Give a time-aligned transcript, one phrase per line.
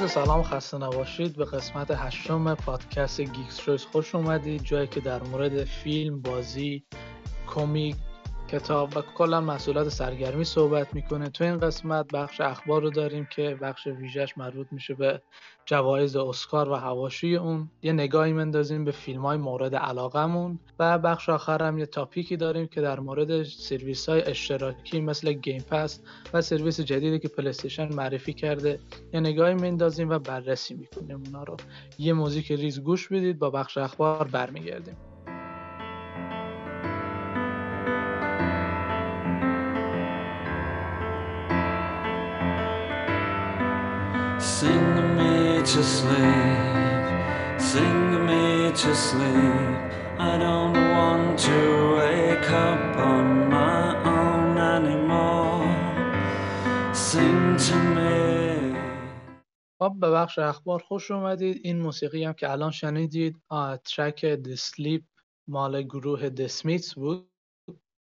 [0.00, 1.36] با سلام خسته نباشید.
[1.36, 4.62] به قسمت هشتم پادکست گیکس خوش اومدید.
[4.62, 6.84] جایی که در مورد فیلم، بازی،
[7.46, 7.96] کمیک،
[8.48, 11.28] کتاب و کلا محصولات سرگرمی صحبت می‌کنه.
[11.28, 15.22] تو این قسمت بخش اخبار رو داریم که بخش ویژش مربوط میشه به
[15.64, 17.70] جوایز اسکار و حواشی اون.
[17.82, 22.36] یه نگاهی مندازیم به فیلم های مورد علاقمون و بخش آخر هم یه topic ی
[22.36, 26.00] داریم که در مورد سرویس های اشتراکی مثل Game Pass
[26.32, 28.78] و سرویس جدیدی که پلیستیشن معرفی کرده.
[29.12, 31.56] یه نگاهی مندازیم و بررسی می‌کنیم اونا رو.
[31.98, 34.96] یه موزیک ریز گوش بدید با بخش اخبار برمیگردیم.
[44.60, 47.06] Sing me to sleep,
[47.70, 49.76] sing me to sleep.
[50.30, 51.58] I don't want to
[51.98, 53.82] wake up on my
[54.16, 55.68] own anymore.
[56.94, 58.16] Sing to me.
[59.78, 63.36] خب به بخش اخبار خوش اومدید این موسیقی هم که الان شنیدید
[63.84, 65.02] ترک دسلیپ
[65.48, 67.30] مال گروه دسمیتس بود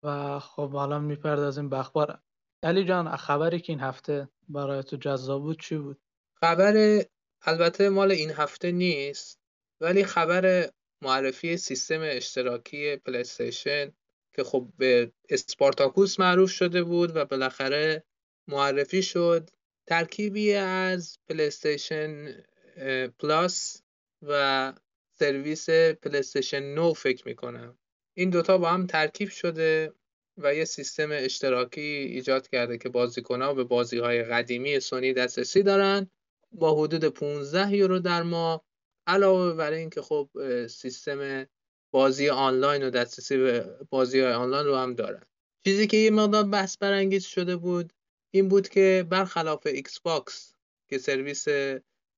[0.04, 2.20] و خب حالا می‌پردازیم به اخبار
[2.64, 6.00] علی جان خبری که این هفته برای تو جذاب بود چی بود
[6.44, 7.06] خبر
[7.42, 9.40] البته مال این هفته نیست
[9.82, 10.70] ولی خبر
[11.02, 13.92] معرفی سیستم اشتراکی PlayStation
[14.36, 18.04] که خب به اسپارتاکوس معروف شده بود و بالاخره
[18.48, 19.50] معرفی شد
[19.88, 22.44] ترکیبی از PlayStation
[23.20, 23.82] Plus
[24.22, 24.73] و
[25.20, 27.78] سرویس PlayStation Now فکر می‌کنم.
[28.17, 29.94] این دوتا با هم ترکیب شده
[30.38, 36.10] و یه سیستم اشتراکی ایجاد کرده که بازیکنها به بازی های قدیمی سونی دسترسی دارن
[36.52, 38.66] با حدود 15 یورو در ماه
[39.08, 40.30] علاوه بر اینکه خب
[40.67, 41.45] سیستم
[41.92, 45.23] بازی آنلاین و دسترسی به بازی های آنلاین رو هم دارن.
[45.64, 47.93] چیزی که یه مقدار بحث برانگیز شده بود
[48.32, 50.54] این بود که برخلاف Xbox
[50.89, 51.45] که سرویس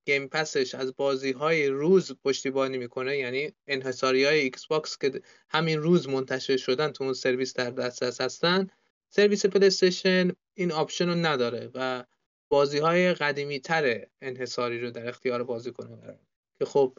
[0.06, 5.81] Game Pass ش از بازی های روز پشتیبانی می‌کنه یعنی انحصاری های Xbox که همین
[5.81, 8.68] روز منتشر شدن تو اون سرویس در دسترس هستن
[9.09, 12.03] سرویس PlayStation این option رو نداره و
[12.52, 16.20] بازی های قدیمی تر انحصاری رو در اختیار بازیکنه.
[16.60, 16.98] که خب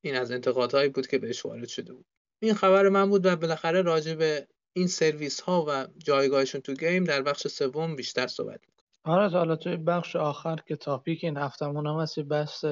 [0.00, 2.06] این از انتقادهایی بود که بهش وارد شده بود.
[2.42, 7.04] این خبر من بود و بالاخره راجع به این سرویس ها و جایگاهشون تو game
[7.04, 11.86] در بخش سوم بیشتر صحبت می‌کنم آره حالا توی بخش آخر که topic این هفتمون
[11.86, 12.64] هم هست بحث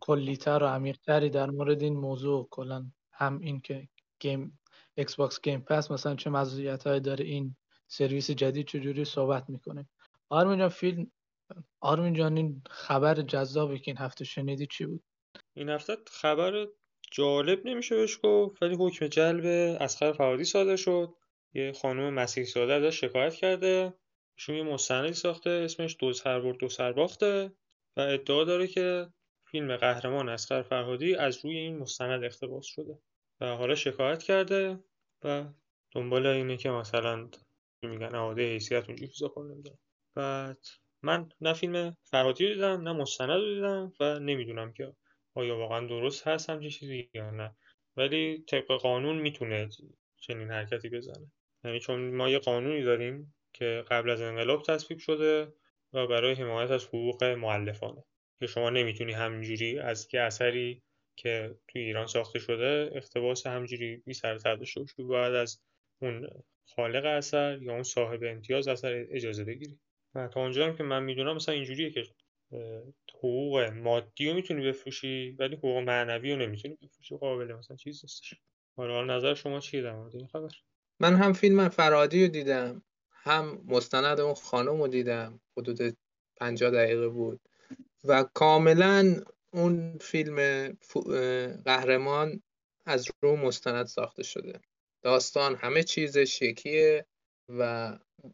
[0.00, 2.48] کلیتر و عمیقتری در مورد این موضوع.
[2.50, 4.58] کلا هم این که game
[4.94, 7.56] Xbox Game Pass مثلا چه مزیت‌هایی داره این
[7.88, 9.88] سرویس جدید چجوری صحبت می‌کنه.
[10.28, 11.10] آرمین فیلم
[11.80, 15.04] آرمین جان این خبر جذابی که این هفته شنیدی چی بود؟
[15.54, 16.66] این هفته خبر
[17.10, 19.44] جالب نمیشه بهش گفت ولی حکم جلب
[19.80, 21.14] اسخر فرادی صادر شد.
[21.54, 23.94] یه خانم مسیح ساده ازش شکایت کرده.
[24.38, 27.52] ایشون یه مستندی ساخته اسمش دو سر برد دو سر باخته.
[27.96, 29.08] و ادعا داره که
[29.50, 32.98] فیلم قهرمان اسخر فرهادی از روی این مستند اقتباس شده.
[33.40, 34.84] و حالا شکایت کرده
[35.24, 35.44] و
[35.92, 37.30] دنبال اینه که مثلا
[37.82, 39.62] میگن اعاده حیثیت اونجوری چیزا کنه
[40.16, 40.58] بعد
[41.02, 44.92] من نه فیلم فرهادی رو دیدم نه مستند رو دیدم و نمی‌دونم که
[45.34, 47.56] آیا واقعا درست هست همچین چیزی یا نه.
[47.96, 49.68] ولی طبق قانون می‌تونه
[50.20, 51.32] چنین حرکتی بزنه.
[51.64, 55.52] یعنی چون ما یه قانونی داریم که قبل از انقلاب تصویب شده
[55.92, 58.04] و برای حمایت از حقوق معلفانه
[58.40, 60.82] که شما نمی‌تونی همینجوری از یه اثری
[61.16, 65.60] که توی ایران ساخته شده اقتباس همجوری بی سر داشته باید از
[66.02, 66.28] اون
[66.66, 69.78] خالق اثر یا اون صاحب امتیاز اثر اجازه بگیری.
[70.32, 72.04] تا اونجا هم که من می‌دونم مثلا اینجوریه که
[73.14, 78.34] حقوق مادی رو می‌تونی بفروشی ولی حقوق معنوی رو نمی‌تونی بفروشی قابل مثلا چیز نیستش.
[78.76, 80.50] حالا نظر شما چیه در مورد این خبر؟
[81.00, 85.96] من هم فیلم فرادی رو دیدم هم مستند اون خانم رو دیدم حدود
[86.36, 87.40] 50 دقیقه بود.
[88.04, 89.14] و کاملا
[89.52, 90.68] اون فیلم
[91.64, 92.42] قهرمان
[92.86, 94.60] از رو مستند ساخته شده.
[95.02, 97.06] داستان همه چیزش یکیه
[97.48, 97.92] و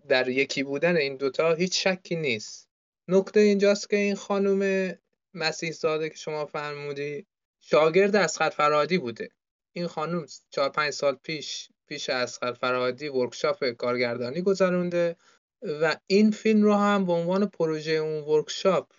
[0.08, 2.68] در یکی بودن این دوتا هیچ شکی نیست.
[3.08, 4.92] نکته اینجاست که این خانم
[5.34, 7.26] مسیح زاده که شما فرمودی
[7.60, 9.28] شاگرد اسخر فرادی بوده.
[9.72, 15.16] این خانم چهار پنج سال پیش پیش اسخر فرادی ورکشاپ کارگردانی گذرونده
[15.62, 18.92] و این فیلم رو هم به عنوان پروژه اون workshop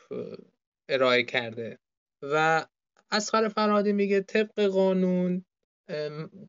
[0.89, 1.80] ارائه کرده
[2.22, 2.66] و
[3.12, 5.46] اصغر فرهادی میگه طبق قانون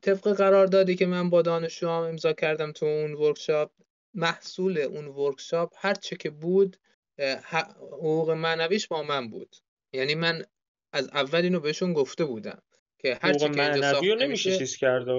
[0.01, 3.71] طبق قراردادی که من با دانشجوام امضا کردم تو اون workshop
[4.15, 6.77] محصول اون workshop هر چه که بود
[7.43, 9.55] حقوق معنویش با من بود.
[9.93, 10.45] یعنی من
[10.93, 12.61] از اول اینو بهشون گفته بودم
[12.99, 15.09] که هر چه که اینجا ساخته نمیشه چیز کرد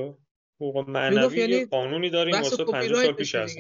[0.60, 3.58] حقوق معنوی یعنی قانونی داریم واسه 50 سال پیش هست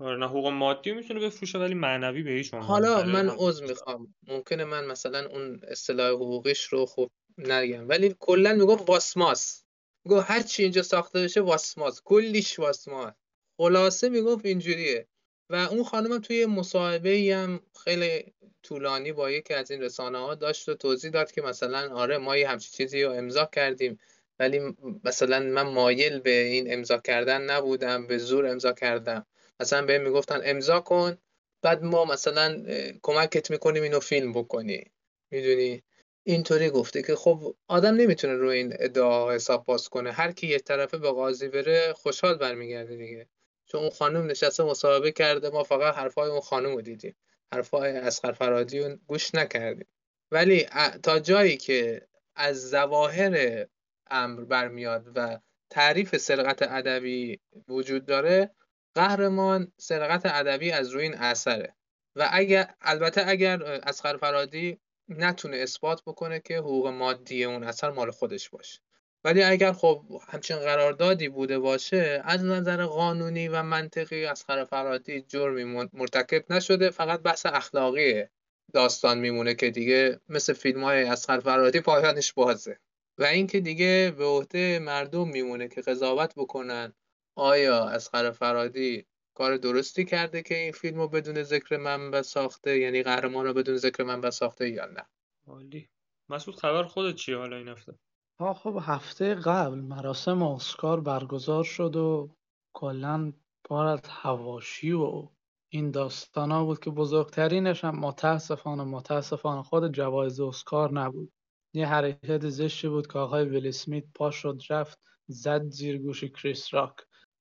[0.00, 4.14] آره نه حقوق مادی می‌تونه بفروشه ولی معنوی به هیچ حالا من عذر می‌خوام.
[4.26, 7.88] ممکنه من مثلا اون اصطلاح حقوقیش رو خب نگم.
[7.88, 9.64] ولی کلا می‌گفت واسماس.
[10.04, 12.02] می‌گفت هر چی اینجا ساخته بشه واسماس.
[12.04, 13.12] کلیش واسماس.
[13.58, 15.06] خلاصه می‌گفت اینجوریه.
[15.50, 18.24] و اون خانم توی مصاحبه هم خیلی
[18.62, 22.36] طولانی با یکی از این رسانه ها داشت و توضیح داد که مثلا آره ما
[22.36, 23.98] یه همچین چیزی رو امضا کردیم
[24.38, 29.26] ولی مثلا من مایل به این امضا کردن نبودم به زور امضا کردم.
[29.60, 31.18] مثلا به می‌گفتن امضا کن
[31.62, 32.62] بعد ما مثلا
[33.02, 34.84] کمکت می‌کنیم اینو فیلم بکنی.
[35.30, 35.82] می‌دونی؟
[36.24, 40.12] اینطوری گفته که خب آدم نمی‌تونه روی این ادعا حساب باز کنه.
[40.12, 43.26] هر کی یه طرفه به قاضی بره خوشحال برمیگرده دیگه.
[43.68, 47.16] چون اون خانم نشسته مصاحبه کرده ما فقط حرفای اون خانم رو دیدیم.
[47.52, 49.86] حرفای اسقر فرادی رو گوش نکردیم.
[50.32, 50.66] ولی
[51.02, 53.66] تا جایی که از زواهر
[54.10, 55.38] امر برمیاد و
[55.70, 58.50] تعریف سرقت ادبی وجود داره
[58.94, 61.74] قهرمان سرقت ادبی از روی این اثره.
[62.16, 68.10] و اگر البته اگر اسقر فرادی نتونه اثبات بکنه که حقوق مادی اون اثر مال
[68.10, 68.80] خودش باشه.
[69.28, 75.88] ولی اگر خب همچین قراردادی بوده باشه از نظر قانونی و منطقی اسقر فرادی جرمی
[75.92, 78.24] مرتکب نشده فقط بحث اخلاقی
[78.72, 82.78] داستان میمونه که دیگه مثل فیلم های اسقر فرادی پایانش بازه.
[83.18, 86.92] و اینکه دیگه به عهده مردم میمونه که قضاوت بکنن
[87.34, 93.02] آیا اسقر فرادی کار درستی کرده که این فیلم رو بدون ذکر منبع ساخته؟ یعنی
[93.02, 95.06] قهرمان رو بدون ذکر منبع ساخته یا نه؟
[95.46, 95.88] عالی.
[96.28, 97.94] مسعود خبر خودت چیه حالا این هفته؟
[98.40, 102.36] ها خب هفته قبل مراسم اسکار برگزار شد و
[102.72, 103.32] کلا
[103.64, 105.28] پر از هواشی و
[105.72, 111.32] این داستان ها بود که بزرگترینش هم متاسفانه متاسفانه خود جوایز اسکار نبود.
[111.74, 114.98] یه حرکت زشتی بود که آقای ویل اسمیت پا شد رفت
[115.28, 116.94] زد زیر گوش کریس راک.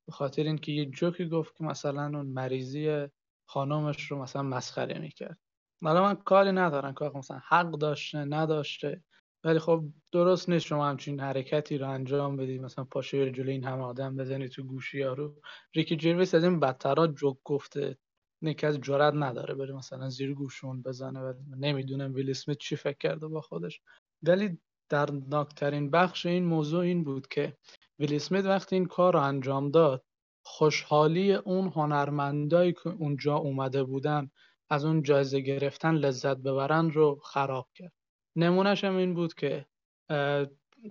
[0.08, 3.08] به خاطر اینکه یه جوکی گفت که مثلا اون مریضی
[3.50, 5.38] خانمش رو مثلا مسخره می‌کرد.
[5.84, 9.04] حالا من کاری ندارم که مثلا حق داشته نداشته.
[9.48, 12.62] ولی خب درست نیست شما همچین حرکتی رو انجام بدید.
[12.62, 15.36] مثلا پاشه جلوی این همه آدم بزنید تو گوشی رو
[15.76, 17.98] ریکی جیرویس از این بدترا جوک گفته.
[18.44, 22.98] نیک از جرات نداره بره مثلا زیر گوشون بزنه و نمی‌دونم ویل اسمیت چی فکر
[23.00, 23.82] کرده با خودش.
[24.24, 24.60] ولی
[24.90, 27.58] در ناکترین بخش این موضوع این بود که
[28.00, 30.06] ویل اسمیت وقتی این کار رو انجام داد
[30.46, 34.32] خوشحالی اون هنرمندایی که اونجا اومده بودن
[34.72, 37.94] از اون جایزه گرفتن لذت ببرن رو خراب کرد.
[38.38, 39.66] نمونهش هم این بود که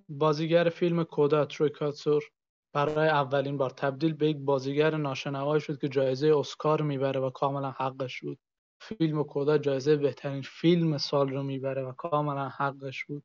[0.08, 2.24] بازیگر فیلم کودا تروی کاتسور
[2.74, 7.70] برای اولین بار تبدیل به یک بازیگر ناشنوایی شد که جایزه اسکار می‌بره و کاملا
[7.70, 8.38] حقش بود.
[8.82, 13.24] فیلم کودا جایزه بهترین فیلم سال رو می‌بره و کاملا حقش بود.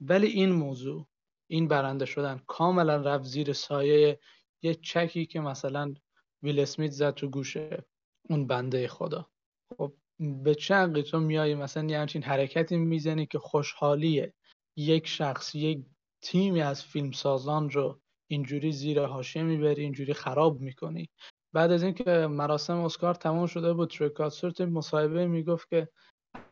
[0.00, 1.08] ولی این موضوع
[1.50, 4.20] این برنده شدن کاملا رفت زیر سایه
[4.62, 5.94] یه چکی که مثلا
[6.42, 7.84] ویل اسمیت زد تو گوشه
[8.30, 9.30] اون بنده خدا.
[9.78, 14.34] خب به چه تو میای مثلا یه همچین حرکتی می‌زنی که خوشحالیه.
[14.76, 15.84] یک شخص یک
[16.22, 18.00] تیمی از فیلمسازان رو
[18.30, 21.08] اینجوری زیر حاشیه می‌بری اینجوری خراب می‌کنی.
[21.54, 25.88] بعد از اینکه مراسم اسکار تمام شده بود تریکاتسورت مصاحبه می‌گفت که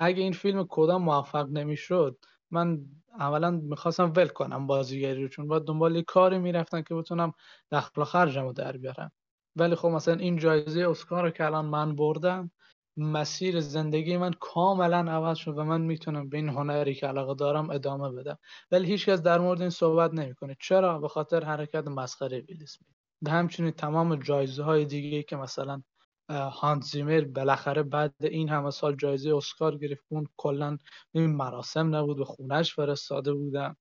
[0.00, 2.19] اگه این فیلم کدام موفق نمی‌شد
[2.50, 2.81] من
[3.19, 7.33] اولا می‌خواستم ول کنم بازیگری رو چون باید دنبال یه کاری می‌رفتن که بتونم
[7.73, 9.12] دخل خرجم رو در بیارم.
[9.57, 12.50] ولی خب مثلا این جایزه اسکار رو که الان من بردم
[12.99, 17.71] مسیر زندگی من کاملا عوض شد و من می‌تونم به این هنری که علاقه دارم
[17.71, 18.38] ادامه بدم.
[18.71, 20.57] ولی هیچکس در مورد این صحبت نمی‌کنه.
[20.61, 25.83] چرا؟ به خاطر حرکت مسخره اسمیت و همچنین تمام جایزه های دیگه که مثلا
[26.31, 30.78] هانت زیمر بالاخره بعد این همه سال جایزه اسکار گرفت اون کلا
[31.12, 33.76] این مراسم نبود به خونش فرستاده بودن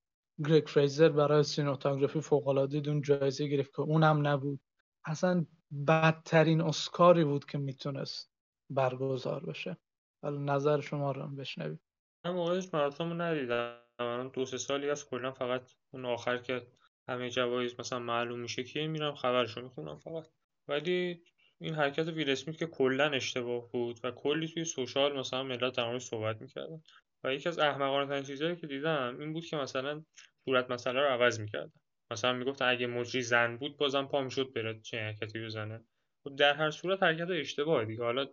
[0.45, 4.59] گریگ فریزر برای سینوتاگرافی فوق العاده اون جایزه گرفت که اونم نبود.
[5.05, 5.45] اصلا
[5.87, 8.36] بدترین اسکاری بود که می‌تونست
[8.69, 9.77] برگزار بشه.
[10.23, 11.79] حالا نظر شما رو بشنوید
[12.25, 13.79] من موقعش مراتم رو ندیدم.
[13.99, 16.67] من دو سه سالی از کلا فقط اون آخر که
[17.07, 20.27] همه جوایز مثلا معلوم میشه که میرم خبرشو می‌خونم فقط.
[20.67, 21.23] ولی
[21.59, 26.41] این حرکت ویل که کلا اشتباه بود و کلی توی سوشال مثلا ملت در صحبت
[26.41, 26.81] می‌کردن.
[27.23, 30.03] و یکی از احمقانه ترین چیزهایی که دیدم این بود که مثلا
[30.45, 31.71] صورت مسئله رو عوض می‌کردن.
[32.11, 35.83] مثلا می‌گفت اگه مجری زن بود بازم پا می‌شد بره چه حرکتی بزنه.
[36.25, 38.27] و در هر صورت حرکت اشتباه دیگه حالا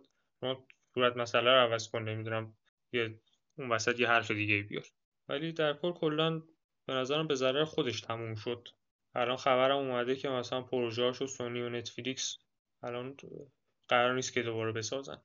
[0.93, 2.57] صورت مسئله رو عوض کن نمی‌دونم
[2.91, 3.19] یه
[3.57, 4.85] اون وسط یه حرف دیگه بیار.
[5.29, 6.41] ولی در کل کلا
[6.85, 8.67] به نظرم به ضرر خودش تموم شد.
[9.15, 12.37] الان خبرم اومده که مثلا پروژه و سونی و نتفلیکس
[12.83, 13.17] الان
[13.87, 15.21] قرار نیست که دوباره بسازن.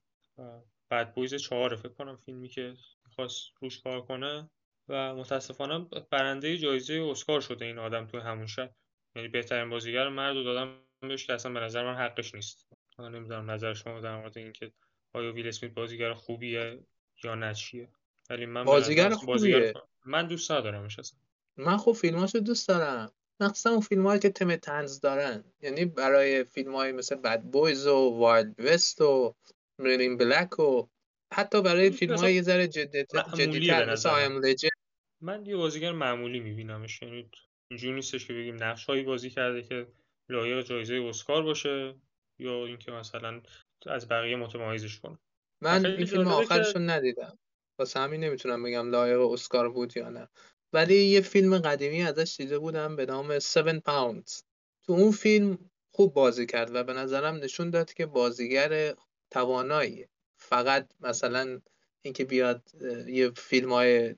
[0.88, 2.76] بعد بویز چهار فکر کنم فیلمی که
[3.06, 4.50] می‌خواست روش کار کنه.
[4.88, 8.74] و متاسفانه برنده جایزه اسکار شده این آدم توی همون شب
[9.16, 12.68] یعنی بهترین بازیگر مرد رو دادم بهش که اصلا به نظر من حقش نیست.
[12.98, 14.72] من نمی‌دونم نظر شما در مورد اینکه
[15.12, 16.80] آیا ویل اسمیت بازیگر خوبیه
[17.24, 17.88] یا نه چیه؟
[18.30, 19.74] ولی من بازیگر خوبیه.
[20.06, 21.18] من دوست ندارمش اصلا.
[21.56, 23.12] من خب فیلماشو دوست دارم.
[23.40, 25.44] مخصوصا اون فیلم که تم طنز دارن.
[25.60, 29.34] یعنی برای فیلم های مثل Bad Boys و Wild West و
[29.78, 30.86] Men in Black و
[31.32, 34.72] حتی برای فیلم های یه ذره جدیتر مثل I Am لجند
[35.20, 37.02] من یه بازیگر معمولی میبینمش.
[37.02, 37.30] یعنی
[37.70, 39.86] اینجوری نیستش که بگیم نقش هایی بازی کرده که
[40.28, 41.94] لایق جایزه اسکار باشه
[42.38, 43.40] یا اینکه مثلا
[43.86, 45.18] از بقیه متمایزش کنه
[45.60, 47.38] من این فیلم آخرش رو ندیدم.
[47.78, 50.28] واسه همین نمی‌تونم بگم لایق اسکار بود یا نه.
[50.72, 54.42] ولی یه فیلم قدیمی ازش دیده بودم به نام 7 پاوندز
[54.86, 58.94] تو اون فیلم خوب بازی کرد و به نظرم نشون داد که بازیگر
[59.30, 60.06] توانایی
[60.36, 61.60] فقط مثلا
[62.02, 62.62] اینکه بیاد
[63.06, 64.14] یه فیلم های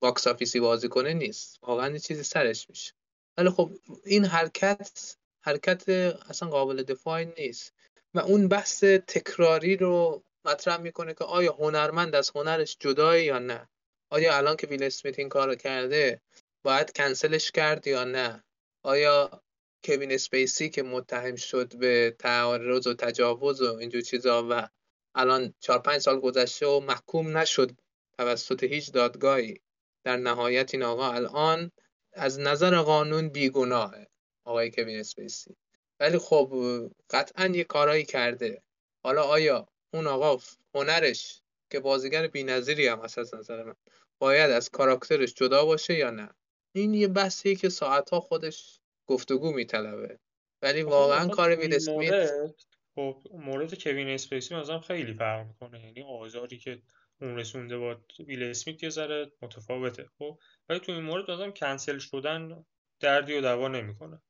[0.00, 1.58] box office ی بازی کنه نیست.
[1.62, 2.92] واقعا یه چیزی سرش میشه.
[3.38, 3.70] ولی خب
[4.04, 5.88] این حرکت حرکت
[6.28, 7.74] اصلا قابل دفاعی نیست.
[8.14, 13.68] و اون بحث تکراری رو مطرح می‌کنه که آیا هنرمند از هنرش جدای یا نه؟
[14.10, 16.20] آیا الان که ویل اسمیت این کار کرده
[16.62, 18.44] باید کنسلش کرد یا نه؟
[18.82, 19.42] آیا
[19.84, 24.68] کوین اسپیسی که متهم شد به تعرض و تجاوز و اینجور چیزا و
[25.14, 27.70] الان چهار پنج سال گذشته و محکوم نشد
[28.18, 29.60] توسط هیچ دادگاهی
[30.04, 31.70] در نهایت این آقا الان
[32.12, 34.06] از نظر قانون بیگناهه
[34.44, 35.56] آقای کوین اسپیسی؟
[36.02, 36.52] ولی خب
[37.10, 38.62] قطعا یه کارایی کرده.
[39.04, 40.42] حالا آیا اون آقا
[40.74, 43.74] هنرش که بازیگر بی‌نظیری هم هست از نظر من
[44.18, 46.34] باید از کاراکترش جدا باشه یا نه؟
[46.74, 50.18] این یه بحثی که ساعتها خودش گفتگو میطلبه.
[50.62, 52.30] ولی واقعا کار ویل اسمیت
[52.94, 55.84] خب مورد کوین اسپیسی مثلا خیلی فرق می‌کنه.
[55.84, 56.82] یعنی آزاری که
[57.20, 60.38] اون رسونده با ویل اسمیت یه ذره متفاوته خب.
[60.68, 62.64] ولی تو این مورد مثلا کنسل شدن
[63.00, 64.22] دردی و دوا نمی‌کنه.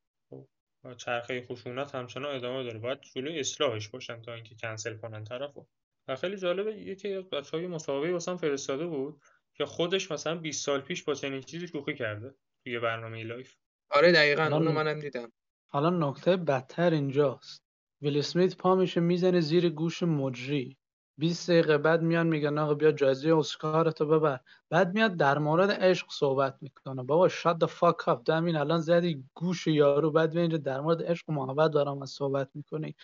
[0.82, 2.78] خب چرخه خشونت همچنان ادامه داره.
[2.78, 5.66] باید جلوی اصلاحش باشن تا اینکه کنسل کنن طرفو
[6.08, 9.20] و خیلی جالبه یکی از بچه‌های مسابقه واسم فرستاده بود
[9.54, 12.34] که خودش مثلا 20 سال پیش با چنین چیزی شوخی کرده
[12.64, 13.54] توی برنامه live.
[13.90, 15.32] آره دقیقا اونو منم دیدم.
[15.68, 17.62] حالا نکته بدتر اینجاست.
[18.02, 20.76] ویل اسمیت پا میشه می‌زنه زیر گوش مجری.
[21.18, 24.40] 20 دقیقه بعد میان میگن آقا بیا جایزه اسکار تو ببر.
[24.70, 27.02] بعد میاد در مورد عشق صحبت می‌کنه.
[27.02, 30.10] بابا shut the fuck up همین الان زدی گوش یارو.
[30.10, 32.94] بعد اینجا در مورد عشق و محبت دارم از صحبت می‌کنی.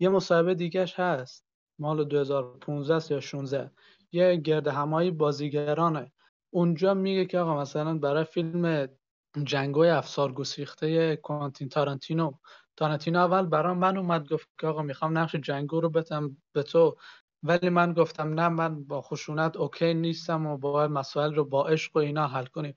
[0.00, 1.44] یه مصاحبه دیگهش هست.
[1.78, 3.70] مال 2015 یا 16
[4.12, 6.12] یه گرد همایی بازیگرانه.
[6.50, 8.88] اونجا میگه که آقا مثلا برای فیلم
[9.44, 12.32] جنگوی افسار گسیخته کوانتین تارانتینو.
[12.76, 16.96] تارانتینو اول برام من اومد گفت که آقا می‌خوام نقش جنگو رو بتم به تو.
[17.42, 21.96] ولی من گفتم نه من با خشونت اوکی نیستم و باید مسائل رو با عشق
[21.96, 22.74] و اینا حل کنیم.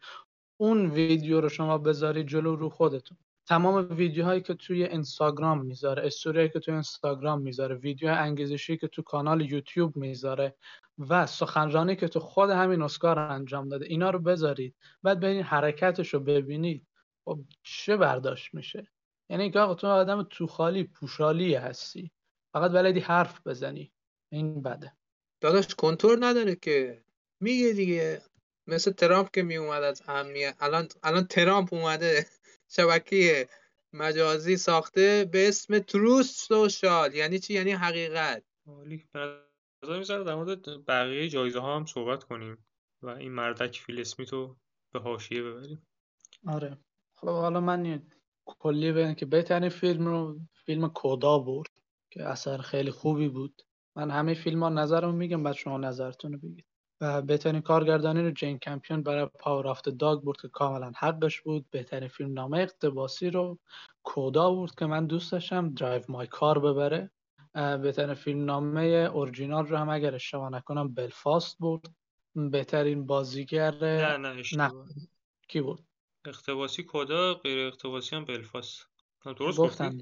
[0.57, 3.17] اون ویدیو رو شما بذاری جلو رو خودتون.
[3.47, 9.01] تمام ویدیوهایی که توی اینستاگرام می‌ذاره استوری که توی اینستاگرام می‌ذاره ویدیو انگیزشی که تو
[9.01, 10.55] کانال یوتیوب می‌ذاره
[10.97, 14.75] و سخنرانی که تو خود همین اسکار انجام داده اینا رو بذارید.
[15.03, 16.87] بعد ببینید حرکتش رو ببینید.
[17.25, 18.87] خب چه برداشت میشه؟
[19.29, 22.11] یعنی که آقا تو آدم تو خالی پوشالی هستی.
[22.53, 23.91] فقط بلدی حرف بزنی.
[24.31, 24.93] این بده.
[25.41, 27.03] داداش کنترل نداره که.
[27.39, 28.21] میگه دیگه
[28.67, 32.25] مثل ترامپ که میومد از اهمیت الان الان ترامپ اومده
[32.75, 33.49] شبکه
[33.93, 38.43] مجازی ساخته به اسم تروس سوشال یعنی چی؟ یعنی حقیقت.
[38.65, 40.23] می‌ذاره.
[40.23, 42.65] در مورد بقیه جایزه ها هم صحبت کنیم
[43.01, 44.55] و این مردک ویل اسمیتو
[44.93, 45.87] به حاشیه ببریم.
[46.47, 46.77] آره.
[47.15, 48.01] خب حالا من
[48.45, 51.67] کلی بگم که بهترین فیلم رو فیلم CODA بود
[52.09, 53.61] که اثر خیلی خوبی بود.
[53.95, 56.65] من همه فیلم ها نظرم میگم بعد شما نظرتون رو بگید.
[57.01, 61.41] و بهترین کارگردانی رو جین کمپیون برای Power of the Dog بود که کاملا حقش
[61.41, 61.65] بود.
[61.71, 63.59] بهترین فیلم نامه اقتباسی رو
[64.03, 67.11] CODA بود که من دوست داشتم Drive My Car ببره.
[67.53, 71.87] بهترین فیلم نامه اورجینال رو هم اگر اشتباه نکنم بلفاست بود
[72.35, 74.87] بهترین بازیگر نه نه اشتباه.
[75.47, 75.79] کی بود؟
[76.25, 78.87] اقتباسی کدا غیر اقتباسی هم بلفاست
[79.37, 79.97] درست گفتم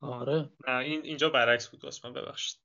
[0.00, 0.50] آره.
[0.68, 2.58] نه این اینجا برعکس بود من ببخشید.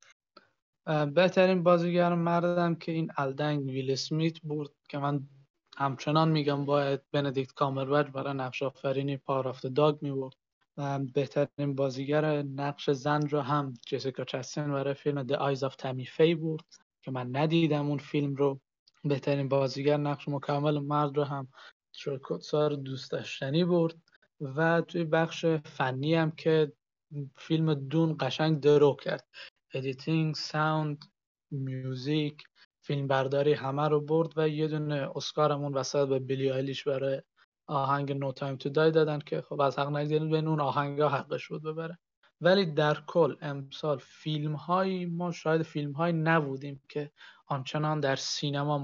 [1.13, 5.27] بهترین بازیگر مردم که این الدنگ ویل اسمیت بود که من
[5.77, 10.35] همچنان میگم باید بندیکت کامربچ برای نقش آفرینی پار داگ می بود
[10.77, 16.07] و بهترین بازیگر نقش زن رو هم جسیکا چستین برای فیلم The Eyes of Tammy
[16.17, 16.63] Faye بود
[17.01, 18.59] که من ندیدم اون فیلم رو.
[19.03, 21.47] بهترین بازیگر نقش مکمل مرد رو هم
[22.41, 23.95] سار دوست داشتنی برد.
[24.41, 26.71] و توی بخش فنی هم که
[27.37, 29.27] فیلم Dune قشنگ درو کرد.
[29.73, 31.05] editing sound
[31.51, 32.43] music
[32.81, 37.21] فیلم برداری همه رو برد و یه دونه اسکارم اون وسط به بیلی آیلیش برای
[37.67, 41.47] آهنگ نو تایم تو دای دادن که خب از حق نگذارید بین اون آهنگا حقش
[41.47, 41.99] بود ببره.
[42.41, 47.11] ولی در کل امسال فیلم های ما شاید فیلم های نبودیم که
[47.47, 48.77] آنچنان در سینما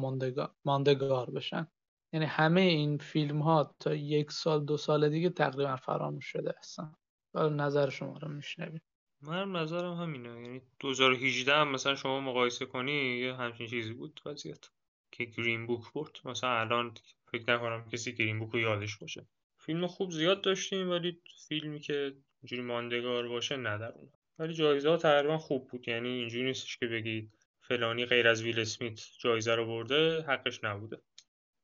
[0.65, 1.67] ماندگار بشن.
[2.13, 6.93] یعنی همه این فیلم ها تا یک سال دو سال دیگه تقریبا فراموش شده هستن.
[7.35, 8.81] نظر شما رو میشنویم.
[9.21, 10.29] من نظرم همینه.
[10.29, 14.21] یعنی 2018 هم مثلا شما مقایسه کنی یه همچین چیزی بود.
[14.25, 14.69] وضعیت
[15.11, 16.11] که گرین بوک برد.
[16.25, 16.93] مثلا الان
[17.31, 19.27] فکر نکنم کسی گرین بوک رو یادش باشه.
[19.57, 23.93] فیلم خوب زیاد داشتیم ولی فیلمی که اینجوری ماندگار باشه نه
[24.39, 25.87] ولی جایزه ها تقریبا خوب بود.
[25.87, 31.01] یعنی اینجوری نیستش که بگید فلانی غیر از ویل اسمیت جایزه رو برده حقش نبوده.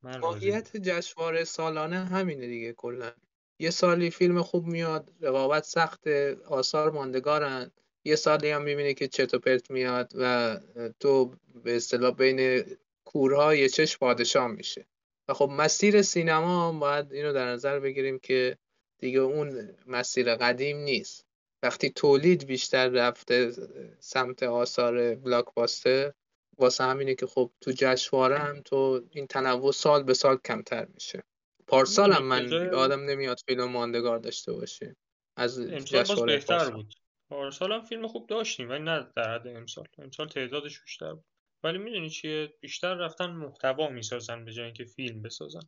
[0.02, 3.12] ماهیت جشنواره سالانه همینه دیگه کلا.
[3.58, 6.06] یه سالی فیلم خوب میاد رقابت سخت
[6.48, 7.70] آثار ماندگارن.
[8.04, 10.56] یه سالی هم می‌بینی که چرت و پرت میاد و
[11.00, 11.34] تو
[11.64, 12.64] به اصطلاح بین
[13.04, 14.86] کورها یه چش پادشاه میشه.
[15.28, 18.58] و خب مسیر سینما باید اینو در نظر بگیریم که
[18.98, 21.24] دیگه اون مسیر قدیم نیست.
[21.62, 23.52] وقتی تولید بیشتر رفته
[23.98, 26.12] سمت آثار بلاکباستر
[26.58, 31.22] واسه همینه که خب تو جشنواره هم تو این تنوع سال به سال کمتر میشه.
[31.68, 34.96] پارسال هم من آدم نمیاد فیلم ماندگار داشته باشه
[35.36, 36.94] از جشنواره بهتر بود.
[37.30, 39.86] پارسال هم فیلم خوب داشتیم ولی نه در حد امسال.
[39.98, 41.24] امسال تعدادش بیشتر بود.
[41.64, 45.60] ولی می‌دونی چیه؟ بیشتر رفتن محتوا می‌سازن به جای اینکه فیلم بسازن.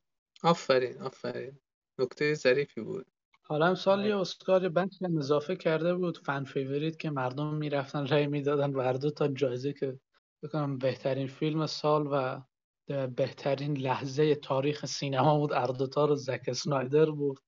[0.42, 1.61] آفرین آفرین.
[1.99, 3.07] نکته ظریفی بود.
[3.42, 8.26] حالا هم سال یه اسکار بنک اضافه کرده بود fan favorite که مردم می‌رفتن رای
[8.26, 10.00] می‌دادن و تا جایزه که
[10.42, 12.42] بکنم بهترین فیلم سال و
[12.90, 15.52] بهترین لحظه تاریخ سینما بود.
[15.52, 17.40] هر دوتا رو زک اسنایدر بود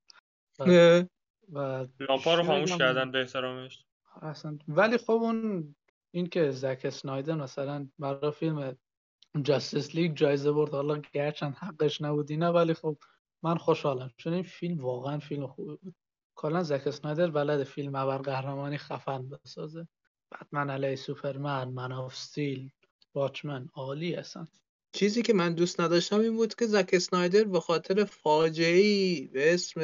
[0.59, 0.65] و,
[1.53, 3.85] و لامپا رو خاموش کردن به احترامش.
[4.23, 4.59] اصلا.
[4.69, 5.75] ولی خب اون
[6.11, 8.77] این که زک اسنایدر مثلا برای فیلم
[9.43, 10.75] Justice League جایزه برد.
[10.75, 12.97] حالا گرچند حقش نبود اینا ولی خب
[13.43, 14.11] من خوشحالم.
[14.17, 15.95] چون این فیلم واقعا فیلم خوبی بود.
[16.35, 19.89] کلا زک اسنایدر بلده فیلم قهرمانی خفن بسازه.
[20.33, 22.71] بتمن علیه سوپرمن Man of Steel
[23.15, 24.49] Watchmen عالی هستن.
[24.93, 29.81] چیزی که من دوست نداشتم این بود که زک اسنایدر به خاطر فاجعه به اسم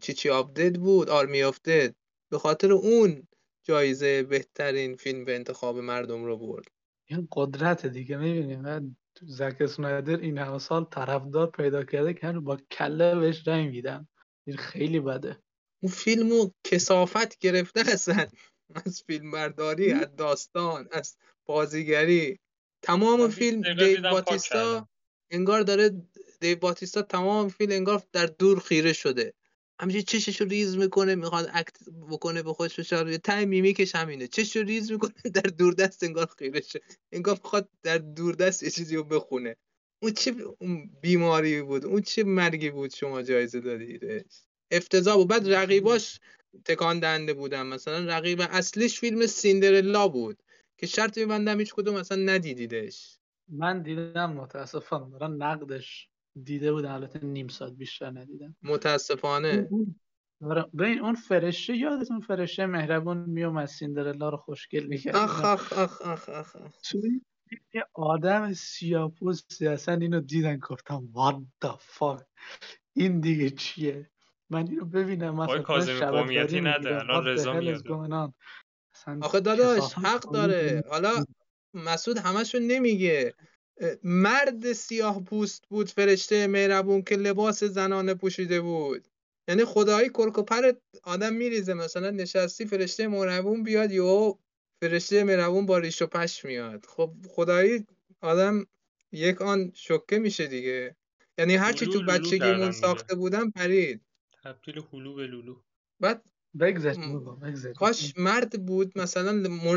[0.00, 1.94] چیچی دد بود آرمی دد.
[2.30, 3.28] به خاطر اون
[3.62, 6.66] جایزه بهترین فیلم به انتخاب مردم رو برد.
[7.06, 13.14] این قدرت دیگه می‌بینیم زک اسنایدر این همه سال طرفدار پیدا کرده که با کله
[13.14, 14.08] بهش رنگ میدن
[14.46, 15.38] این خیلی بده.
[15.82, 18.26] اون فیلمو کسافت گرفته هستن
[18.74, 21.16] از فیلم برداری از داستان از
[21.46, 22.38] بازیگری.
[22.86, 24.88] تمام فیلم دیو باتیستا
[25.30, 26.02] انگار داره
[26.40, 29.32] دیو باتیستا تمام فیلم انگار در دور خیره شده.
[29.80, 31.76] همینجوری چششو ریز می‌کنه می‌خواد act
[32.10, 34.26] بکنه به خودش فشار ته میمیکش همینه.
[34.28, 36.80] چششو ریز می‌کنه در دوردست انگار خیره شه.
[37.12, 39.56] انگار می‌خواد در دوردست یه چیزی رو بخونه.
[40.02, 40.34] اون چه
[41.00, 44.24] بیماری بود اون چه مرگی بود شما جایزه دادیدش.
[44.70, 45.28] افتضاح بود.
[45.28, 46.20] بعد رقیباش
[46.64, 47.66] تکان دهنده بودن.
[47.66, 50.42] مثلا رقیب اصلیش فیلم سیندرلا بود.
[50.78, 53.18] که شرط میبندم هیچ کدوم مثلا ندیدیدش.
[53.48, 55.18] من دیدم متاسفانه.
[55.18, 56.08] دارم نقدش
[56.42, 58.56] دیده بودم البته نیم ساعت بیشتر ندیدم.
[58.62, 59.68] متاسفانه.
[60.40, 65.16] آره، ببین اون فرشته یادتون فرشته مهربون میومد سیندرلا رو خوشگل می‌کرد.
[65.16, 66.56] آخ آخ آخ آخ آخ
[67.74, 72.24] یه آدم سیاپوستی اصلا اینو دیدن گفتم what the fuck
[72.92, 74.10] این دیگه چیه؟
[74.50, 78.34] من اینو ببینم مثلا کاظم قومیتی نده الان رضا میاد.
[79.20, 80.84] آخه داداش حق داره.
[80.88, 81.24] حالا
[81.74, 83.34] مسعود همشو نمیگه.
[84.02, 89.08] مرد سیاه پوست بود فرشته مهربون که لباس زنانه پوشیده بود.
[89.48, 91.74] یعنی خدایی کرکوپر آدم میریزه.
[91.74, 94.38] مثلا نشستی فرشته مهربون بیاد یا
[94.80, 96.86] فرشته مهربون با ریش و پش میاد.
[96.86, 97.86] خب خدایی
[98.20, 98.66] آدم
[99.12, 100.96] یک آن شکه میشه دیگه.
[101.38, 104.00] یعنی هرچی تو بچگیمون ساخته بودم پرید.
[104.42, 105.56] تبدیل هلو به لولو.
[106.00, 106.22] بعد
[106.60, 107.00] بگذشت
[107.76, 109.32] کاش مرد بود مثلا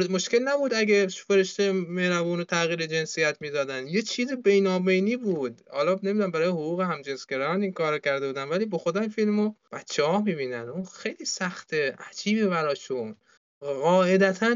[0.09, 5.61] مشکل نبود اگه فرشته مهربون تغییر جنسیت می‌دادن یه چیز بینابینی بود.
[5.71, 10.03] حالا نمی‌دونم برای حقوق همجنسگران این کار کرده بودن ولی به خدا این فیلمو بچه
[10.03, 10.69] ها می‌بینن.
[10.69, 13.15] اون خیلی سخته عجیبه براشون.
[13.59, 14.55] قاعدتا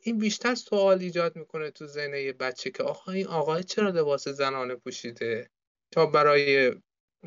[0.00, 4.28] این بیشتر سوال ایجاد می‌کنه تو ذهن یه بچه که آخه این آقای چرا لباس
[4.28, 5.50] زنانه پوشیده؟
[5.92, 6.72] تا برای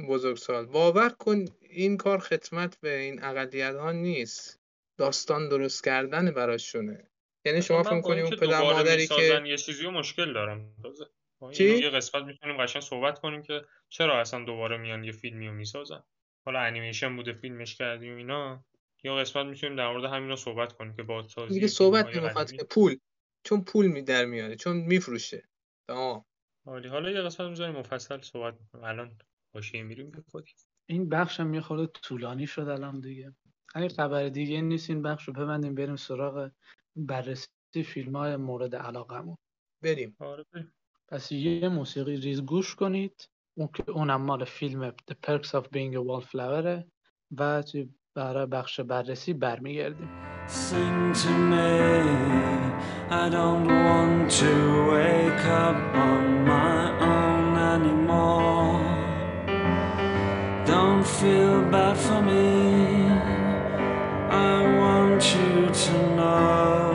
[0.07, 0.65] بزرگسال.
[0.65, 4.61] باور کن این کار خدمت به این اقلیت ها نیست.
[4.97, 7.07] داستان درست کردن براشونه.
[7.45, 10.75] یعنی شما فکر کنید اون پدر مادری که یه چیزی مشکل دارم.
[11.51, 15.53] چی؟ یه قسمت می‌تونیم قشنگ صحبت کنیم که چرا اصلا دوباره میان یه فیلمی رو
[15.53, 16.03] می‌سازن؟
[16.45, 18.65] حالا انیمیشن بوده فیلمش کردیم اینا.
[19.03, 22.63] یا قسمت می‌تونیم در مورد همینا صحبت کنیم که با سازی دیگه صحبت نمی‌خواد که
[22.63, 22.97] پول.
[23.43, 25.49] چون پول می در میاره چون میفروشه.
[25.87, 26.25] تمام.
[26.65, 29.17] حالا یه قسمت می‌ذاریم مفصل صحبت می‌کنیم الان
[29.53, 30.21] حاشیه میریم به
[30.91, 33.35] این بخشم یه خورده طولانی شد الان دیگه.
[33.75, 36.51] همین خبر دیگه نیست این بخش رو ببندیم بریم سراغ
[36.95, 39.37] بررسی فیلم های مورد علاقمون
[39.83, 40.15] بریم.
[40.19, 40.73] آره بریم.
[41.07, 43.29] پس یه موسیقی ریز گوش کنید.
[43.57, 46.83] اون که اونم مال فیلم The Perks of Being a Wallflower
[47.37, 50.09] و توی برای بخش بررسی برمیگردیم.
[50.47, 51.71] Sing to me,
[53.23, 54.53] I don't want to
[54.91, 56.79] wake up on my
[57.13, 58.80] own anymore.
[61.21, 63.05] Feel bad for me,
[64.49, 66.87] I want you to know.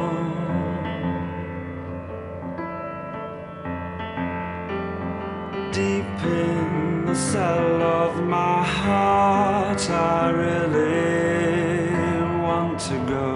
[5.71, 11.07] Deep in the cell of my heart, I really
[12.47, 13.31] want to go.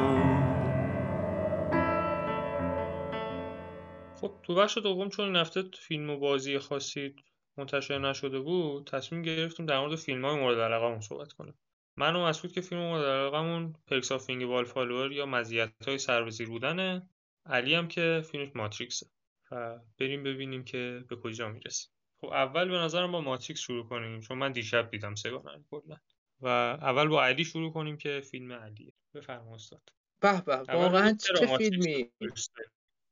[4.21, 7.15] خب تو بخش دوم چون این هفته فیلم و بازی خاصی
[7.57, 11.59] منتشر نشده بود تصمیم گرفتیم در مورد فیلم های مورد علاقمون صحبت کنیم.
[11.97, 16.49] من و مسعود که فیلم مورد علاقمون Perks of Being Wallflower یا مزیت های سربزیر
[16.49, 17.09] بودنه.
[17.47, 19.07] علی هم که فیلمش ماتریکسه.
[19.51, 21.89] و بریم ببینیم که به کجا می‌رسه.
[22.21, 25.97] خب اول به نظرم با ماتریکس شروع کنیم چون من دیشب دیدم سگانه کلا.
[26.41, 28.93] و اول با علی شروع کنیم که فیلم علیه.
[29.15, 29.83] بفرما استاد.
[30.21, 32.11] به به واقعا چه فیلمی؟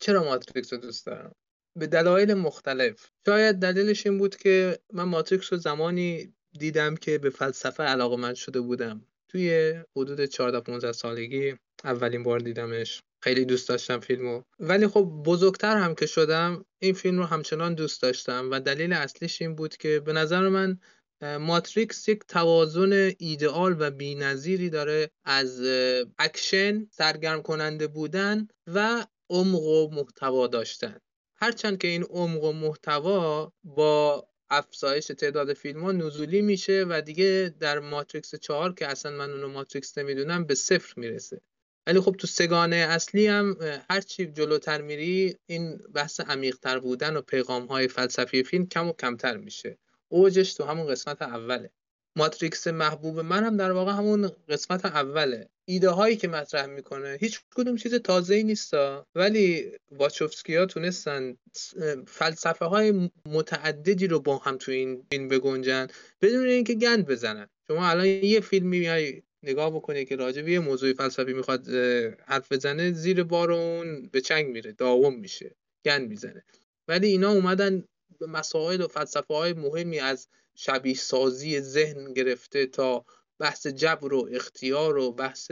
[0.01, 1.35] چرا ماتریکس رو دوست دارم؟
[1.76, 3.11] به دلایل مختلف.
[3.26, 8.61] شاید دلیلش این بود که من ماتریکس رو زمانی دیدم که به فلسفه علاقه شده
[8.61, 9.04] بودم.
[9.28, 11.54] توی حدود 14 15 سالگی
[11.85, 13.02] اولین بار دیدمش.
[13.22, 14.42] خیلی دوست داشتم فیلمو.
[14.59, 19.42] ولی خب بزرگتر هم که شدم این فیلم رو همچنان دوست داشتم و دلیل اصلیش
[19.42, 20.81] این بود که به نظر من
[21.22, 25.62] ماتریکس یک توازن ایدئال و بی‌نظیری داره از
[26.18, 30.98] اکشن سرگرم کننده بودن و عمق و محتوا داشتن.
[31.40, 37.55] هرچند که این عمق و محتوا با افزایش تعداد فیلم ها نزولی میشه و دیگه
[37.61, 41.40] در ماتریکس چهار که اصلا من اونو ماتریکس نمی‌دونم به صفر می‌رسه.
[41.87, 47.22] ولی خب تو سگانه اصلی هم اه، هرچی جلوتر میری این بحث عمیقتر بودن و
[47.22, 49.79] پیغام های فلسفی فیلم کم و کمتر میشه.
[50.09, 51.70] اوجش تو همون قسمت اوله.
[52.18, 55.48] ماتریکس محبوب من هم در واقع همون قسمت اوله.
[55.64, 59.07] ایده هایی که مطرح می‌کنه هیچ کدوم چیز تازه ای نیستا.
[59.14, 61.37] ولی واچوفسکی ها تونستن
[62.07, 65.87] فلسفه های متعددی رو با هم تو این فیلم بگنجن
[66.22, 67.48] بدون اینکه گند بزنن.
[67.68, 71.68] شما الان یه فیلم میای نگاه بکنی که راجع به یه موضوع فلسفی می‌خواد
[72.26, 75.54] حرف بزنه زیر بار اون به چنگ میره داوم میشه
[75.85, 76.44] گند می‌زنه.
[76.88, 77.85] ولی اینا اومدن
[78.20, 80.28] به مسائل و فلسفه های مهمی از
[80.59, 83.05] شبیه سازی ذهن گرفته تا
[83.38, 85.51] بحث جبر و اختیار و بحث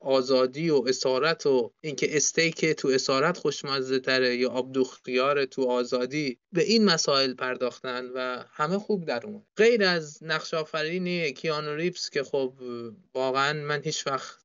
[0.00, 6.62] آزادی و اسارت و اینکه استیک تو اسارت خوشمزه تره یا آبدوختیار تو آزادی به
[6.62, 9.42] این مسائل پرداختن و همه خوب در اومد.
[9.56, 12.54] غیر از نقش آفرینی کیانو ریپس که خب
[13.14, 14.38] واقعا من هیچ وقت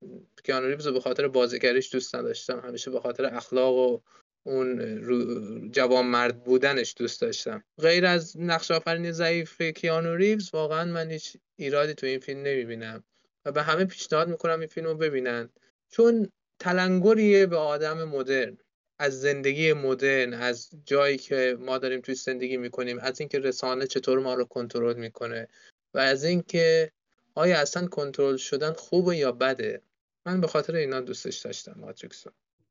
[0.43, 3.99] کیانو ریپس رو به خاطر بازیگریش دوست نداشتم همیشه به خاطر اخلاق و
[4.45, 7.63] اون جوان مرد بودنش دوست داشتم.
[7.77, 13.03] غیر از نقش آفرینی ضعیف کیانو ریوز واقعا من هیچ ایرادی تو این فیلم نمی‌بینم.
[13.45, 15.49] و به همه پیشنهاد می‌کنم این فیلم رو ببینن.
[15.89, 16.29] چون
[16.59, 18.57] تلنگریه به آدم مدرن.
[18.99, 24.19] از زندگی مدرن از جایی که ما داریم توی زندگی می‌کنیم از اینکه رسانه چطور
[24.19, 25.47] ما رو کنترل می‌کنه
[25.93, 26.91] و از اینکه
[27.35, 29.81] آیا اصلا کنترل شدن خوبه یا بده.
[30.25, 32.27] من به خاطر اینا دوستش داشتم ماتریکس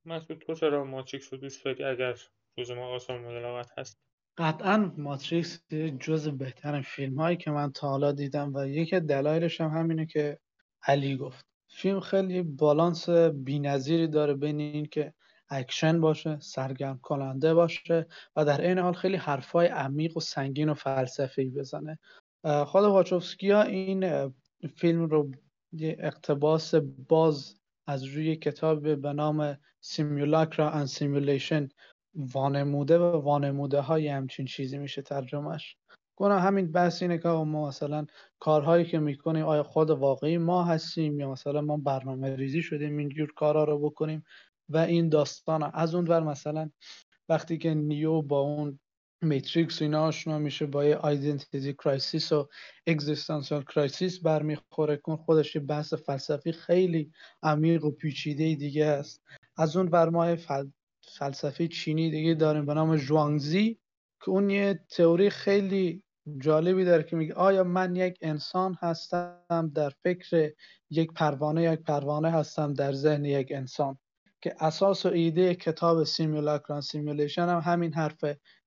[0.06, 2.16] مسعود تو چرا ماتریکس رو دوست داری اگر
[2.58, 3.98] جز ما مورد علاقت هست؟
[4.38, 5.62] قطعا ماتریکس
[6.00, 10.38] جز بهترین فیلم هایی که من تا حالا دیدم و یکی دلایلش هم همینه که
[10.82, 11.46] علی گفت.
[11.68, 15.14] فیلم خیلی بالانس بی‌نظیری داره بین این که
[15.48, 20.74] اکشن باشه سرگرم کننده باشه و در عین حال خیلی حرفای عمیق و سنگین و
[20.74, 21.98] فلسفی بزنه.
[22.66, 24.32] خود واچوفسکیا این اه،
[24.76, 25.30] فیلم رو
[25.82, 26.74] اقتباس
[27.08, 31.68] باز از روی کتاب به نام Simulacra and Simulation
[32.14, 35.76] وانموده و وانموده های همچین چیزی میشه ترجمهش
[36.16, 38.06] کنم همین بحث اینه که ما مثلا
[38.38, 43.32] کارهایی که می‌کنیم آیا خود واقعی ما هستیم یا مثلا ما برنامه ریزی شدیم اینجور
[43.36, 44.24] کارها رو بکنیم
[44.68, 45.70] و این داستان.
[45.74, 46.70] از اون ور مثلا
[47.28, 48.78] وقتی که نیو با اون
[49.24, 52.48] Matrix اینا آشنا میشه با یه identity crisis و
[52.86, 59.22] existential crisis برمیخوره که خودش یه بحث فلسفی خیلی عمیق و پیچیده دیگه است
[59.56, 60.66] از اون ور ما یه فل...
[61.18, 63.78] فلسفه چینی دیگه داریم به نام ژوانگزی
[64.24, 66.02] که اون یه تئوری خیلی
[66.38, 70.52] جالبی داره که میگه آیا من یک انسان هستم در فکر
[70.90, 73.98] یک پروانه یک پروانه هستم در ذهن یک انسان
[74.42, 78.24] که اساس و ایده کتاب Simulacra and Simulation هم همین حرف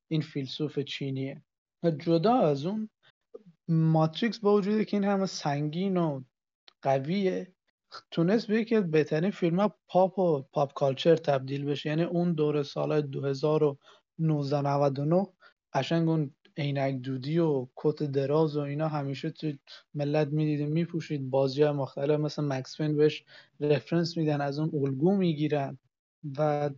[0.08, 1.42] این فیلسوف چینیه.
[1.84, 2.90] و جدا از اون
[3.68, 6.24] ماتریکس با وجودی که این همه سنگین و
[6.82, 7.54] قویه
[8.12, 11.90] تونست به یکی از بهترین فیلم پاپ و pop culture تبدیل بشه.
[11.90, 15.28] یعنی اون دور سال 2019
[15.74, 19.52] قشنگ اون عینک دودی و کت دراز و اینا همیشه تو
[19.94, 21.30] ملت می‌دیدیم میپوشید.
[21.30, 23.24] بازی های مختلف مثل مکس فین بهش
[23.60, 25.78] رفرنس میدن از اون الگو می‌گیرن.
[26.38, 26.70] و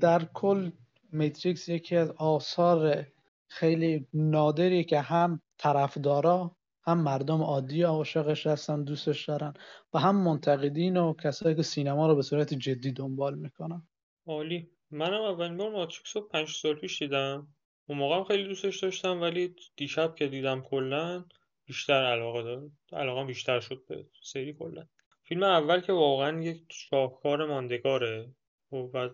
[0.00, 0.70] در کل
[1.16, 3.06] میتریکس یکی از آثار
[3.48, 9.54] خیلی نادریه که هم طرفدارا هم مردم عادی عاشقش هستن دوستش دارن
[9.94, 13.88] و هم منتقدین و کسایی که سینما رو به صورت جدی دنبال می‌کنن.
[14.26, 14.70] عالی.
[14.90, 17.48] منم اولین بار ماتریکس رو پنج سال پیش دیدم.
[17.88, 21.24] اون موقع هم خیلی دوستش داشتم ولی دیشب که دیدم کلا
[21.66, 24.86] بیشتر علاقه دارم علاقه بیشتر شد به سری کلا.
[25.22, 28.34] فیلم اول که واقعا یک شاهکار ماندگاره.
[28.72, 29.08] و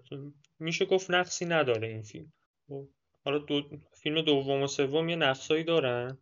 [0.63, 2.33] میشه گفت نقصی نداره این فیلم.
[3.25, 3.63] حالا دو...
[4.03, 6.19] فیلم دوم و سوم یه نقصایی دارن.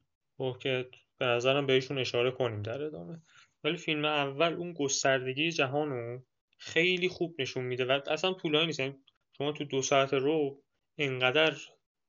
[0.61, 3.23] که به نظرم بهشون اشاره کنیم در ادامه.
[3.65, 6.19] ولی فیلم اول اون گستردگی جهانو
[6.59, 8.81] خیلی خوب نشون میده و اصلا طولانی نیست.
[8.81, 8.95] یعنی
[9.39, 10.63] شما تو دو ساعت رو
[10.99, 11.57] انقدر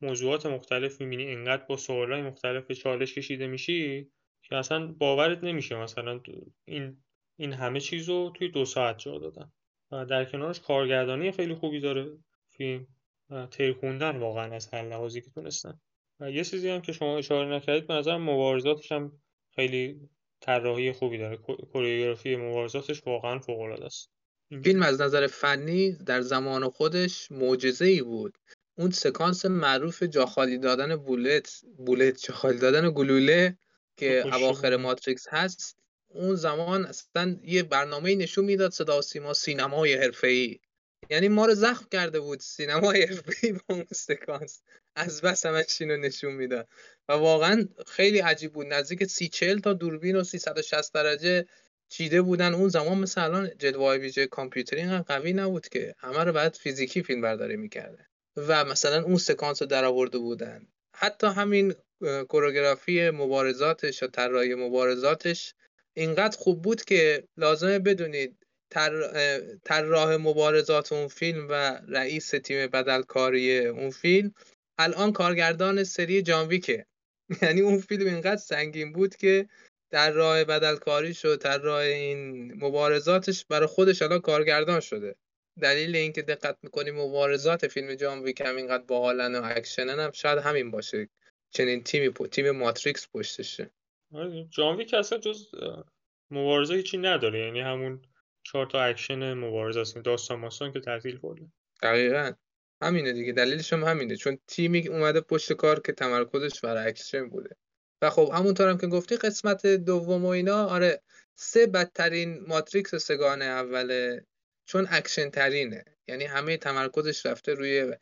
[0.01, 4.11] موضوعات مختلف می‌بینی انقدر با سوالای مختلف به چالش کشیده میشی
[4.43, 6.21] که اصلا باورت نمیشه مثلا
[6.65, 7.03] این
[7.37, 9.51] این همه چیز رو توی دو ساعت جا دادن.
[9.91, 12.17] و در کنارش کارگردانی خیلی خوبی داره
[12.49, 12.87] فیلم
[13.51, 15.79] تیر خوندن واقعا از هر لحاظی که تونستن.
[16.19, 19.11] و یه چیزی هم که شما اشاره نکردید به نظر مبارزاتش هم
[19.55, 20.09] خیلی
[20.41, 21.37] طراحی خوبی داره.
[21.71, 24.11] کوریوگرافی مبارزاتش واقعا فوق العاده است
[24.63, 28.37] فیلم از نظر فنی در زمان خودش معجزه ای بود.
[28.77, 33.57] اون سکانس معروف جاخالی دادن بولت بولت جاخالی دادن گلوله
[33.97, 35.80] که اواخر ماتریکس هست
[36.13, 40.59] اون زمان اصلا یه برنامه نشون می‌داد صدا و سیما سینمای حرفه‌ای.
[41.09, 44.61] یعنی ما رو زخم کرده بود سینمای حرفه‌ای با اون سکانس.
[44.95, 46.67] از بس همش اینو نشون می‌داد.
[47.09, 48.67] و واقعا خیلی عجیب بود.
[48.67, 51.45] نزدیک سی چل تا دوربین و 360 درجه
[51.89, 52.53] چیده بودن.
[52.53, 55.95] اون زمان مثل الان جلوه ویژه کامپیوتری اینقدر قوی نبود که.
[55.97, 60.67] همه رو باید فیزیکی فیلم برداری می‌کرده و مثلا اون سکانس رو در آورده بودن.
[60.95, 61.75] حتی همین
[62.29, 65.53] کوروگرافی مبارزاتش یا طراحی مبارزاتش
[65.93, 68.37] اینقدر خوب بود که لازمه بدونید
[69.63, 74.33] طراح مبارزات اون فیلم و رئیس تیم بدلکاری اون فیلم.
[74.77, 76.85] الان کارگردان سری جانویکه
[77.41, 79.49] یعنی اون فیلم اینقدر سنگین بود که
[79.91, 85.15] در راه بدلکاری شد در راه این مبارزاتش برای خودش الان کارگردان شده.
[85.61, 90.39] دلیل اینکه دقت می‌کنیم مبارزات فیلم جان ویک هم اینقدر باحالن و اکشنن هم شاید
[90.39, 91.09] همین باشه.
[91.53, 93.71] چنین تیمی پو تیم ماتریکس پشتشه.
[94.13, 95.51] آره، جان ویک اصلا جز
[96.31, 97.39] مبارزه هیچی نداره.
[97.39, 98.01] یعنی همون
[98.43, 99.97] چهار تا اکشن مبارزه است.
[99.97, 101.51] داستان ماستان که تعطیل کرده.
[101.83, 102.31] دقیقا.
[102.81, 103.33] همینه دیگه.
[103.33, 104.15] دلیلش هم همینه.
[104.15, 107.55] چون تیمی اومده پشت کار که تمرکزش بر اکشن بوده.
[108.01, 111.01] و خب همونطور هم که گفتی قسمت دوم و اینا آره
[111.35, 114.25] سه بدترین ماتریکس سگانه اوله.
[114.65, 117.93] چون اکشن ترینه یعنی همه تمرکزش رفته روی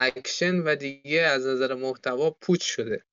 [0.00, 3.04] اکشن و دیگه از نظر محتوا پوچ شده.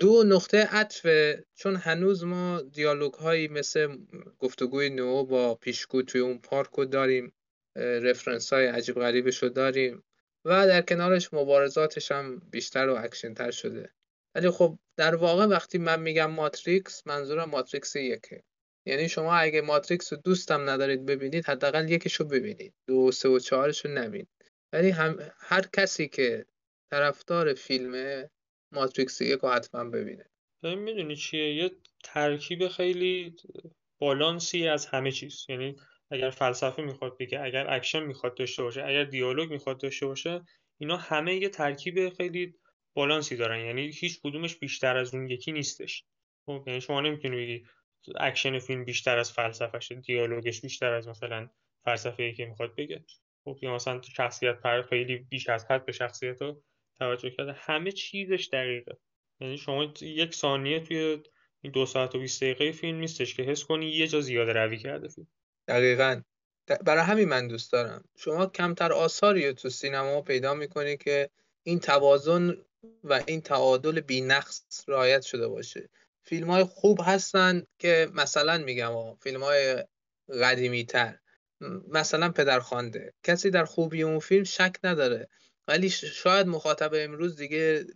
[0.00, 1.06] دو نقطه عطف
[1.54, 3.98] چون هنوز ما دیالوگ هایی مثل
[4.38, 7.32] گفتگوی نیو با پیشگو توی اون پارک رو داریم
[7.76, 10.04] رفرنس های عجیب غریبش رو داریم
[10.44, 13.90] و در کنارش مبارزاتش هم بیشتر و اکشن تر شده.
[14.34, 18.42] ولی خب در واقع وقتی من میگم ماتریکس منظورم ماتریکس یکه.
[18.86, 22.74] یعنی شما اگه ماتریکس رو دوستم ندارید ببینید حداقل یکش رو ببینید.
[22.86, 24.28] دو سه و چهارش رو نبینید
[24.72, 24.90] ولی
[25.38, 26.46] هر کسی که
[26.90, 28.24] طرفدار فیلم
[28.74, 30.30] ماتریکس یک رو حتما ببینه.
[30.62, 31.70] می‌دونی چیه؟ یه
[32.04, 33.36] ترکیب خیلی
[34.00, 35.46] بالانسی از همه چیز.
[35.48, 35.76] یعنی
[36.10, 40.44] اگر فلسفه می‌خواد بگه اگر اکشن می‌خواد داشته باشه اگر دیالوگ می‌خواد داشته باشه
[40.80, 42.54] اینا همه یه ترکیب خیلی
[42.96, 43.66] بالانسی دارن.
[43.66, 46.04] یعنی هیچ کدومش بیشتر از اون یکی نیستش.
[46.46, 47.66] خب یعنی شما نمی‌تونی بگی
[48.16, 51.50] اکشن فیلم بیشتر از فلسفهش دیالوگش بیشتر از مثلا
[51.84, 53.04] فلسفه ای که می‌خواد بگه.
[53.44, 56.38] خب یا مثلا شخصیت پر خیلی بیش از حد به شخصیت
[56.98, 57.52] توجه کرده.
[57.52, 58.96] همه چیزش دقیقه.
[59.40, 61.22] یعنی شما یک ثانیه توی
[61.60, 64.78] این دو ساعت و 20 دقیقه فیلم نیستش که حس کنی یه جا زیاده روی
[64.78, 65.26] کرده فیلم.
[65.68, 66.22] دقیقا.
[66.84, 68.04] برای همین من دوست دارم.
[68.16, 71.30] شما کمتر آثاری تو سینما پیدا می‌کنی که
[71.62, 72.56] این توازن
[73.04, 75.88] و این تعادل بینقص رعایت شده باشه.
[76.22, 79.84] فیلم های خوب هستن که مثلا میگم فیلم های
[80.42, 81.18] قدیمی تر
[81.88, 83.14] مثلا پدرخوانده.
[83.22, 85.28] کسی در خوبی اون فیلم شک نداره.
[85.68, 87.86] ولی شاید مخاطب امروز دیگه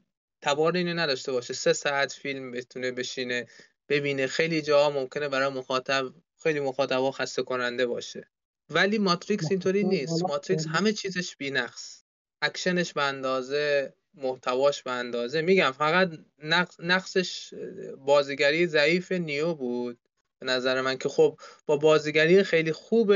[0.43, 1.55] تاب اینو نداشته باشه.
[1.55, 3.47] سه ساعت فیلم بتونه بشینه
[3.89, 4.27] ببینه.
[4.27, 8.29] خیلی جاها ممکنه برای مخاطب خیلی مخاطبا خسته کننده باشه.
[8.71, 10.23] ولی ماتریکس اینطوری نیست.
[10.23, 12.03] ماتریکس همه چیزش بینقص.
[12.43, 15.43] اکشنش به اندازه محتواش به اندازه.
[15.43, 16.11] میگم فقط
[16.79, 17.55] نقصش
[17.99, 19.99] بازیگری ضعیف نیو بود.
[20.41, 23.13] به نظر من که خب با بازیگری خیلی خوب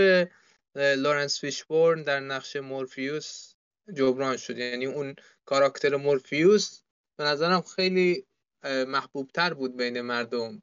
[0.75, 3.52] لورنس فیشبورن در نقش مورفیوس
[3.95, 4.59] جبران شد.
[4.59, 5.15] یعنی اون
[5.45, 6.81] کاراکتر مورفیوس
[7.17, 8.25] به نظرم خیلی
[8.65, 10.63] محبوب تر بود بین مردم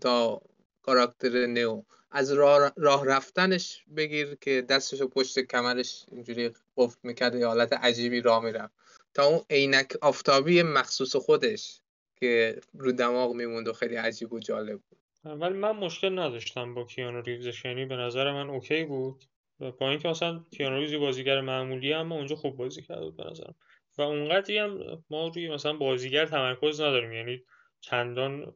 [0.00, 0.42] تا
[0.82, 7.72] کاراکتر نیو از راه, رفتنش بگیر که دستش پشت کمرش اینجوری قفل می‌کرد یه حالت
[7.72, 8.74] عجیبی راه می‌رفت.
[9.14, 11.80] تا اون عینک آفتابی مخصوص خودش
[12.16, 14.98] که رو دماغ میموند و خیلی عجیب و جالب بود.
[15.24, 17.64] ولی من مشکل نداشتم با کیانو ریوزش.
[17.64, 19.24] یعنی به نظر من اوکی بود.
[19.24, 23.54] و با اینکه مثلا کیانو بازیگر معمولی اما اونجا خوب بازی بود به نظرم.
[23.98, 27.42] و اونقدری هم ما روی مثلا بازیگر تمرکز نداریم یعنی
[27.80, 28.54] چندان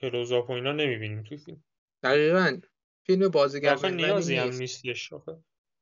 [0.00, 1.64] کلوزاپ و اینا نمی‌بینیم تو فیلم.
[2.02, 2.60] دقیقا.
[3.02, 5.10] فیلم بازیگر آخه نیازی هم نیستش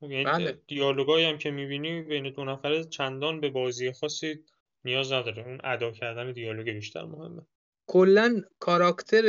[0.01, 0.61] یعنی بله.
[0.67, 4.35] دیالوگایی هم که می‌بینی بین دو نفره چندان به بازی خاصی
[4.85, 5.47] نیاز نداره.
[5.47, 7.41] اون ادا کردن دیالوگ بیشتر مهمه.
[7.87, 9.23] کلا کاراکتر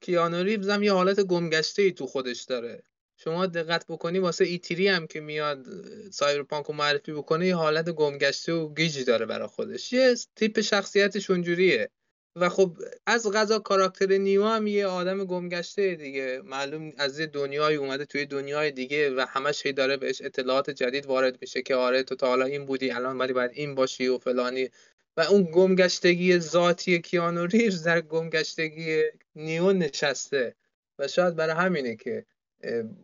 [0.00, 2.82] کیانو ریوز هم یه حالت گمگشته ای تو خودش داره.
[3.24, 5.66] شما دقت بکنی واسه E3 هم که میاد
[6.10, 9.92] سایبرپانک رو معرفی بکنه یه حالت گمگشته و گیجی داره برای خودش.
[9.92, 11.90] یه تیپ شخصیتش اونجوریه.
[12.36, 16.42] و خب از قضا کاراکتر نیو هم یه آدم گمگشته دیگه.
[16.44, 21.06] معلوم از یه دنیای اومده توی دنیای دیگه و همش هی داره بهش اطلاعات جدید
[21.06, 24.18] وارد میشه که آره تو تا حالا این بودی الان ولی باید این باشی و
[24.18, 24.70] فلانی.
[25.16, 29.02] و اون گمگشتگی ذاتی کیانو ریوز در گمگشتگی
[29.34, 30.54] نیو نشسته.
[30.98, 32.26] و شاید برای همینه که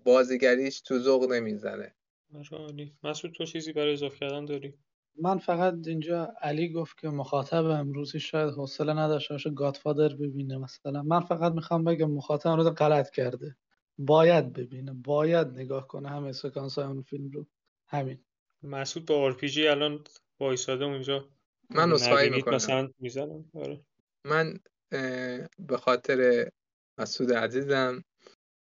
[0.04, 1.94] بازیگریش تو ذوق نمی‌زنه.
[2.52, 2.94] عالی.
[3.04, 4.74] مسعود تو چیزی برای اضافه کردن داری؟
[5.22, 11.02] من فقط اینجا علی گفت که مخاطب امروزی شاید حوصله نداشته باشه گادفادر ببینه مثلا.
[11.02, 13.56] من فقط می‌خوام بگم مخاطب امروز غلط کرده.
[13.98, 17.46] باید ببینه باید نگاه کنه همه سکانس های اون فیلم رو.
[17.88, 18.24] همین.
[18.62, 20.04] مسعود با آر پی جی الان
[20.40, 21.28] وایساده اونجا
[21.70, 23.80] من اصخایی می‌کنم مثلا می‌زنم آره.
[24.24, 24.58] من
[25.58, 26.48] به خاطر
[26.98, 28.04] مسعود عزیزم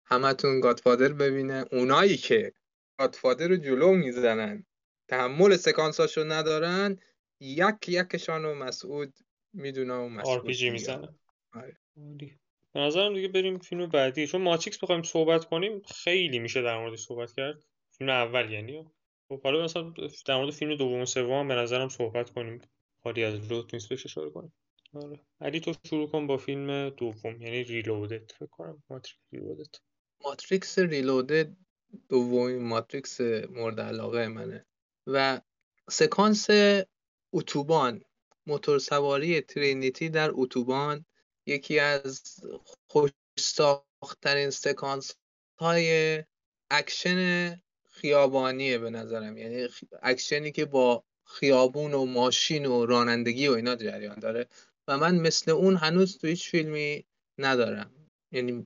[0.06, 1.64] همتون گادفادر ببینه.
[1.72, 2.52] اونایی که
[2.98, 4.66] گادفادر رو جلو می‌زنن
[5.08, 6.98] تحمل سکانساشو ندارن
[7.40, 9.18] یک یکشان رو مسعود
[9.52, 11.08] می‌دونه و مسعود آر پی جی می‌زنه.
[11.54, 11.76] آره.
[12.72, 14.26] به نظرم دیگه بریم فیلم بعدی.
[14.26, 17.64] چون ماتریکس بخوایم صحبت کنیم خیلی میشه در مورد صحبت کرد.
[17.98, 18.90] فیلم اول یعنی؟
[19.28, 19.94] خب حالا مثلا
[20.26, 22.60] در مورد فیلم دوم و سوم به نظرم صحبت کنیم.
[23.02, 24.52] خالی از لوت نیست بهش اشاره کنیم.
[24.94, 25.20] آره.
[25.40, 28.82] علی تو شروع کن با فیلم دوم یعنی ریلودد فکر کنم.
[28.90, 29.76] ماتریکس ریلودد
[30.24, 31.56] ماتریکس ریلودد
[32.08, 34.66] دومین ماتریکس مورد علاقه منه.
[35.06, 35.40] و
[35.90, 36.46] سکانس
[37.32, 38.04] اتوبان
[38.46, 41.04] موتور سواری ترینیتی در اتوبان
[41.46, 42.22] یکی از
[42.86, 45.14] خوش شاخ‌ترین سکانس
[45.58, 46.24] های
[46.70, 47.50] اکشن
[47.90, 49.38] خیابانیه به نظرم.
[49.38, 49.68] یعنی
[50.02, 54.46] اکشنی که با خیابون و ماشین و رانندگی و اینا جریان داره.
[54.88, 57.04] و من مثل اون هنوز تو هیچ فیلمی
[57.38, 58.03] ندارم.
[58.34, 58.64] یعنی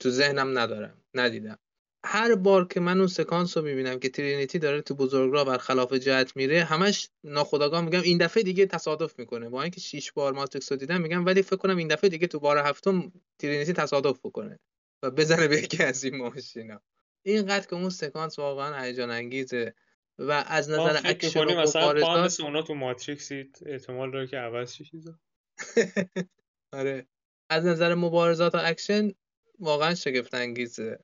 [0.00, 1.58] تو ذهنم ندارم ندیدم.
[2.04, 6.36] هر بار که من اون سکانس رو می‌بینم که ترینیتی داره تو بزرگراه برخلاف جهت
[6.36, 9.48] میره همش ناخداگاه میگم این دفعه دیگه تصادف می‌کنه.
[9.48, 12.40] با اینکه شیش بار ماتریکس رو دیدم میگم ولی فکر کنم این دفعه دیگه تو
[12.40, 14.58] بار هفتم ترینیتی تصادف بکنه
[15.02, 16.80] و بزنه به یکی از این ماشینا.
[17.22, 19.74] اینقدر که اون سکانس واقعا هیجان انگیزه
[20.18, 25.18] و از نظر اکشن و مثلا اونا تو ماتریکسید احتمال داره که عوض چیزا.
[26.72, 27.06] آره.
[27.52, 29.12] از نظر مبارزات و اکشن
[29.58, 30.98] واقعا شگفت انگیزه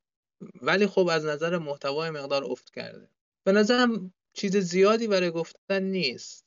[0.63, 3.09] ولی خب از نظر محتوا یه مقدار افت کرده.
[3.47, 6.45] به نظرم چیز زیادی برای گفتن نیست.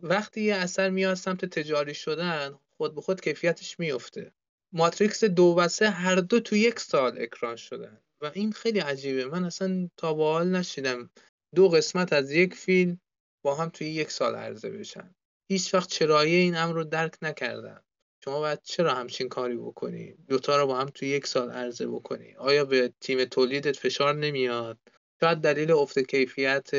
[0.00, 4.32] وقتی یه اثر میاد سمت تجاری شدن خود به خود کیفیتش میفته.
[4.72, 8.00] ماتریکس دو و سه هر دو تو یک سال اکران شدن.
[8.20, 9.24] و این خیلی عجیبه.
[9.24, 11.10] من اصلا تا به حال نشیدم
[11.54, 13.00] دو قسمت از یک فیلم
[13.44, 15.14] با هم توی یک سال عرضه بشن.
[15.50, 17.84] هیچ وقت چرایه این امر رو درک نکردم.
[18.28, 22.34] شما باید چرا همچین کاری بکنی؟ دوتا رو با هم توی یک سال عرضه بکنی.
[22.38, 24.78] آیا به تیم تولیدت فشار نمیاد؟
[25.20, 26.70] شاید دلیل افت کیفیت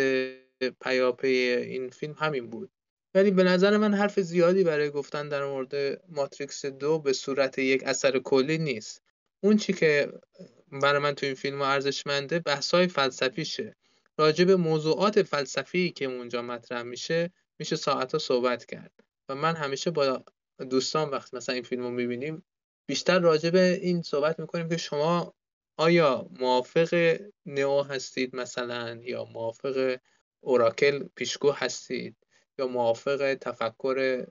[0.82, 2.72] پیاپی این فیلم همین بود.
[3.14, 7.84] ولی به نظر من حرف زیادی برای گفتن در مورد ماتریکس دو به صورت یک
[7.86, 9.02] اثر کلی نیست.
[9.43, 10.12] اون چی که
[10.72, 13.76] برای من تو این فیلم ارزشمنده بحث‌های فلسفیشه.
[14.18, 18.91] راجع به موضوعات فلسفی که اونجا مطرح میشه میشه ساعتها صحبت کرد.
[19.30, 20.24] و من همیشه با
[20.66, 22.43] دوستان وقت مثلا این فیلم رو می‌بینیم
[22.89, 25.34] بیشتر راجع به این صحبت می‌کنیم که شما
[25.78, 29.97] آیا موافق نئو هستید مثلا یا موافق
[30.43, 32.16] اوراکل پیشگو هستید
[32.60, 34.26] یا موافق تفکر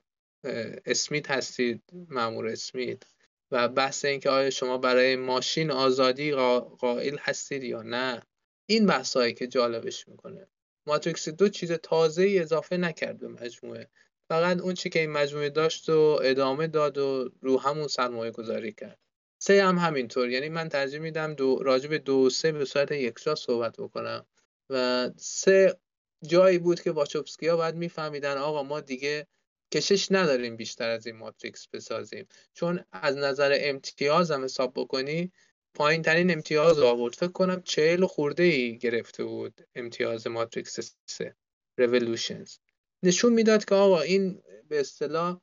[0.85, 3.03] اسمیت هستید مامور اسمیت
[3.51, 6.31] و بحث این که آیا شما برای ماشین آزادی
[6.79, 8.21] قائل هستید یا نه؟
[8.65, 10.47] این بحثایی که جالبش می‌کنه.
[10.87, 13.89] ماتریکس دو چیز تازه اضافه نکرد به مجموعه.
[14.29, 18.73] فقط اون چی که این مجموعه داشت و ادامه داد و رو همون سرمایه گذاری
[18.73, 18.99] کرد.
[19.41, 20.29] سه هم همینطور.
[20.29, 24.25] یعنی من ترجیح میدم دو راجع به دو سه به صورت یکجا صحبت بکنم.
[24.69, 25.79] و سه
[26.23, 29.27] جایی بود که واچوفسکیا باید میفهمیدن آقا ما دیگه
[29.73, 32.27] کشش نداریم بیشتر از این ماتریکس بسازیم.
[32.53, 35.31] چون از نظر امتیاز هم حساب بکنی
[35.73, 37.15] پایین ترین امتیاز آورد.
[37.15, 41.35] فکر کنم چهل خورده ای گرفته بود امتیاز ماتریکس 3
[41.77, 42.57] رولوشنز
[43.03, 45.41] نشون می‌داد که آقا این به اصطلاح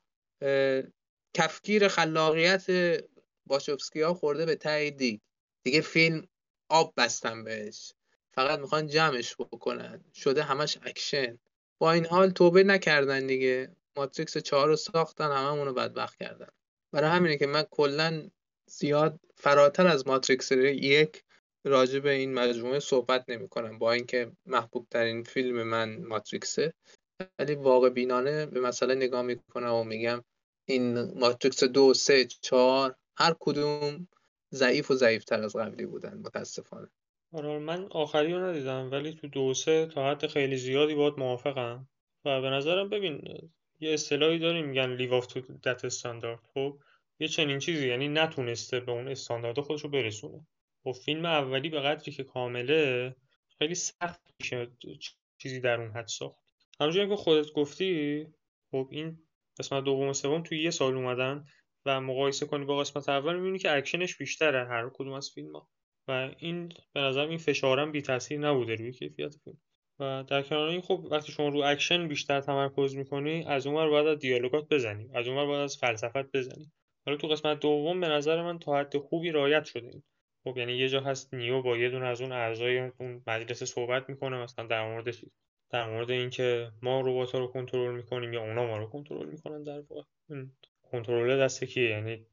[1.34, 2.66] کفگیر خلاقیت
[3.46, 4.90] واچوفسکی ها خورده به ته
[5.64, 6.28] دیگه فیلم
[6.68, 7.92] آب بستن بهش.
[8.34, 10.04] فقط می‌خوان جمعش بکنن.
[10.14, 11.38] شده همش اکشن.
[11.78, 13.76] با این حال توبه نکردن دیگه.
[13.96, 16.48] ماتریکس چهار رو ساختن هممون رو بدبخت کردن.
[16.92, 18.30] برای همینه که من کلا
[18.66, 21.24] زیاد فراتر از ماتریکس یک
[21.64, 26.74] راجع به این مجموعه صحبت نمی کنم با اینکه محبوب ترین فیلم من ماتریکسه.
[27.38, 30.24] ولی واقع بینانه به مسئله نگاه می‌کنم و میگم
[30.68, 34.08] این ماتریکس دو سه چهار هر کدوم
[34.54, 36.88] ضعیف و ضعیفتر از قبلی بودن متاسفانه.
[37.32, 41.88] آره من آخری رو ندیدم ولی تو دو سه تا حد خیلی زیادی باهات موافقم.
[42.24, 43.48] و به نظرم ببین
[43.80, 46.78] یه اصطلاحی داریم میگن live up to that standard خب
[47.18, 50.46] یه چنین چیزی یعنی نتونسته به اون استاندارد خودش رو برسونه.
[50.84, 53.14] خب فیلم اولی به قدری که کامله
[53.58, 54.70] خیلی سخت میشه
[55.38, 56.45] چیزی در اون حد ساخت.
[56.80, 58.26] همونجوری که خودت گفتی
[58.70, 59.18] خب این
[59.58, 61.44] قسمت دوم و سوم توی یه سال اومدن
[61.86, 65.68] و مقایسه کنی با قسمت اول می‌بینی که اکشنش بیشتره هر کدوم از فیلم ها.
[66.08, 69.58] و این به نظر این فشارم بی تاثیر نبوده روی کیفیت فیلم.
[70.00, 74.06] و در کنار این خب وقتی شما رو اکشن بیشتر تمرکز می‌کنی از اونور باید
[74.06, 76.72] از دیالوگات بزنی از اونور باید از فلسفت بزنی.
[77.06, 80.02] حالا تو قسمت دوم به نظر من تا حد خوبی رعایت شده
[80.44, 84.08] خب یعنی یه جا هست نیو با یه دونه از اون اعضای اون مجلس صحبت
[84.08, 85.10] می‌کنه مثلا در مورد
[85.70, 89.80] در مورد اینکه ما ربات رو کنترل می‌کنیم یا اونا ما رو کنترل می‌کنن در
[89.80, 90.02] واقع.
[90.82, 92.26] کنترل دست کیه؟ یعنی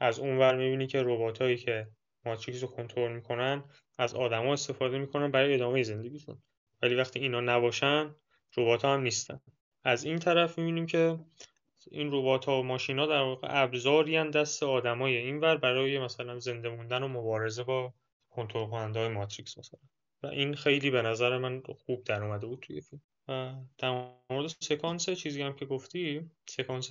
[0.00, 1.88] از اون ور می‌بینی که رباتایی که
[2.24, 3.64] ماتریکس رو کنترل می‌کنن
[3.98, 6.42] از آدما استفاده می‌کنن برای ادامه زندگیشون.
[6.82, 8.14] ولی وقتی اینا نباشن
[8.56, 9.40] ربات هم نیستن.
[9.84, 11.18] از این طرف می‌بینیم که
[11.90, 17.02] این ربات ها و ماشینا در واقع ابزاری دست آدمای اینور برای مثلا زنده موندن
[17.02, 17.94] و مبارزه با
[18.30, 19.80] کنترل کننده های ماتریکس مثلا.
[20.22, 23.02] و این خیلی به نظر من خوب در اومده بود توی فیلم.
[23.28, 26.88] و در مورد سکانس چیزی هم که گفتی سکانس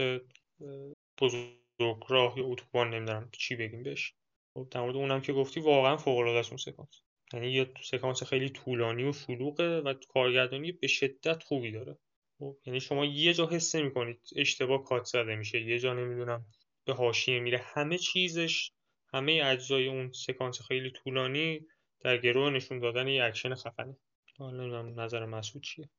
[1.21, 4.13] بزرگ راه یا اتوبان نمی‌دونم چی بگیم بهش.
[4.53, 7.01] خب در مورد اونم که گفتی واقعا فوق العاده است اون سکانس.
[7.33, 11.97] یعنی یه سکانس خیلی طولانی و شلوغه و کارگردانی به شدت خوبی داره.
[12.39, 16.45] خب یعنی شما یه جا حس کنید اشتباه کات زده میشه یه جا نمی‌دونم
[16.85, 17.61] به حاشیه میره.
[17.63, 18.71] همه چیزش
[19.13, 21.67] همه اجزای اون سکانس خیلی طولانی
[21.99, 23.97] در گرو نشون دادن یه اکشن خفنه.
[24.37, 25.89] حالا نظر مسعود چیه.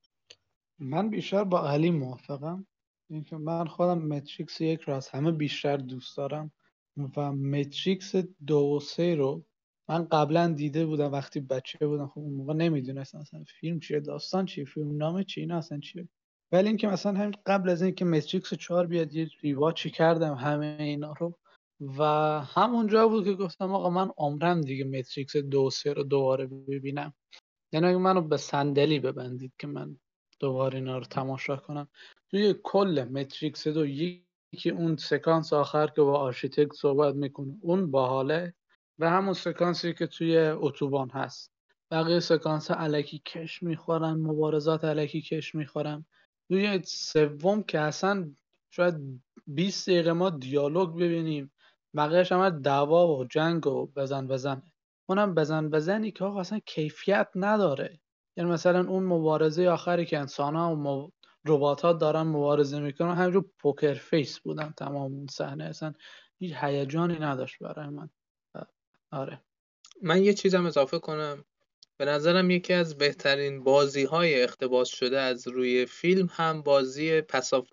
[0.79, 2.67] من بیشتر با علی موافقم.
[3.09, 6.51] اینکه من خودم متریکس یک رو از همه بیشتر دوست دارم.
[7.17, 8.15] و متریکس
[8.47, 9.45] دو و سه رو
[9.89, 12.07] من قبلا دیده بودم وقتی بچه بودم.
[12.07, 16.07] خب اون موقع نمی‌دونستم اصلا فیلم چیه داستان چیه فیلمنامه چیه اینا اصلا چیه.
[16.51, 20.77] ولی اینکه مثلا همین قبل از اینکه متریکس 4 بیاد یه rewatch ای کردم همه
[20.79, 21.37] اینا رو.
[21.81, 22.03] و
[22.41, 27.13] همونجا بود که گفتم آقا من عمرم دیگه متریکس دو سه رو دوباره ببینم.
[27.73, 29.97] یعنی اگه منو به صندلی ببندید که من
[30.39, 31.87] دوباره اینا رو تماشا کنم.
[32.31, 38.53] توی کل متریکس دو یکی اون سکانس آخر که با Architect صحبت می‌کنه اون باحاله.
[38.99, 41.51] و همون سکانسی که توی اتوبان هست.
[41.91, 46.05] بقیه سکانس الکی کش می‌خورن مبارزات الکی کش می‌خورن.
[46.47, 48.31] توی سوم که اصلا
[48.69, 48.95] شاید
[49.47, 51.51] 20 دقیقه ما دیالوگ ببینیم.
[51.95, 54.63] بقیهش همه دعوا و جنگ و بزن بزنه.
[55.09, 57.99] اونم بزن بزنی که آقا اصلا کیفیت نداره.
[58.37, 61.11] یعنی مثلا اون مبارزه آخری که انسان ها و
[61.45, 65.63] ربات ها دارن مبارزه می‌کنن همینجور poker face بودن تمام اون صحنه.
[65.63, 65.93] اصلا
[66.39, 68.09] هیچ هیجانی نداشت برای من.
[69.11, 69.41] آره.
[70.01, 71.45] من یه چیزم اضافه کنم.
[71.97, 77.67] به نظرم یکی از بهترین بازی های اقتباس شده از روی فیلم هم بازی پساف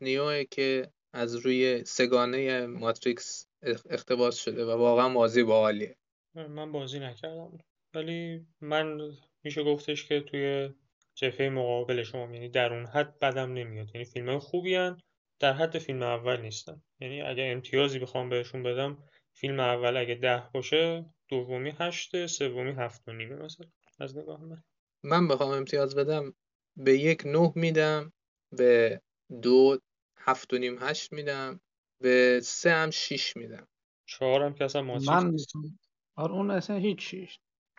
[0.51, 5.97] که از روی سگانه ماتریکس اقتباس شده و واقعا بازی باحالیه.
[6.35, 7.59] من بازی نکردم.
[7.95, 8.99] ولی من
[9.45, 10.75] میشه گفتش که توی
[11.15, 13.91] جفه مقابل شما یعنی در اون حد بدم نمیاد.
[13.95, 15.01] یعنی فیلم های خوبی هن
[15.41, 16.83] در حد فیلم اول نیستن.
[17.01, 23.09] یعنی اگه امتیازی بخوام بهشون بدم فیلم اول اگه ده باشه دومی هشته سومی هفت
[23.09, 23.67] و نیمه مثلا.
[23.99, 24.63] از نگاه من.
[25.03, 26.35] من بخوام امتیاز بدم
[26.77, 28.13] به یک نه میدم
[28.53, 29.01] به
[29.43, 29.79] دو
[30.17, 31.61] هفت و نیم هشت میدم.
[32.03, 33.69] به سه هم شیش میدم.
[34.09, 35.79] چهار هم که اصلا ماتریکس من
[36.17, 37.15] آره اون اصلا هیچ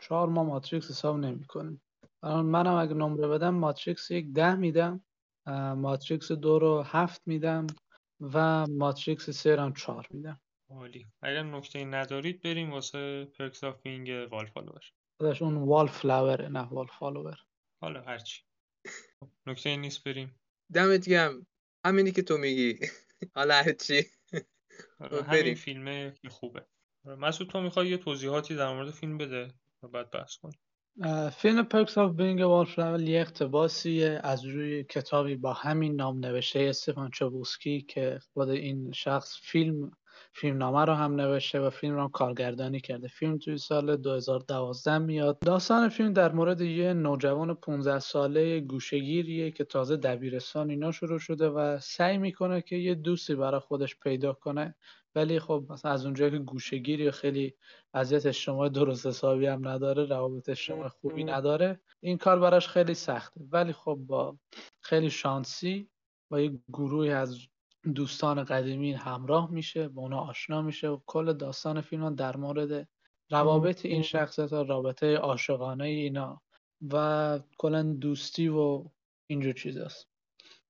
[0.02, 1.82] چهار ما ماتریکس حساب نمی کنیم
[2.24, 5.06] منم اگه نمره بدم ماتریکس یک ده میدم
[5.76, 7.68] ماتریکس دو رو هفت میدم
[8.22, 10.42] و ماتریکس سه رو چهار میدم.
[10.70, 11.08] عالی.
[11.22, 14.82] اگر نکته ندارید بریم واسه Perks of Being a Wallflower
[15.18, 17.40] خودش اون وال فلاوره نه وال فالوور
[17.82, 18.42] حالا هرچی
[19.20, 20.40] خب، نکته نیست بریم.
[20.74, 21.48] دمت گرم.
[21.86, 22.80] همینی که تو میگی.
[23.36, 24.06] حالا هرچی
[25.00, 25.56] آره، همین.
[25.56, 26.66] فیلمه که خوبه.
[27.06, 29.48] آره، مسعود تو می‌خوای یه توضیحاتی در مورد فیلم بده؟
[29.84, 30.52] و بعد بحث کن.
[31.02, 36.20] اه، فیلم Perks of Being a Wall یه اقتباسیه از روی کتابی با همین نام
[36.20, 39.92] نوشته استفان چباسکی که خود این شخص فیلم
[40.34, 43.08] فیلمنامه رو هم نوشته و فیلم رو هم کارگردانی کرده.
[43.08, 45.40] فیلم توی سال 2012 میاد.
[45.40, 51.50] داستان فیلم در مورد یه نوجوان 15 ساله گوشگیریه که تازه دبیرستان اینا شروع شده
[51.50, 54.76] و سعی می‌کنه که یه دوستی برای خودش پیدا کنه.
[55.16, 57.54] ولی خب مثلا از اونجایی که گوشگیری خیلی
[57.94, 63.42] وضعیت اجتماعی درست حسابی هم نداره روابط اجتماعی خوبی نداره این کار براش خیلی سخته.
[63.52, 64.38] ولی خب با
[64.82, 65.90] خیلی شانسی
[66.30, 67.38] با یک گروهی از
[67.92, 72.88] دوستان قدیمی همراه میشه با اونا آشنا میشه و کل داستان فیلم در مورد
[73.32, 76.42] روابط این شخصیت ها رابطه عاشقانه اینا
[76.92, 78.86] و کلا دوستی و
[79.28, 80.08] اینجور چیزاست.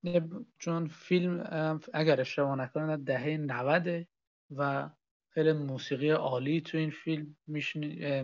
[0.03, 1.39] یه- چون فیلم
[1.93, 4.07] اگر اشتباه نکنم دهه 90
[4.55, 4.89] و
[5.29, 7.37] خیلی موسیقی عالی تو این فیلم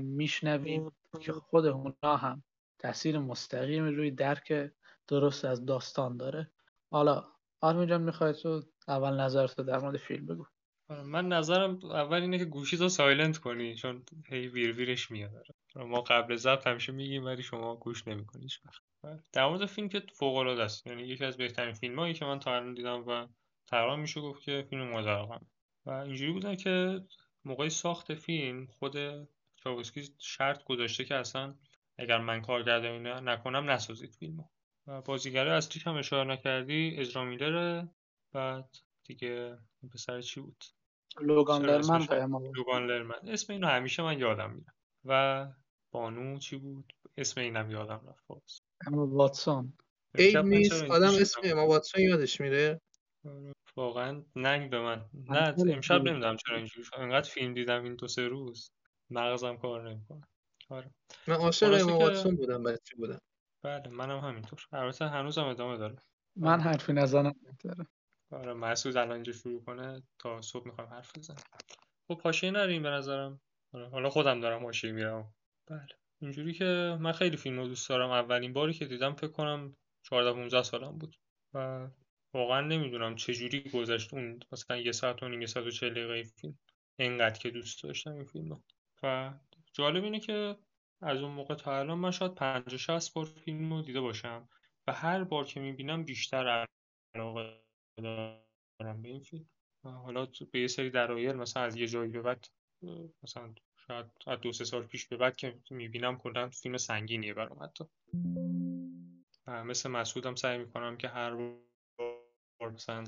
[0.02, 0.92] میشنویم
[1.22, 2.44] که خود اونا هم
[2.80, 4.72] تاثیر مستقیمی روی درک
[5.08, 6.52] درست از داستان داره.
[6.92, 7.26] حالا
[7.62, 10.46] آرمین جان می‌خوای تو اول نظرت در مورد فیلم بگو.
[10.90, 15.46] من نظرم اول اینه که گوشی تو سایلنت کنی چون هی ویر ویرش میاد.
[15.76, 18.48] ما قبل ضبط همیشه میگیم ولی شما گوش نمی‌کنی.
[19.34, 20.88] در مورد فیلم که فوق العاده است.
[20.88, 23.28] یعنی یکی از بهترین فیلم هایی که من تا الان دیدم و
[23.68, 25.48] تقریبا میشه گفت که فیلم علاقه‌ام.
[25.86, 27.02] و اینجوری بودن که
[27.46, 28.96] موقع ساخت فیلم خود
[29.56, 31.56] چاوسکی شرط گذاشته که اصلا
[31.98, 34.44] اگر من کارگردانی ن- نکنم نسازید فیلمو.
[34.88, 37.90] و بازیگرای اصلیش هم اشاره نکردی اجرا میلره
[38.34, 40.64] بعد دیگه این پسر چی بود؟
[41.22, 42.08] لوگان لرمن.
[42.56, 43.30] لوگان لرمن.
[43.30, 44.74] اسم اینو همیشه من یادم میره
[45.06, 45.48] و
[45.92, 48.62] بانو چی بود؟ اسم اینم یادم رفت باز.
[48.88, 49.74] اما واتسون.
[50.20, 52.82] من نیست؟ آدم اسم؟ اما واتسون یادش میره.
[53.76, 55.06] واقعا ننگ به من.
[55.14, 55.96] نه امشب.
[55.96, 56.96] نمی‌دونم چرا اینجوری شد.
[56.98, 58.72] انقدر فیلم دیدم این دو سه روز.
[59.10, 60.22] مغزم کار نمی‌کنه.
[60.70, 60.92] آره.
[61.28, 62.64] من عاشق اما واتسون بودم.
[62.64, 63.20] بچه بودم؟
[63.64, 64.60] بله منم همینطور.
[64.72, 65.98] البته هنوزم ادامه داره.
[66.36, 67.34] من حرفی نزنم.
[67.46, 67.88] نداره
[68.34, 71.44] آره مسعود الان اینجا شروع کنه تا صبح می‌خوام حرف بزنم.
[72.08, 73.42] خب حاشیه نریم به نظرم.
[73.74, 75.34] آره، حالا خودم دارم حاشیه میرم.
[75.68, 75.88] بله
[76.22, 78.10] اینجوری که من خیلی فیلم رو دوست دارم.
[78.10, 81.16] اولین باری که دیدم فکر کنم 14 15 سالم بود
[81.54, 81.88] و
[82.34, 85.92] واقعا نمی‌دونم چه جوری گذشت اون مثلا یه ساعت و نیم یه ساعت و چهل
[85.92, 86.60] دقیقه فیلم.
[87.00, 88.64] اینقدر که دوست داشتم این فیلم رو.
[89.04, 89.34] و
[89.74, 90.58] جالب اینه که
[91.02, 94.50] از اون موقع تا الان من شاید 50 60 بار فیلم رو دیده باشم
[94.88, 96.66] و هر بار که می‌بینم بیشتر
[97.16, 97.64] علاقه
[97.98, 99.24] دارم به این
[99.84, 102.48] حالا به یه سری دلایل مثلا از یه جایی به بعد
[103.24, 103.56] مثلا
[103.88, 107.86] شاید از دو سه سال پیش به بعد که می‌بینم کلا فیلم سنگینیه برام حتی.
[109.48, 111.36] مثل مسعودم سعی می‌کنم که هر
[112.60, 113.04] بار مثلا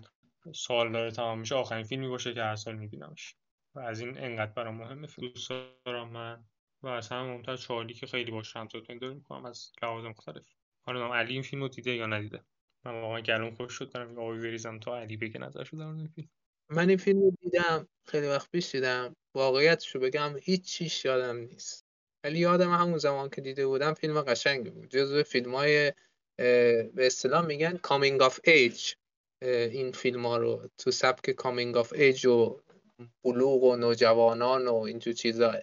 [0.55, 3.35] سال داره تمام میشه آخرین فیلمی باشه که هر سال میبینمش.
[3.75, 5.07] و از این انقدر برام مهمه.
[5.17, 5.49] دوست
[5.85, 6.45] دارم من.
[6.81, 10.45] و از همه مهمتر چارلی که خیلی باش همسایت داری می‌کنم از لحاظ مختلف.
[10.81, 12.45] حالا علی این فیلم رو دیده یا ندیده؟
[12.85, 16.29] من واقعا گلوم خوش شد دارم آبی بریزم تا علی بگه نظرش در مورد فیلم.
[16.69, 19.15] من این فیلم رو دیدم خیلی وقت پیش دیدم.
[19.35, 21.85] واقعیتش رو بگم هیچ چیش یادم نیست.
[22.23, 24.89] ولی یادم همون زمان که دیده بودم فیلم قشنگی بود.
[24.89, 25.93] جزو فیلم های
[26.37, 28.93] به اصطلاح میگن coming of age
[29.41, 30.69] این فیلم ها رو.
[30.77, 32.61] تو سبک coming of age و
[33.23, 35.55] بلوغ و نوجوانان و اینجور چیزاه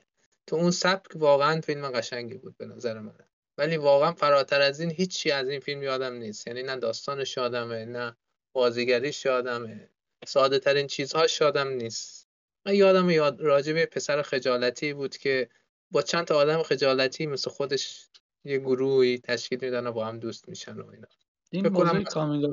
[0.46, 3.14] تو اون سبک واقعا فیلم قشنگی بود به نظر من.
[3.58, 6.46] ولی واقعا فراتر از این هیچی از این فیلم یادم نیست.
[6.46, 8.16] یعنی نه داستانش یادمه نه
[8.52, 9.88] بازیگریش یادمه.
[10.26, 12.28] ساده ترین چیزهاش یادم نیست.
[12.66, 15.48] من یادم یاد راجع به پسر خجالتی بود که
[15.90, 18.08] با چند تا آدم خجالتی مثل خودش
[18.44, 21.08] یه گروهی تشکیل میدن و با هم دوست میشن و اینا.
[21.50, 22.46] این موضوع کامینگ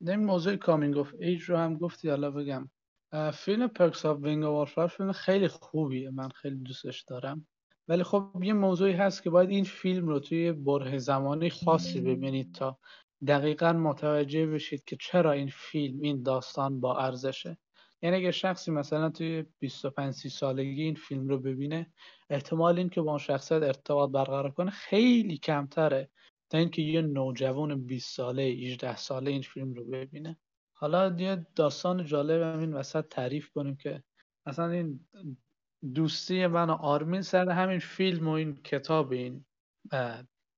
[0.00, 2.70] این موضوع coming of age رو هم گفتی حالا بگم.
[3.34, 7.46] فیلم Perks of Being فیلم خیلی خوبیه من خیلی دوستش دارم.
[7.88, 12.54] ولی خب یه موضوعی هست که باید این فیلم رو توی برهه زمانی خاصی ببینید
[12.54, 12.78] تا
[13.26, 17.58] دقیقا متوجه بشید که چرا این فیلم این داستان با ارزشه.
[18.02, 21.92] یعنی اگه شخصی مثلا توی 25 30 سالگی این فیلم رو ببینه
[22.30, 26.10] احتمال این که با اون شخصیت ارتباط برقرار کنه خیلی کمتره
[26.50, 30.38] تا اینکه یه نوجوان 20 ساله 18 ساله این فیلم رو ببینه.
[30.76, 34.02] حالا یه داستان جالب هم این وسط تعریف کنیم که
[34.46, 35.00] اصلا این
[35.94, 39.44] دوستی من و آرمین سر همین فیلم و این کتاب این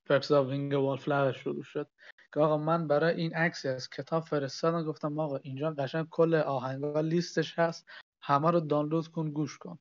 [0.07, 1.89] Perks of Being a Wallflower شروع شد.
[2.35, 7.01] که آقا من برای این عکس از کتاب فرستادم گفتم آقا اینجا قشنگ کل آهنگا
[7.01, 7.87] لیستش هست
[8.22, 9.79] همه رو دانلود کن گوش کن.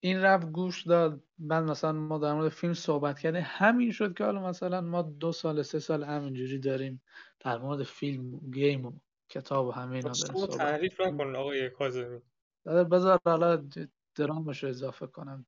[0.00, 3.42] این رفت گوش داد بعد مثلا ما در مورد فیلم صحبت کردیم.
[3.46, 7.02] همین شد که حالا مثلا ما دو سال سه سال همینجوری داریم
[7.40, 8.92] در مورد فیلم و گیم و
[9.28, 12.20] کتاب و همه اینا داریم تعریف نکن آقای کاظمی
[12.64, 13.68] بذار حالا
[14.14, 15.46] درامش رو اضافه کنم.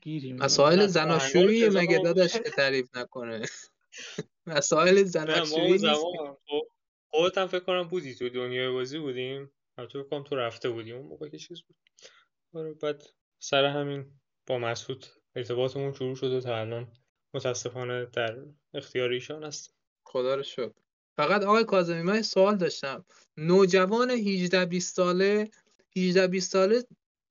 [0.00, 0.32] گیری.
[0.32, 3.42] مسائل زناشویی مگه داداش که تعریف نکنه.
[4.46, 6.68] مسائل زناشویی خب
[7.10, 9.50] خودت هم فکر کنم بودی تو دنیای بازی بودیم.
[9.76, 10.92] فکر کنم تو رفته بودی.
[10.92, 11.76] اون موقع که چیز بود.
[12.54, 13.02] آره بعد
[13.38, 15.06] سر همین با مسعود
[15.36, 16.92] ارتباطمون شروع شده تا الان
[17.34, 18.44] متاسفانه در
[18.74, 20.72] اختیار ایشان است خدا رو شکر.
[21.16, 23.04] فقط آقای کاظمی من سوال داشتم.
[23.36, 25.50] نوجوان 18 20 ساله
[25.96, 26.84] 18 20 ساله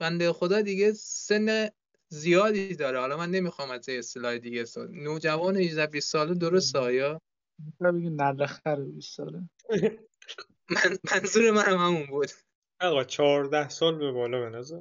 [0.03, 1.69] بنده خدا دیگه سن
[2.09, 2.99] زیادی داره.
[2.99, 7.21] حالا من نمی‌خوام از یه اصطلاح دیگه سوال نوجوان 18 20 ساله درست آیا
[7.81, 9.49] بگی نرخر 20 ساله؟
[10.75, 12.29] من منظور منم همون بود.
[12.81, 14.79] آقا 14 سال به بالا به نظر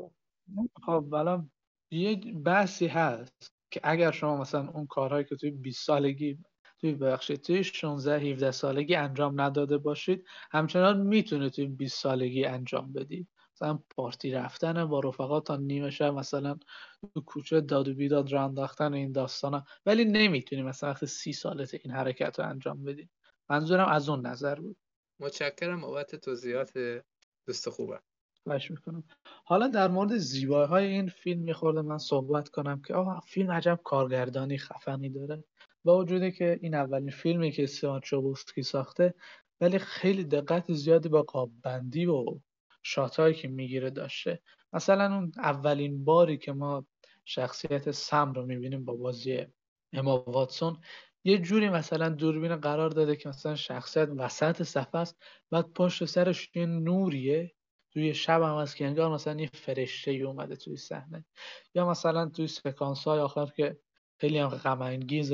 [0.87, 1.51] خب الان
[1.91, 6.39] یه بحثی هست که اگر شما مثلا اون کارهایی که توی 20 سالگی
[6.81, 12.93] توی بخشید توی 16 17 سالگی انجام نداده باشید همچنان می‌تونه توی 20 سالگی انجام
[12.93, 13.29] بدید.
[13.63, 16.59] مثلا پارتی رفتن با رفقا تا نیمه شب مثلا
[17.15, 19.65] تو کوچه داد و بیداد راه انداختن این داستانا.
[19.87, 23.09] ولی نمی‌تونی مثلا وقتی سی سالت این حرکت رو انجام بدی.
[23.51, 24.77] منظورم از اون نظر بود.
[25.21, 26.73] متشکرم بابت توضیحات
[27.47, 28.03] دوست خوبم.
[28.45, 29.05] خواهش می‌کنم.
[29.45, 33.51] حالا در مورد زیبایی های این فیلم یه خورده من صحبت کنم که آقا فیلم
[33.51, 35.45] عجب کارگردانی خفنی داره.
[35.85, 39.15] با وجودی که این اولین فیلمی که سیان چوبوسکی ساخته
[39.61, 42.41] ولی خیلی دقت زیادی با قاببندی و
[42.83, 44.41] شاتایی که می‌گیره داشته.
[44.73, 46.87] مثلا اون اولین باری که ما
[47.25, 49.47] شخصیت سم رو می‌بینیم با بازی
[49.93, 50.81] اما واتسون
[51.25, 56.51] یه جوری مثلا دوربین قرار داده که مثلا شخصیت وسط صفحه است بعد پشت سرش
[56.57, 57.55] یه نوریه
[57.93, 61.25] توی شب هم هست که انگار مثلا یه فرشته اومده توی صحنه.
[61.75, 63.79] یا مثلا توی سکانس های آخر که
[64.21, 64.81] خیلی هم غم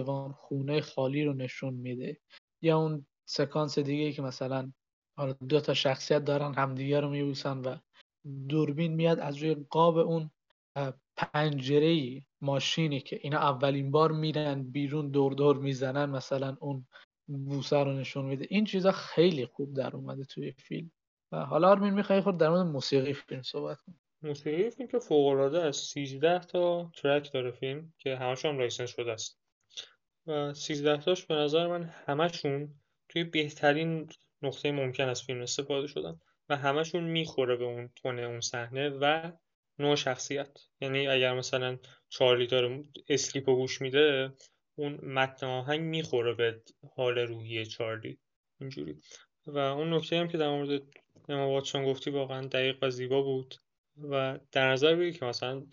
[0.09, 2.21] و خونه خالی رو نشون میده.
[2.63, 4.73] یا اون سکانس دیگه که مثلا
[5.19, 7.77] حالا دو تا شخصیت دارن همدیگه رو میبوسن و
[8.49, 10.31] دوربین میاد از روی قاب اون
[11.17, 16.87] پنجره ماشینی که اینا اولین بار میرن بیرون دور دور می‌زنن مثلا اون
[17.27, 18.47] بوسه رو نشون میده.
[18.51, 20.91] این چیزا خیلی خوب در اومده توی فیلم.
[21.33, 25.63] و حالا آرمین می‌خوای خود در مورد موسیقی فیلم صحبت کنیم موسیقی فیلم که فوق‌العاده
[25.63, 25.93] است.
[25.93, 29.41] 13 تا track داره فیلم که همشون هم license شده است.
[30.27, 32.75] و 13 تاش به نظر من همشون
[33.09, 34.09] توی بهترین
[34.43, 39.33] نقطه ممکن از فیلم استفاده شدن و همشون می‌خوره به اون تون اون صحنه و
[39.79, 40.59] نوع شخصیت.
[40.81, 41.79] یعنی اگر مثلا
[42.09, 44.33] چارلی داره اسلیپ رو گوش میده
[44.75, 46.63] اون متن آهنگ می‌خوره به
[46.97, 48.19] حال روحی چارلی.
[48.61, 48.97] اینجوری.
[49.47, 50.83] و اون نکته هم که در مورد
[51.29, 53.55] اما واتسون گفتی واقعا دقیق و زیبا بود
[54.11, 55.67] و در نظر بگیر که مثلا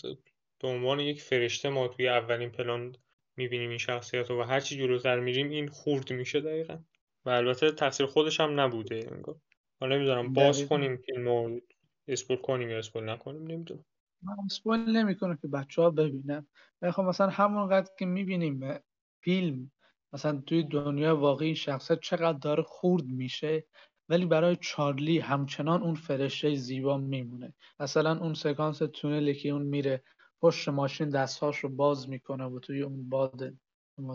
[0.60, 2.96] به عنوان یک فرشته ما توی اولین پلان
[3.38, 6.78] می‌بینیم این شخصیت رو و هرچی جلوتر میریم این خورد میشه دقیقا.
[7.26, 9.36] و البته تقصیر خودش هم نبوده انگار.
[9.80, 10.66] حالا نمی‌دونم باز.
[10.66, 11.60] کنیم فیلم رو
[12.08, 13.86] اسپول کنیم یا اسپول نکنیم نمی‌دونم.
[14.24, 16.48] من اسپویل نمی‌کنه که بچه ها ببینن.
[16.82, 18.80] ولی خب مثلا همونقدر که می‌بینیم
[19.24, 19.72] فیلم
[20.14, 23.66] مثلا توی دنیا واقعی شخصیت چقدر داره خورد میشه
[24.10, 27.54] ولی برای چارلی همچنان اون فرشته زیبا میمونه.
[27.80, 30.04] مثلا اون سکانس تونلی که اون میره
[30.42, 33.54] پشت ماشین دستهاش رو باز می‌کنه و توی اون باد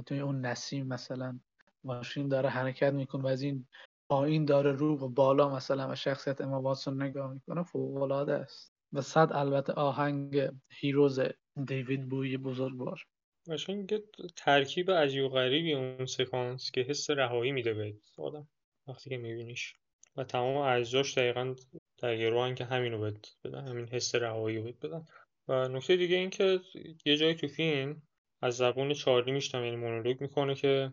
[0.06, 1.40] توی اون نسیم مثلا.
[1.84, 3.66] ماشین داره حرکت می‌کنه و از این
[4.10, 8.74] پایین داره رو و بالا مثلا و شخصیت اما واتسون نگاه می‌کنه فوق العاده است.
[8.92, 11.20] و صد البته آهنگ هیروز
[11.66, 13.02] دیوید بوی بزرگوار.
[13.48, 14.00] قشنگ
[14.36, 18.48] ترکیب عجیب و غریبی اون سکانس که حس رهایی میده به آدم
[18.88, 19.74] وقتی که میبینیش.
[20.16, 21.54] و تمام اجزاش دقیقا
[21.98, 25.04] در گروهن که همینو بهت بدن همین حس رهایی رو بدن.
[25.48, 26.60] و نکته دیگه این که
[27.06, 28.02] یه جایی تو فیلم
[28.42, 30.92] از زبون چارلی میشتم یعنی مونولوگ می‌کنه که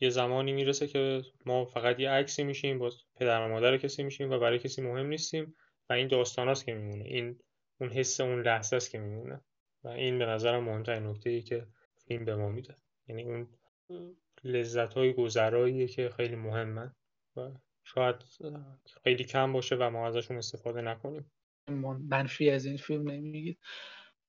[0.00, 4.30] یه زمانی می‌رسه که ما فقط یه عکسی میشیم با پدر و مادر کسی میشیم
[4.30, 5.54] و برای کسی مهم نیستیم
[5.90, 7.04] و این داستان است که میمونه.
[7.04, 7.38] این
[7.80, 9.40] اون حس اون لحظه است که میمونه.
[9.84, 11.66] و این به نظرم مهمترین نکته ای که
[12.08, 12.76] فیلم به ما میده.
[13.08, 13.48] یعنی اون
[14.44, 16.94] لذت های گذراییه که خیلی مهمن
[17.36, 17.50] و
[17.84, 18.16] شاید
[19.04, 21.32] خیلی کم باشه و ما ازشون استفاده نکنیم.
[21.68, 23.58] من- منفی از این فیلم نمیگید.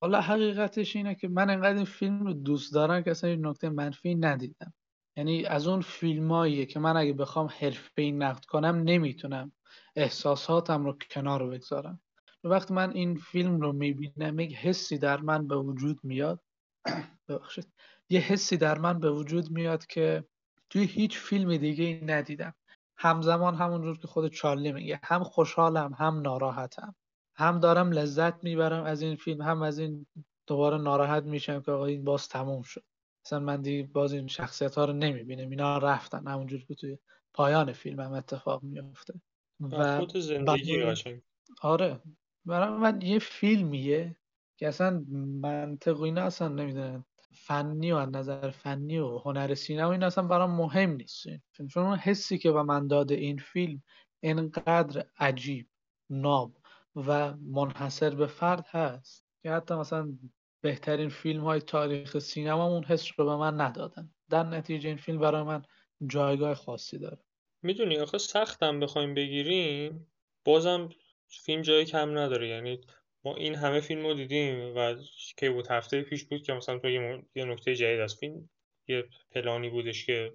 [0.00, 3.68] حالا حقیقتش اینه که من انقدر این فیلم رو دوست دارم که اصلا این نکته
[3.68, 4.72] منفی ندیدم.
[5.16, 9.52] یعنی از اون فیلماییه که من اگه بخوام حرفه‌ای نقد کنم نمی‌تونم.
[9.96, 12.00] احساساتم رو کنار بگذارم.
[12.44, 16.40] وقتی من این فیلم رو می‌بینم یک حسی در من به وجود میاد.
[18.10, 20.24] یه حسی در من به وجود میاد که
[20.70, 22.54] توی هیچ فیلم دیگه ای ندیدم.
[22.96, 26.94] همزمان همونجور که خود چارلی میگه هم خوشحالم هم ناراحتم.
[27.34, 30.06] هم دارم لذت می‌برم از این فیلم هم از این
[30.46, 32.84] دوباره ناراحت میشم که آقا این باز تموم شد.
[33.24, 35.50] مثلا من دیگه باز این شخصیت ها رو نمی‌بینم.
[35.50, 36.26] اینا رفتن.
[36.26, 36.98] همونجور که توی
[37.34, 39.14] پایان فیلم هم اتفاق میفته
[39.60, 41.20] و خود زندگی قشنگ.
[41.62, 42.00] آره.
[42.44, 44.16] برای من یه فیلمیه
[44.56, 45.04] که اصلا
[45.40, 47.04] منطق و اینا اصلا نمی‌دونن
[47.34, 51.26] فنی و از نظر فنی و هنر سینما این اصلا برام مهم نیست
[51.70, 53.82] چون اون حسی که به من داده این فیلم
[54.20, 55.68] اینقدر عجیب
[56.10, 56.56] ناب
[56.96, 59.26] و منحصر به فرد هست.
[59.42, 60.18] که حتی مثلا
[60.62, 64.14] بهترین فیلم های تاریخ سینما اون حس رو به من ندادن.
[64.30, 65.62] در نتیجه این فیلم برای من
[66.06, 67.18] جایگاه خاصی داره.
[67.62, 70.12] می‌دونی آخه سختم بخوایم بگیریم.
[70.44, 70.88] بازم
[71.28, 72.48] فیلم جایی کم نداره.
[72.48, 72.80] یعنی
[73.24, 74.96] ما این همه فیلم رو دیدیم و
[75.36, 78.50] که بود هفته پیش بود که مثلا تو یه, یه نکته جدید از فیلم
[78.88, 80.34] یه پلانی بودش که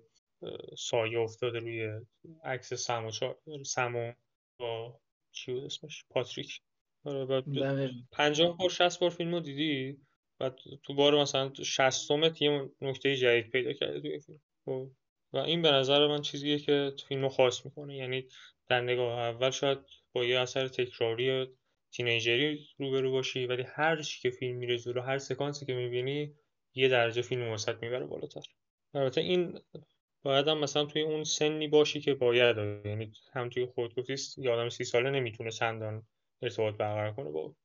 [0.78, 1.90] سایه افتاده روی
[2.44, 3.12] عکس سمو
[3.66, 4.14] سمو
[4.60, 5.00] با
[5.32, 6.62] چی بود اسمش؟ پاتریک.
[7.06, 7.92] آره بله.
[8.12, 10.07] پنجاه بار شست بار فیلم رو دیدی؟
[10.40, 10.50] و
[10.84, 14.90] تو بار مثلا شستمت یه نکته جدید پیدا کرده توی فیلم خب،
[15.34, 17.96] و این به نظر من چیزیه که فیلم خاص می‌کنه.
[17.96, 18.28] یعنی
[18.70, 19.78] در نگاه اول شاید
[20.14, 21.48] با یه اثر تکراری
[21.92, 26.34] تینیجری روبرو باشی ولی هر چی که فیلم میره جلو هر سکانسی که می‌بینی
[26.76, 28.42] یه درجه فیلم وسط می‌بره بالاتر.
[28.94, 29.60] البته این
[30.24, 34.52] باید هم مثلا توی اون سنی باشی که باید یعنی هم توی خود گفتی یه
[34.52, 36.04] آدم سی ساله نمی‌تونه چندان
[36.42, 37.56] ارتباط برقرار کنه با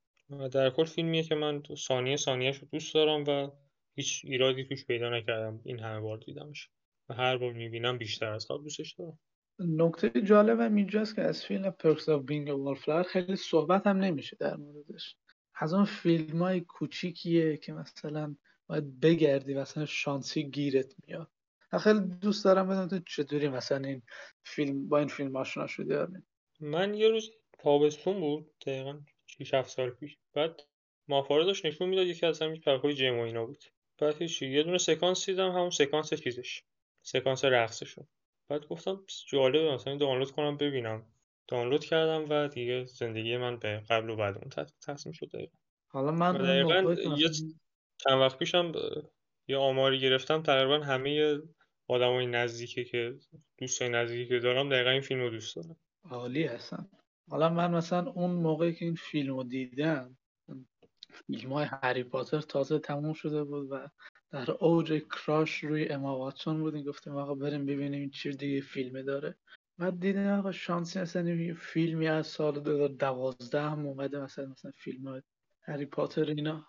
[0.52, 3.50] در کل فیلمیه که من ثانیه ثانیهش رو دوست دارم و
[3.94, 6.70] هیچ ایرادی توش پیدا نکردم این همه بار دیدمش.
[7.08, 9.18] و هر بار می‌بینم بیشتر از قبل دوستش دارم.
[9.58, 14.36] نکته جالبم اینجاست که از فیلم Perks of Being a Wallflower خیلی صحبت هم نمیشه
[14.40, 15.16] در موردش.
[15.54, 21.30] از اون فیلم های کوچیکیه که مثلا باید بگردی مثلا شانسی گیرت میاد.
[21.80, 24.02] خیلی دوست دارم بدونم تو چطوری مثلا این
[24.44, 26.06] فیلم با این فیلم آشنا شده
[26.60, 29.00] من یه روز تابستون بود دقیقا
[29.44, 30.18] 6 7 سال پیش.
[30.34, 30.62] بعد
[31.08, 33.64] مافاره داشت نشون می‌داد یکی از همین پرکای جیم و اینا بود.
[33.98, 34.50] بعد چی.
[34.50, 36.62] یه دونه سکانس دیدم همون سکانس چیزش.
[37.02, 38.06] سکانس رقصشون.
[38.48, 41.06] بعد گفتم جالبه مثلا دانلود کنم ببینم.
[41.48, 45.56] دانلود کردم و دیگه زندگی من به قبل و بعد اون تصمیم شد دقیقا.
[45.88, 47.28] حالا من دقیقا یه
[47.98, 48.72] چند وقت پیشم
[49.48, 51.38] یه آماری گرفتم تقریبا همه
[51.88, 53.14] آدمای نزدیکی که
[53.58, 55.76] دوستای نزدیکی که دارم دقیقا این فیلم رو دوست دارم.
[56.10, 56.90] عالی هستن.
[57.30, 60.16] حالا من مثلا اون موقعی که این فیلم رو دیدم
[61.26, 63.88] فیلم های هری پاتر تازه تموم شده بود و
[64.30, 69.02] در اوج کراش روی اما واتسون بودیم گفتیم آقا بریم ببینیم این چی دیگه فیلمه
[69.02, 69.36] داره.
[69.78, 70.98] بعد دیدیم آقا شانسی
[71.44, 75.22] یه فیلمی از سال 2012 هم اومده مثلا مثلا فیلم
[75.62, 76.66] هری پاتر اینا.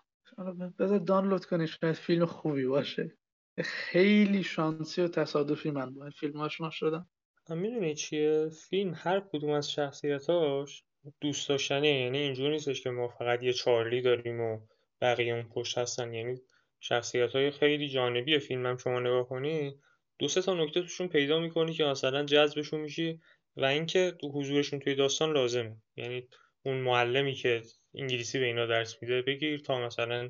[0.79, 3.17] بذار دانلود کنی شاید فیلم خوبی باشه.
[3.59, 7.09] خیلی شانسی و تصادفی من با این فیلم آشنا شدم
[7.49, 10.83] می‌دونی چیه؟ فیلم هر کدوم از شخصیتاش
[11.21, 14.59] دوست داشتنه یعنی اینجوری نیستش که ما فقط یه چارلی داریم و
[15.01, 16.13] بقیه اون پشت هستن.
[16.13, 16.41] یعنی
[16.79, 19.75] شخصیت های خیلی جانبی فیلم هم شما نگاه کنی
[20.19, 23.19] دو سه تا نکته توشون پیدا می‌کنی که مثلا جذبشون میشی
[23.57, 25.77] و اینکه حضورشون توی داستان لازمه.
[25.95, 26.27] یعنی
[26.65, 27.61] اون معلمی که
[27.95, 30.29] انگلیسی به اینا درس میده بگیر تا مثلا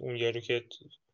[0.00, 0.64] اون یارو که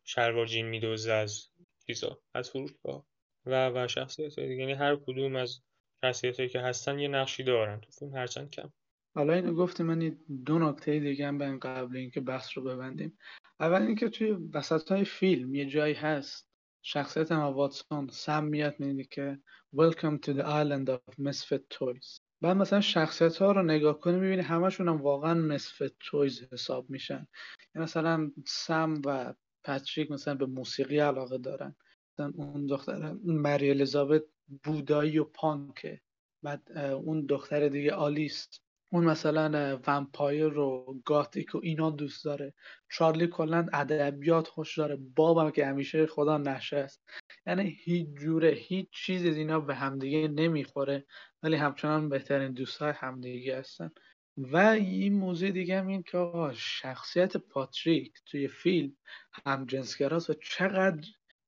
[0.03, 1.47] شلوار جین میدوزه از
[1.87, 3.05] چیزا از فروشگاه.
[3.47, 4.55] و و شخصیت دیگه.
[4.55, 5.61] یعنی هر کدوم از
[6.01, 7.79] شخصیت که هستن یه نقشی دارن.
[7.79, 8.69] تو فیلم هرچند کم.
[9.15, 13.17] حالا اینو گفتی من دو نکته دیگه هم به قبل اینکه بحث رو ببندیم.
[13.59, 16.47] اول اینکه توی وسط های فیلم یه جایی هست.
[16.81, 19.39] شخصیت ما واتسون سم میاد میگه که
[19.75, 22.19] Welcome to the island of misfit toys.
[22.41, 27.27] بعد مثلا شخصیت ها رو نگاه کنی می‌بینی همشون هم واقعا misfit toys حساب میشن.
[27.75, 29.33] یعنی مثلا سم و
[29.63, 31.75] پاتریک مثلا به موسیقی علاقه دارن.
[32.23, 34.23] اون دختر مری الیزابت
[34.63, 36.01] بودایی و پانکه.
[36.43, 38.61] بعد اون دختر دیگه آلیست
[38.91, 42.53] اون مثلا ومپایر و گاتیک و اینا دوست داره.
[42.91, 44.95] چارلی کلا ادبیات خوش داره.
[44.95, 47.03] بابم که همیشه خدا نشه است.
[47.47, 51.05] یعنی هیچ جوره هیچ چیز از اینا به همدیگه نمی‌خوره
[51.43, 53.91] ولی همچنان بهترین دوستای همدیگه هستن.
[54.37, 58.97] و این موضوع دیگه هم این که شخصیت پاتریک توی فیلم
[59.45, 61.07] هم جنسگراست و چقدر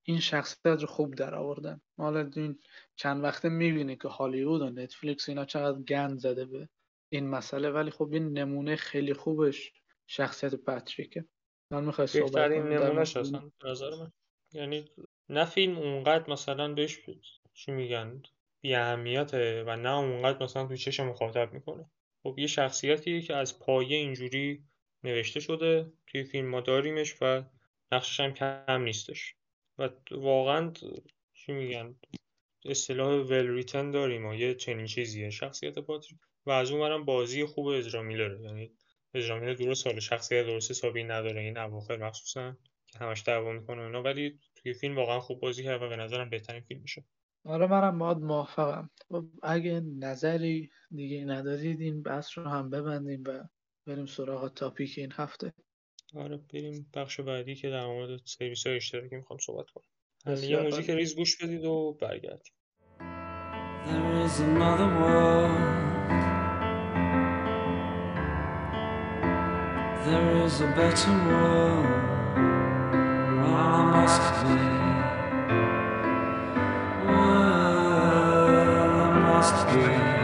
[0.09, 1.81] این شخصیت رو خوب در آوردن.
[1.97, 2.59] حالا این
[2.95, 6.69] چند وقته می‌بینی که هالیوود و نتفلیکس اینا چقدر گند زده به
[7.11, 9.73] این مسئله ولی خب این نمونه خیلی خوبش
[10.07, 11.25] شخصیت پاتریکه.
[11.71, 14.11] من می‌خوای صحبت کنم؟ نمونهش اصلا نظر من.
[14.53, 14.85] یعنی
[15.29, 16.99] نه فیلم اونقدر مثلا بهش
[17.53, 18.21] چی میگن؟
[18.61, 21.91] بی اهمیته و نه اونقدر مثلا تو چشم مخاطب می‌کنه.
[22.23, 24.63] خب یه شخصیتی که از پایه اینجوری
[25.03, 27.43] نوشته شده توی فیلم ما داریمش و
[27.91, 29.35] نقشش هم کم نیستش.
[29.79, 30.71] و واقعا
[31.33, 31.95] چی میگن؟
[32.65, 35.29] اصطلاح ول ریتن داریم و یه چنین چیزیه.
[35.29, 36.19] شخصیت پاتریک.
[36.45, 38.71] و از اون بازی خوب اجرا میلره یعنی
[39.13, 39.87] اجرا درست.
[39.87, 41.41] حالا شخصیت درست حسابی نداره.
[41.41, 42.57] این اواخر مخصوصا
[42.87, 44.01] که همش دعوا می‌کنه اینا.
[44.01, 47.05] ولی توی فیلم واقعا خوب بازی کرد و به نظرم بهترین فیلم میشه
[47.45, 48.89] آره منم باید موافقم.
[49.09, 53.43] خب اگه نظری دیگه ندارید این بحث رو هم ببندیم و
[53.85, 55.53] بریم سراغ تاپیک این هفته.
[56.15, 59.83] آره بریم بخش بعدی که در مورد سرویس های اشتراکی می‌خوام صحبت کنم
[60.25, 60.89] یه بسیار موزیک.
[60.89, 62.53] ریز گوش بدید و برگردیم
[63.85, 65.79] There is another world.
[70.05, 71.85] There is a better world.
[73.41, 74.55] Well, I must be.
[77.07, 78.49] Well,
[79.05, 80.18] I must be.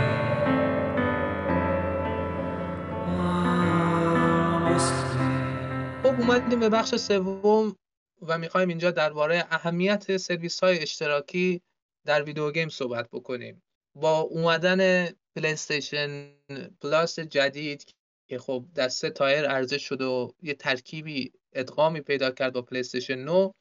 [6.27, 7.75] اومدیم به بخش سوم
[8.21, 11.61] و می‌خوایم اینجا درباره اهمیت سرویس های اشتراکی
[12.05, 13.63] در video game صحبت بکنیم.
[13.95, 16.31] با اومدن پلی استیشن
[16.81, 17.85] پلاس جدید
[18.27, 22.79] که خب در سه tier عرضه شد و یه ترکیبی ادغامی پیدا کرد با پلی
[22.79, 23.53] استیشن 9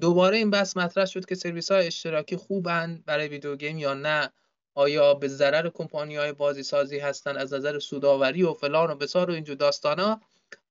[0.00, 4.30] دوباره این بحث مطرح شد که سرویس های اشتراکی خوبن برای video game یا نه
[4.74, 9.30] آیا به ضرر کمپانی های بازی سازی هستن از نظر سوداوری و فلان و بیسار
[9.30, 10.20] و اینجور داستانا.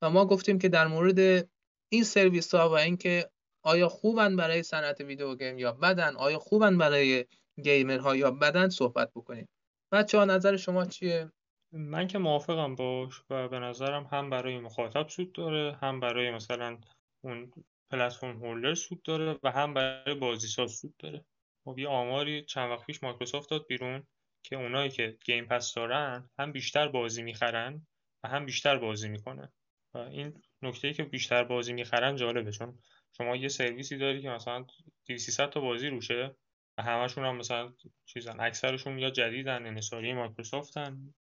[0.02, 1.50] و ما گفتیم که در مورد
[1.92, 3.30] این سرویس ها و اینکه
[3.64, 7.26] آیا خوبن برای صنعت video game یا بدن آیا خوبن برای
[7.64, 9.50] gamer ها یا بدن صحبت بکنیم.
[9.92, 11.32] بچه ها نظر شما چیه؟
[11.72, 16.78] من که موافقم باش و به نظرم هم برای مخاطب سود داره هم برای مثلا
[17.24, 17.52] اون
[17.92, 21.26] پلتفرم هولدر سود داره و هم برای بازیساز سود داره.
[21.66, 24.08] خب یه آماری چند وقت پیش مایکروسافت داد بیرون
[24.44, 27.88] که اونایی که گیم پس دارن هم بیشتر بازی می‌خرن
[28.24, 29.52] و هم بیشتر بازی می‌کنن.
[29.96, 32.80] این نکته که بیشتر بازی می‌خرن جالبه چون
[33.18, 34.66] شما یه سرویسی داری که مثلا
[35.06, 36.36] 200 تا بازی روشه
[36.78, 37.74] و همشون هم مثلا
[38.06, 41.14] چیزن اکثرشون یا جدیدن انحصاری مایکروسافتن.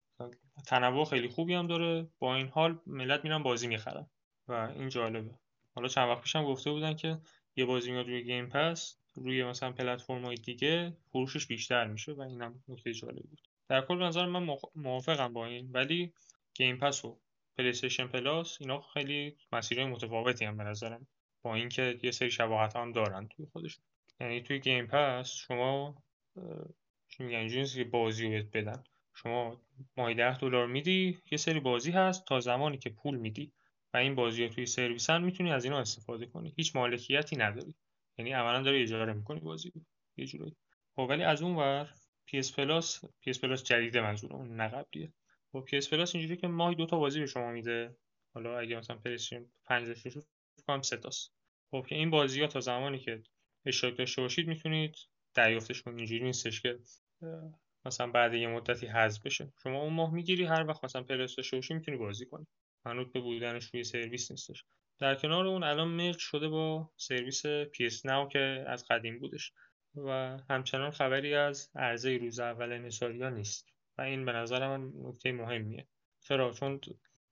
[0.67, 2.09] تنوع خیلی خوبی هم داره.
[2.19, 4.07] با این حال ملت میرن بازی می‌خرن
[4.49, 5.39] و این جالبه.
[5.75, 7.19] حالا چند وقت پیشم گفته بودن که
[7.57, 12.21] یه بازی میاد روی Game Pass روی مثلا پلتفرم های دیگه فروشش بیشتر میشه و
[12.21, 13.41] اینم نکته جالبی بود.
[13.69, 16.13] در کل نظر من موافقم با این ولی
[16.55, 17.21] Game Pass و
[17.59, 21.07] پلی استیشن پلاس اینا خیلی مسیرهای متفاوتی هم به نظرم
[21.43, 23.85] با اینکه یه سری شباهت هم دارن توی خودشون
[24.21, 26.03] یعنی توی Game Pass شما
[27.19, 28.85] میگن نیست که بازی رو بدن.
[29.15, 29.61] شما
[29.97, 33.53] ماهی ده دلار میدی یه سری بازی هست تا زمانی که پول میدی
[33.95, 36.55] و این بازی ها توی سرویسن می‌تونی از اینا استفاده کنی.
[36.57, 37.75] هیچ مالکیتی نداری.
[38.19, 39.81] یعنی عملا داری اجاره می‌کنی بازی رو.
[40.17, 40.57] یه جورایی
[40.97, 41.95] خب ولی از اون ور
[42.31, 45.13] PS Plus، PS Plus جدیده منظورم نه قبلیه.
[45.53, 47.97] خب PS Plus اینجوری که ماهی دو تا بازی به شما میده.
[48.35, 50.23] حالا اگه مثلا پلیستیشن 5 داشته باشید
[50.57, 51.33] فکر کنم سه تاست.
[51.71, 53.23] خب که این بازی ها تا زمانی که
[53.67, 54.97] اشتراک داشته باشید می‌تونید
[55.35, 56.79] دریافتش کنید اینجوری نیستش که
[57.85, 59.53] مثلا بعد یه مدتی حذف بشه.
[59.63, 62.47] شما اون ماه می‌گیری هر وقت مثلا Plus داشته باشی می‌تونی بازی کنی.
[62.87, 64.65] منوط به بودنش روی سرویس نیستش.
[64.99, 69.53] در کنار اون الان merge شده با سرویس PS Now که از قدیم بودش.
[69.95, 73.78] و همچنان خبری از عرضه روز اول انحصاری‌ها نیست.
[73.99, 75.87] و این به نظر من نکته مهمیه.
[76.21, 76.81] چرا؟ چون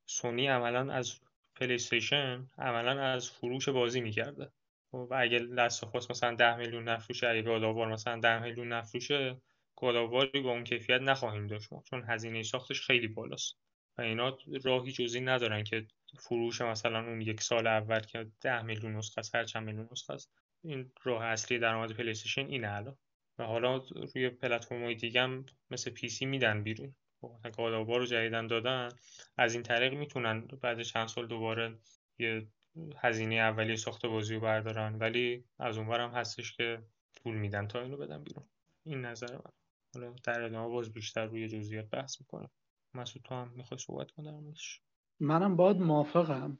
[0.07, 1.21] سونی عملا از
[1.55, 4.51] پلی استیشن عملا از فروش بازی می‌کرده.
[4.93, 8.43] و اگه Last of Us مثلا 10 میلیون نفروشه اگه God of War مثلا 10
[8.43, 9.41] میلیون نفروشه
[9.77, 11.69] God of War ی با اون کیفیت نخواهیم داشت.
[11.91, 13.57] چون هزینه ساختش خیلی بالاست.
[13.99, 15.87] و اینا راهی جزی ندارن که
[16.19, 20.13] فروش مثلا اون یک سال اول که 10 میلیون نسخه است هر چند میلیون نسخه
[20.13, 20.33] است.
[20.65, 22.97] این راه اصلی درآمد پلی استیشن اینه الان.
[23.39, 23.77] و حالا
[24.15, 26.95] روی پلتفرم‌های دیگه هم مثل پی سی میدن بیرون.
[27.21, 28.89] خب مثلا گاداوار رو جدیدن دادن.
[29.37, 31.79] از این طریق می‌تونن بعد چند سال دوباره
[32.19, 32.47] یه
[32.97, 34.99] هزینه اولیه ساخت بازی رو بردارن.
[34.99, 36.83] ولی از اونور هم هستش که
[37.23, 38.45] پول میدن تا اینو بدن بیرون.
[38.85, 39.53] این نظر من.
[39.95, 42.51] حالا در ادامه باز بیشتر روی جزئیات بحث می‌کنم.
[42.95, 44.81] مسعود تو هم می‌خوای صحبت موردش؟
[45.21, 46.59] منم باید موافقم.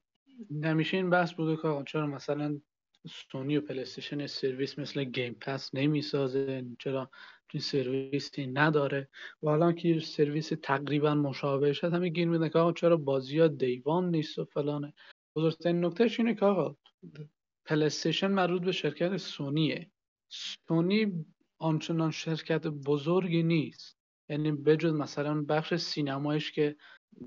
[0.65, 2.61] همیشه این بحث بوده که آقا چرا مثلا
[3.07, 6.67] سونی و پلیستیشن سرویس مثل Game Pass نمی‌سازه.
[6.79, 7.11] چرا؟
[7.53, 9.09] این سرویسی نداره.
[9.43, 13.49] و حالا که سرویس تقریبا مشابه شد همه گیر میدن که آقا چرا بازی ها
[13.49, 14.95] day one نیست و فلانه.
[15.37, 16.77] بزرگترین نکتهش اینه که آقا
[17.67, 19.91] پلیستیشن مربوط به شرکت سونیه.
[20.29, 21.27] سونی
[21.59, 23.97] آنچنان شرکت بزرگی نیست.
[24.29, 26.77] یعنی بجز مثلا بخش سینمایش که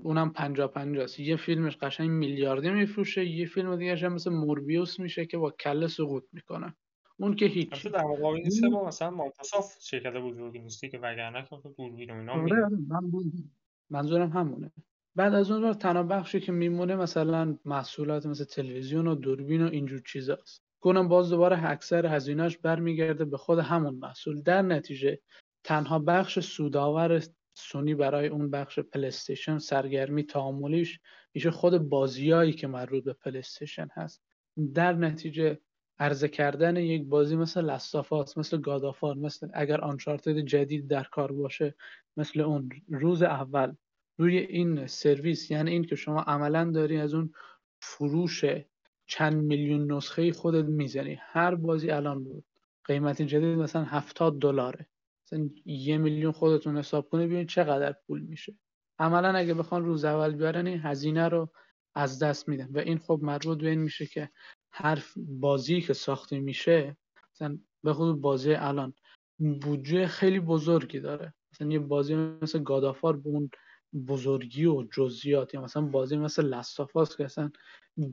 [0.02, 5.26] اونم پنجا پنجاست یه فیلمش قشنگ میلیاردی میفروشه یه فیلم دیگه هم مثل Morbius میشه
[5.26, 6.74] که با کله سقوط می‌کنه.
[7.16, 7.86] اون که هیچ.
[7.86, 12.10] در مقابل این سه با مثلا مایکروسافت شرکت بزرگی نیستی که وگرنه که مثلا دوربین
[12.10, 13.10] و اینا آره آره من
[13.90, 14.72] منظورم همونه.
[15.14, 20.02] بعد از اون تنها بخشی که میمونه مثلا محصولات مثل تلویزیون و دوربین و اینجور
[20.06, 24.42] چیزاست کنم باز دوباره اکثر هزینهش برمیگرده به خود همون محصول.
[24.42, 25.18] در نتیجه
[25.64, 27.22] تنها بخش سودآور
[27.60, 31.00] سونی برای اون بخش پلیستیشن سرگرمی تعاملیش
[31.34, 34.22] میشه خود بازیایی که مربوط به پلیستیشن هست.
[34.74, 35.58] در نتیجه
[35.98, 41.74] عرضه کردن یک بازی مثل لستافاس مثل گادافار مثل اگر آنچارتد جدید در کار باشه
[42.16, 43.74] مثل اون روز اول
[44.18, 47.32] روی این سرویس یعنی این که شما عملا داری از اون
[47.80, 48.44] فروش
[49.06, 51.18] چند میلیون نسخه خودت می‌زنی.
[51.20, 52.44] هر بازی الان بود.
[52.84, 54.86] قیمت جدید مثلا هفتاد دلاره.
[55.32, 58.54] مثلا یه میلیون خودتون حساب کنه ببینید چقدر پول میشه.
[58.98, 61.52] عملا اگه بخوان روز اول بیارن این هزینه رو
[61.94, 62.68] از دست میدن.
[62.72, 64.30] و این خب مربوط به این میشه که
[64.72, 66.96] هر بازی که ساخته میشه
[67.34, 68.94] مثلا به خود بازی الان
[69.38, 71.34] بودجه خیلی بزرگی داره.
[71.52, 73.50] مثلا یه بازی مثل گادافار به اون
[74.08, 77.50] بزرگی و جزئیات یا مثلا بازی مثل لستافاس که اصلا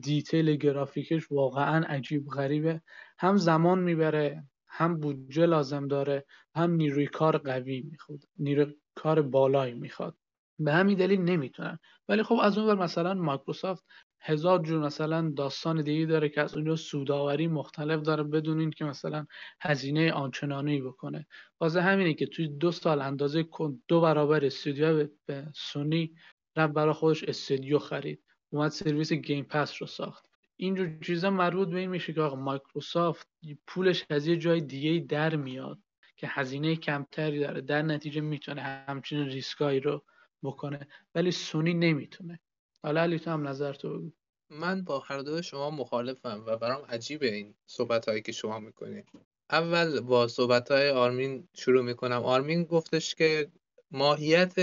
[0.00, 2.82] دیتیل گرافیکش واقعا عجیب غریبه.
[3.18, 4.44] هم زمان می‌بره
[4.78, 6.24] هم بودجه لازم داره
[6.54, 10.16] هم نیروی کار قوی می‌خواد نیروی کار بالایی می‌خواد.
[10.58, 11.78] به همین دلیل نمی‌تونن.
[12.08, 13.84] ولی خب از اون ور مثلا مایکروسافت
[14.20, 18.84] هزار جور مثلا داستان دیگه داره که از اونجا سوداوری مختلف داره بدون این که
[18.84, 19.26] مثلا
[19.60, 21.26] هزینه آنچنانی بکنه.
[21.60, 23.44] واسه همینه که توی دو سال اندازه
[23.88, 26.14] دو برابر استودیو به سونی
[26.56, 28.22] رفت برای خودش استودیو خرید.
[28.52, 30.26] اومد سرویس Game Pass رو ساخت.
[30.60, 33.28] اینجور چیزا مربوط به این میشه که آقا مایکروسافت
[33.66, 35.78] پولش از یه جای دیگه در میاد
[36.16, 37.60] که هزینه کمتری داره.
[37.60, 40.04] در نتیجه می‌تونه همچین ریسکایی رو
[40.42, 42.40] بکنه ولی سونی نمی‌تونه.
[42.82, 44.10] حالا علی تو هم نظر تو بگو.
[44.50, 49.08] من با هر دو شما مخالفم و برام عجیبه این صحبت هایی که شما می‌کنید
[49.50, 52.22] اول با صحبت های آرمین شروع می‌کنم.
[52.22, 53.50] آرمین گفتش که
[53.90, 54.54] ماهیت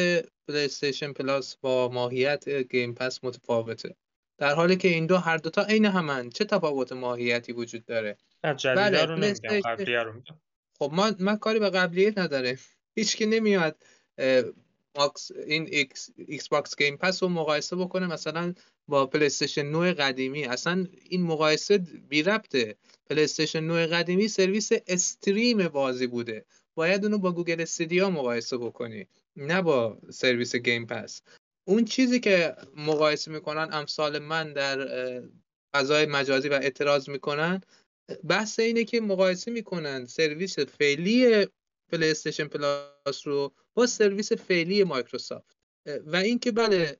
[0.48, 3.96] پلیستیشن Plus با ماهیت Game Pass متفاوته.
[4.38, 6.30] در حالی که این دو هر دوتا عین همن.
[6.30, 8.18] چه تفاوت ماهیتی وجود داره؟
[8.64, 9.16] بله رو
[10.04, 10.22] رو
[10.80, 12.58] خب ما من کاری به قبلیه نداره
[12.96, 13.84] هیچ که نمیاد
[14.98, 18.54] ماکس این ایکس, ایکس باکس Game Pass رو مقایسه بکنه مثلا
[18.88, 20.46] با پلیستشن 9 قدیمی.
[20.46, 22.76] اصلا این مقایسه بی ربطه.
[23.10, 26.46] پلیستشن 9 قدیمی سرویس استریم بازی بوده.
[26.76, 31.22] باید اونو با گوگل Stadia مقایسه بکنی نه با سرویس Game Pass.
[31.66, 35.22] اون چیزی که مقایسه می‌کنن امثال من در
[35.76, 37.62] فضای مجازی و اعتراض می‌کنن
[38.30, 41.48] بحث اینه که مقایسه می‌کنن سرویس فعلی
[41.92, 45.58] پلی استیشن Plus رو با سرویس فعلی مایکروسافت
[46.06, 47.00] و اینکه بله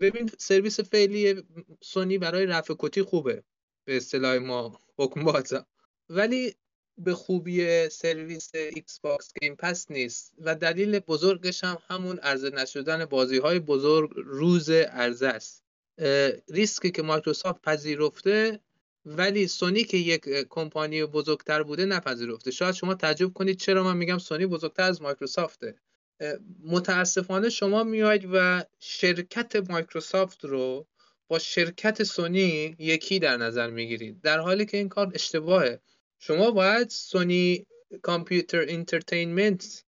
[0.00, 1.42] ببین سرویس فعلی
[1.82, 3.42] سونی برای رفع کتی خوبه
[3.86, 5.66] به اصطلاح ما گیم بازا
[6.08, 6.54] ولی
[6.98, 13.04] به خوبی سرویس ایکس باکس Game Pass نیست و دلیل بزرگش هم همون عرضه نشدن
[13.04, 15.64] بازی های بزرگ روز عرضه است.
[16.48, 18.60] ریسکی که مایکروسافت پذیرفته
[19.04, 22.50] ولی سونی که یک کمپانی بزرگتر بوده نپذیرفته.
[22.50, 25.74] شاید شما تعجب کنید چرا من میگم سونی بزرگتر از مایکروسافته.
[26.64, 30.86] متاسفانه شما میاید و شرکت مایکروسافت رو
[31.28, 34.20] با شرکت سونی یکی در نظر می‌گیرید.
[34.20, 35.80] در حالی که این کار اشتباهه.
[36.18, 37.66] شما باید سونی
[38.02, 39.84] Computer Entertainment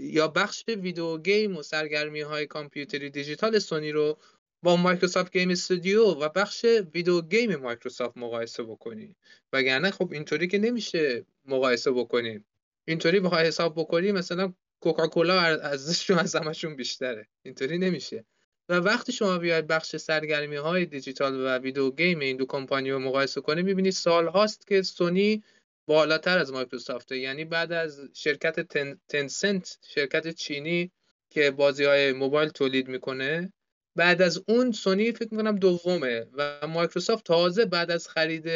[0.00, 4.18] یا بخش ویدیو گیم و سرگرمی های کامپیوتری دیجیتال سونی رو
[4.62, 6.64] با مایکروسافت Game Studio و بخش
[6.94, 9.16] ویدیو گیم مایکروسافت مقایسه بکنی.
[9.52, 12.44] وگرنه خب اینطوری که نمیشه مقایسه بکنیم
[12.84, 17.28] اینطوری بخوای حساب بکنی مثلا کوکاکولا ارزششون از همشون بیشتره.
[17.42, 18.24] اینطوری نمیشه.
[18.68, 22.98] و وقتی شما بیاید بخش سرگرمی های دیجیتال و ویدیو گیم این دو کمپانی رو
[22.98, 25.42] مقایسه کنی می‌بینید سال هاست که سونی
[25.86, 27.12] بالاتر از مایکروسافت.
[27.12, 30.90] یعنی بعد از شرکت Ten، Tencent شرکت چینی
[31.30, 33.52] که بازی های موبایل تولید می‌کنه
[33.96, 38.50] بعد از اون سونی فکر می‌کنم دومه و مایکروسافت تازه بعد از خرید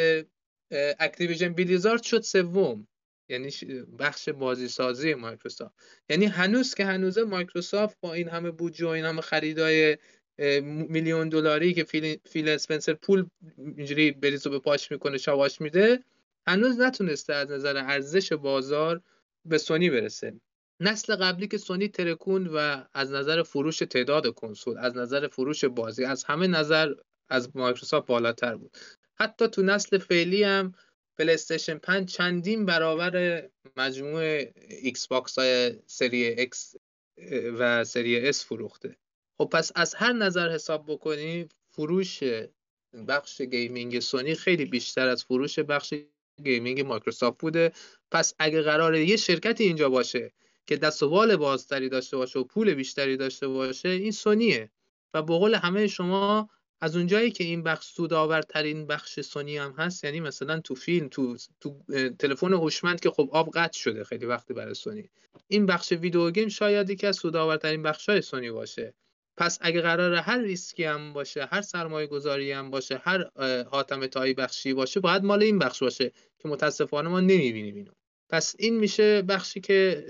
[0.99, 2.87] Activision Blizzard شد سوم.
[3.29, 3.49] یعنی
[3.99, 5.73] بخش بازی سازی مایکروسافت.
[6.09, 9.97] یعنی هنوز که هنوزه مایکروسافت با این همه بودجه و این همه خریدای
[10.63, 13.25] میلیون دلاری که فیل, فیل اسپنسر پول
[13.77, 15.99] اینجوری بریز به پاش می‌کنه شاباش میده
[16.47, 19.01] هنوز نتونسته از نظر ارزش بازار
[19.45, 20.41] به سونی برسه.
[20.79, 26.05] نسل قبلی که سونی ترکون و از نظر فروش تعداد کنسول از نظر فروش بازی
[26.05, 26.93] از همه نظر
[27.29, 28.77] از مایکروسافت بالاتر بود.
[29.15, 30.71] حتی تو نسل فعلی هم
[31.17, 33.43] پلیستشن 5 چندین برابر
[33.77, 36.75] مجموع ایکس باکس های سری X
[37.59, 38.95] و سری S فروخته.
[39.37, 42.23] خب پس از هر نظر حساب بکنی فروش
[43.07, 45.93] بخش gaming سونی خیلی بیشتر از فروش بخش
[46.43, 47.71] gaming مایکروسافت بوده.
[48.11, 50.31] پس اگه قراره یه شرکتی اینجا باشه
[50.67, 54.71] که دست و بال بازتری داشته باشه و پول بیشتری داشته باشه این سونیه.
[55.13, 56.49] و به قول همه شما
[56.81, 61.37] از اونجایی که این بخش سودآورترین بخش سونی هم هست یعنی مثلا تو فیلم تو
[61.61, 61.79] تو
[62.19, 65.09] تلفن هوشمند که خب آب قطع شده خیلی وقتی برای سونی.
[65.47, 68.93] این بخش video game شاید یکی از سودآورترین بخشای سونی باشه.
[69.37, 73.25] پس اگه قراره هر ریسکی هم باشه هر سرمایه گذاری هم باشه هر
[73.63, 77.91] حاتم تایی بخشی باشه باید مال این بخش باشه که متاسفانه ما نمی‌بینیم اینو.
[78.29, 80.05] پس این میشه بخشی که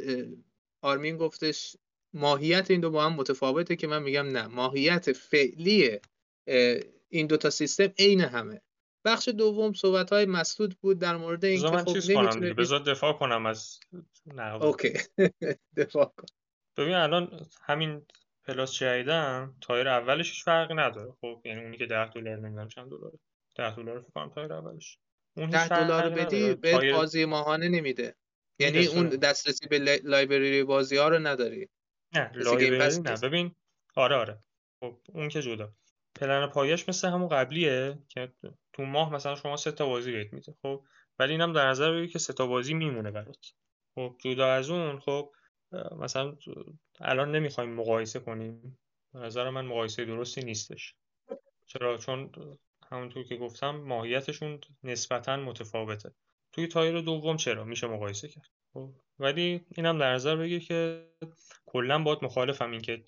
[0.82, 1.76] آرمین گفتش
[2.14, 4.48] ماهیت این دو با هم متفاوته که من میگم نه.
[4.48, 6.00] ماهیت فعلی
[7.10, 8.62] این دوتا سیستم عین همه.
[9.06, 13.46] بخش دوم صحبت های مسعود بود در مورد این که خب نمی‌تونه بذار دفاع کنم
[13.46, 13.80] از
[14.62, 14.94] اوکی.
[15.78, 16.26] دفاع کن.
[16.78, 18.06] ببین الان همین
[18.48, 21.12] Plus جدیدم tier اولش هیچ فرقی نداره.
[21.22, 23.20] خب یعنی اونی که 10 دلار نمی‌دونم چند دلاره.
[23.56, 24.98] 10 دلار فکر کنم tier اولش.
[25.38, 26.95] اون 10 دلار بدی به tier...
[26.95, 28.16] بازی ماهانه نمیده.
[28.60, 31.70] یعنی اون دسترسی به library بازی ها رو نداری.
[32.16, 33.18] نه library نه.
[33.24, 33.56] ببین
[33.95, 34.43] آره آره.
[34.80, 35.74] خب اون که جدا.
[36.16, 38.34] پلن پایش مثل همون قبلیه که
[38.74, 40.56] تو ماه مثلا شما سه تا بازی بهت میده.
[40.62, 40.84] خب
[41.20, 43.54] ولی اینم در نظر بگیر که سه تا بازی میمونه برات.
[43.95, 45.32] خب جدا از اون خب
[45.99, 46.36] مثلا
[46.99, 48.78] الان نمی‌خوایم مقایسه کنیم.
[49.13, 50.95] به نظر من مقایسه درستی نیستش.
[51.65, 52.32] چرا؟ چون
[52.91, 56.11] همونطور که گفتم ماهیتشون نسبتا متفاوته.
[56.51, 58.49] توی tier دوم چرا؟ میشه مقایسه کرد.
[58.74, 61.07] خب ولی اینم در نظر بگیر که
[61.65, 63.03] کلا باهات مخالفم این که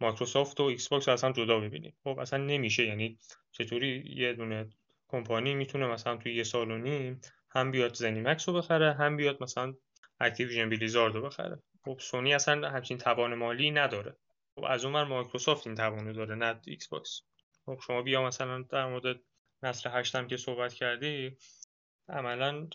[0.00, 1.96] مایکروسافت و ایکس باکس اصلا جدا ببینیم.
[2.04, 2.86] خب اصلا نمیشه.
[2.86, 3.18] یعنی
[3.52, 4.70] چطوری یه دونه
[5.08, 7.20] کمپانی می‌تونه مثلا توی یه سال و نیم
[7.50, 9.74] هم بیاد زنیمکس رو بخره هم بیاد مثلا
[10.20, 11.62] اکتیویژن بلیزارد رو بخره.
[11.84, 14.16] خب سونی اصلا همچین توان مالی نداره.
[14.54, 17.22] خب از اون مایکروسافت این توانو داره نه ایکس باکس
[17.66, 19.20] خب شما بیا مثلا در مورد
[19.62, 21.36] نسل هشتم که صحبت کردی
[22.08, 22.68] عملا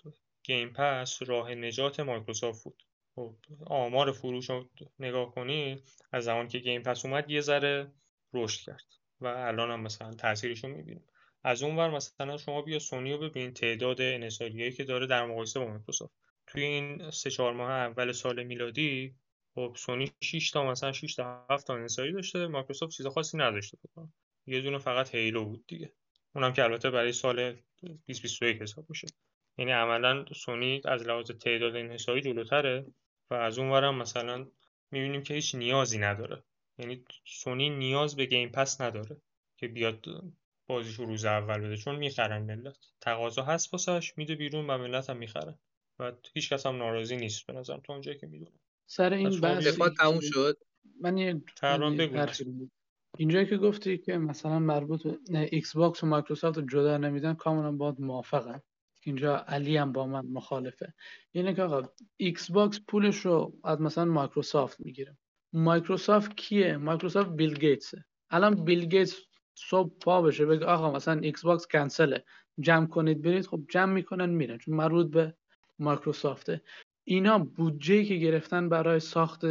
[0.44, 2.84] Game Pass راه نجات مایکروسافت بود.
[3.16, 3.36] خب
[3.66, 7.94] آمار فروش رو نگاه کنی از زمان که Game Pass اومد یه ذره
[8.34, 8.86] رشد کرد
[9.22, 11.08] و الان هم مثلا تاثیرش رو می‌بینیم.
[11.44, 15.60] از اون ور مثلا شما بیا سونی رو ببین تعداد انحصاریایی که داره در مقایسه
[15.60, 16.19] با مایکروسافت.
[16.50, 19.16] توی این سه چهار ماه اول سال میلادی
[19.56, 23.78] خب سونی 6 تا مثلا 6 تا 7 تا انحصاری داشته مایکروسافت چیز خاصی نداشته.
[23.84, 24.14] بکنم
[24.48, 25.94] یه دونه فقط هیلو بود دیگه.
[26.36, 29.08] اونم که البته برای سال 2021 حساب میشه.
[29.58, 32.86] یعنی عملا سونی از لحاظ تعداد انحصاری جلوتره
[33.30, 34.48] و از اون ورم مثلا
[34.92, 36.44] می‌بینیم که هیچ نیازی نداره.
[36.78, 39.22] یعنی سونی نیاز به گیم پس نداره
[39.58, 40.06] که بیاد
[40.68, 42.78] بازیش روز اول بده چون می‌خرن ملت.
[43.02, 45.60] تقاضا هست واسش میده بیرون و ملت هم می‌خرن
[46.00, 48.52] و هیچ کس هم ناراضی نیست به نظرم تو اونجایی که می‌دونه
[48.90, 50.58] سر این بحث تموم شد؟
[51.02, 51.42] من یه
[53.18, 55.18] اینجایی که گفتی که مثلا مربوط به
[55.52, 58.62] ایکس باکس و مایکروسافت رو جدا نمیدن کاملا باهات موافقم.
[59.04, 60.94] اینجا علی هم با من مخالفه.
[61.34, 65.18] یعنی که آقا ایکس باکس پولش رو از مثلا مایکروسافت می‌گیره.
[65.54, 69.20] مایکروسافت کیه؟ مایکروسافت بیل گیتسه الان بیل گیتس
[69.56, 72.24] صبح پا بشه بگه آقا مثلا ایکس باکس کنسله
[72.60, 73.48] جمع کنید برید.
[73.48, 74.58] خب جمع می‌کنن میرن.
[74.58, 75.36] چون مربوط به
[75.80, 76.62] مایکروسافته.
[77.04, 79.46] اینا بودجه که گرفتن برای ساخت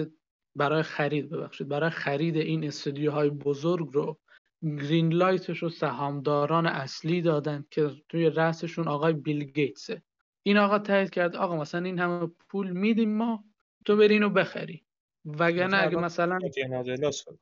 [0.57, 4.19] برای خرید ببخشید برای خرید این استودیوهای بزرگ رو
[4.63, 10.03] گرین لایتش رو سهامداران اصلی دادن که توی رأسشون آقای بیل گیتسه.
[10.43, 13.45] این آقا تایید کرد آقا مثلا این همه پول میدیم ما
[13.85, 14.85] تو بری اینو بخری.
[15.25, 16.39] وگرنه اگه مثلا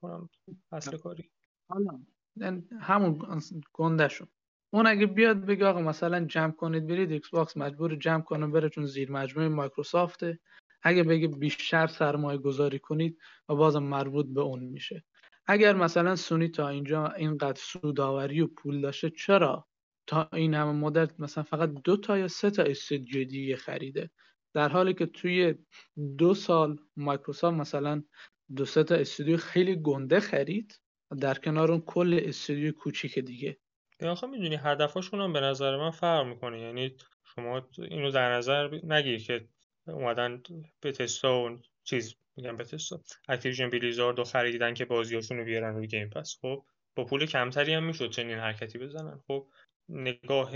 [0.00, 0.28] کنم
[0.72, 1.30] اصل کاری.
[1.68, 2.00] حالا
[2.80, 3.40] همون
[3.72, 4.28] گندهشون
[4.76, 8.68] اون اگه بیاد بگه آقا مثلا جمع کنید برید ایکس باکس مجبور جمع کنه بره
[8.68, 10.38] چون زیر مجموعه مایکروسافته.
[10.82, 15.04] اگه بگه بیشتر سرمایه گذاری کنید و بازم مربوط به اون میشه.
[15.46, 19.66] اگر مثلا سونی تا اینجا اینقدر سوداوری و پول داشته چرا؟
[20.06, 24.10] تا این همه مدت مثلا فقط دو تا یا سه تا استودیو دیگه خریده.
[24.54, 25.54] در حالی که توی
[26.18, 28.02] دو سال مایکروسافت مثلا
[28.56, 30.80] دو سه تا استودیو خیلی گنده خرید
[31.20, 33.58] در کنار اون کل استودیو کوچیک دیگه.
[34.02, 36.60] آخه می‌دونی هدفاشون هم به نظر من فرق می‌کنه.
[36.60, 36.96] یعنی
[37.34, 39.48] شما اینو در نظر نگیر که
[39.86, 40.42] اومدن
[40.80, 46.10] Bethesda و چیز میگم Bethesda اکتیویژن بلیزارد رو خریدن که بازیاشون رو بیارن روی Game
[46.10, 46.64] Pass خب
[46.96, 49.20] با پول کمتری هم می‌شد چنین حرکتی بزنن.
[49.26, 49.48] خب
[49.88, 50.52] نگاه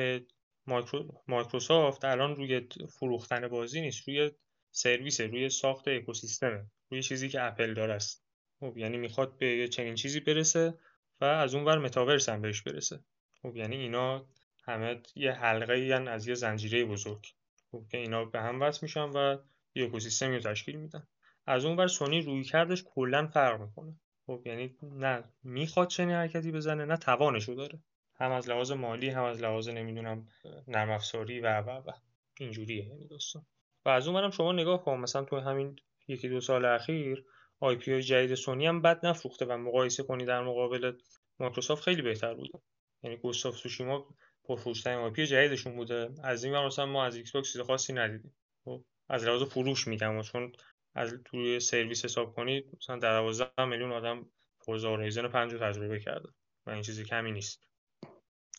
[0.66, 1.22] مایکرو...
[1.28, 2.68] مایکروسافت الان روی
[2.98, 4.08] فروختن بازی نیست.
[4.08, 4.30] روی
[4.70, 6.66] سرویس روی ساخت اکوسیستمه.
[6.90, 8.24] روی چیزی که اپل داره است.
[8.60, 10.74] خب یعنی می‌خواد به چنین چیزی برسه
[11.20, 13.00] و از اون ور متاورس هم بهش برسه.
[13.42, 14.26] خب یعنی اینا
[14.64, 17.26] همه یه حلقه این از یه زنجیره بزرگ.
[17.70, 19.36] خب که اینا به هم وصل میشن و
[19.74, 21.06] یه اکوسیستمی رو تشکیل میدن.
[21.46, 23.94] از اون ور سونی رویکردش کلا فرق می‌کنه.
[24.26, 27.82] خب یعنی نه می‌خواد چنین حرکتی بزنه نه توانش رو داره.
[28.14, 30.28] هم از لحاظ مالی هم از لحاظ نمی‌دونم
[30.68, 31.92] نرم افزاری و و و.
[32.40, 33.46] اینجوریه یعنی دوستان
[33.84, 35.76] و از اون شما نگاه کن مثلا تو همین
[36.08, 37.24] یکی دو سال اخیر
[37.60, 40.92] IP جدید سونی هم بد نفروخته و مقایسه کنی در مقابل
[41.38, 42.58] مایکروسافت خیلی بهتر بوده.
[43.02, 44.14] یعنی Ghost of Tsushima
[44.44, 46.10] پرفروشترین IP جدیدشون بوده.
[46.24, 48.34] از این ور مثلا ما از ایکس باکس چیز خاصی ندیدیم.
[48.64, 50.22] خب از لحاظ فروش میگم.
[50.22, 50.52] چون
[50.94, 56.28] از توی سرویس حساب کنید مثلا در 12 میلیون آدم فورزا هورایزن 5 تجربه کرده
[56.66, 57.62] و این چیزی کمی نیست.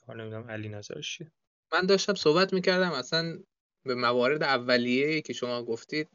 [0.07, 1.31] حالا نمی‌دونم علی نظرش چیه.
[1.73, 3.39] من داشتم صحبت می‌کردم اصلا
[3.85, 6.09] به موارد اولیه که شما گفتید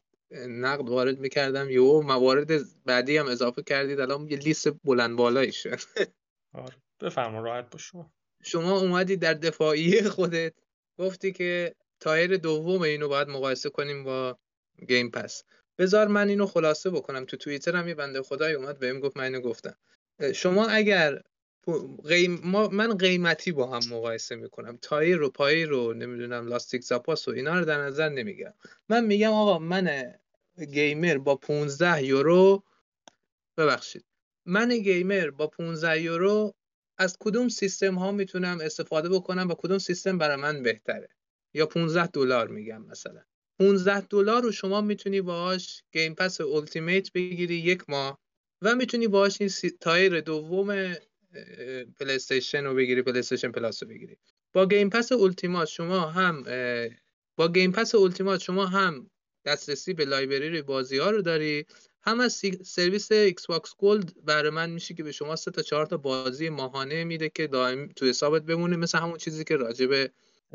[0.48, 1.70] نقد وارد می‌کردم.
[1.70, 2.50] یهو موارد
[2.84, 4.00] بعدی هم اضافه کردید.
[4.00, 5.78] الان یه لیست بلند بالایی شد
[6.52, 8.12] آره بفرما راحت باش شما.
[8.46, 10.54] شما اومدی در دفاعی خودت
[10.98, 14.38] گفتی که تایر دوم اینو باید مقایسه کنیم با
[14.88, 15.44] Game Pass.
[15.78, 17.24] بذار من اینو خلاصه بکنم.
[17.24, 19.76] تو توییتر هم یه بنده خدای اومد بهم گفت من اینو گفتم.
[20.34, 21.20] شما اگر
[22.08, 22.40] قیم...
[22.44, 24.78] ما من قیمتی با هم مقایسه می‌کنم.
[24.82, 28.54] tier رو پایی رو نمی‌دونم لاستیک زاپاس و اینا رو در نظر نمی‌گیرم.
[28.88, 30.14] من میگم آقا من
[30.72, 32.62] gamer با 15 یورو
[33.56, 34.04] ببخشید.
[34.44, 36.54] من gamer با 15 یورو
[36.98, 41.08] از کدوم سیستم ها می‌تونم استفاده بکنم و کدوم سیستم برای من بهتره؟
[41.54, 43.22] یا 15 دلار میگم مثلا.
[43.58, 48.18] 15 دلار رو شما می‌تونی باهاش Game Pass Ultimate بگیری یک ماه
[48.62, 50.94] و می‌تونی باهاش این tier دوم
[52.00, 54.16] پلی استیشن رو بگیری پلی استیشن Plus رو بگیری.
[54.52, 56.42] با Game Pass Ultimate شما هم
[57.36, 59.10] با Game Pass Ultimate شما هم
[59.44, 61.66] دسترسی به library بازی ها رو داری
[62.06, 65.86] هم از سرویس ایکس باکس Gold برای من میشه که به شما سه تا چهار
[65.86, 70.12] تا بازی ماهانه میده که دائم تو حسابت بمونه مثل همون چیزی که راجع به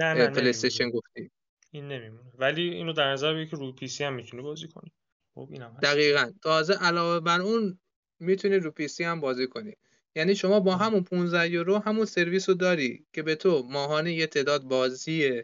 [0.07, 1.31] پلی استیشن گفتی.
[1.71, 2.31] این نمیمونه.
[2.37, 4.91] ولی اینو در نظر بگیر که روی PC هم می‌تونی بازی کنی
[5.35, 5.83] خب اینم هست.
[5.83, 6.31] دقیقا.
[6.43, 7.79] تازه علاوه بر اون
[8.19, 9.73] می‌تونی رو PC هم بازی کنی.
[10.15, 14.27] یعنی شما با همون 15 یورو همون سرویس رو داری که به تو ماهانه یه
[14.27, 15.43] تعداد بازی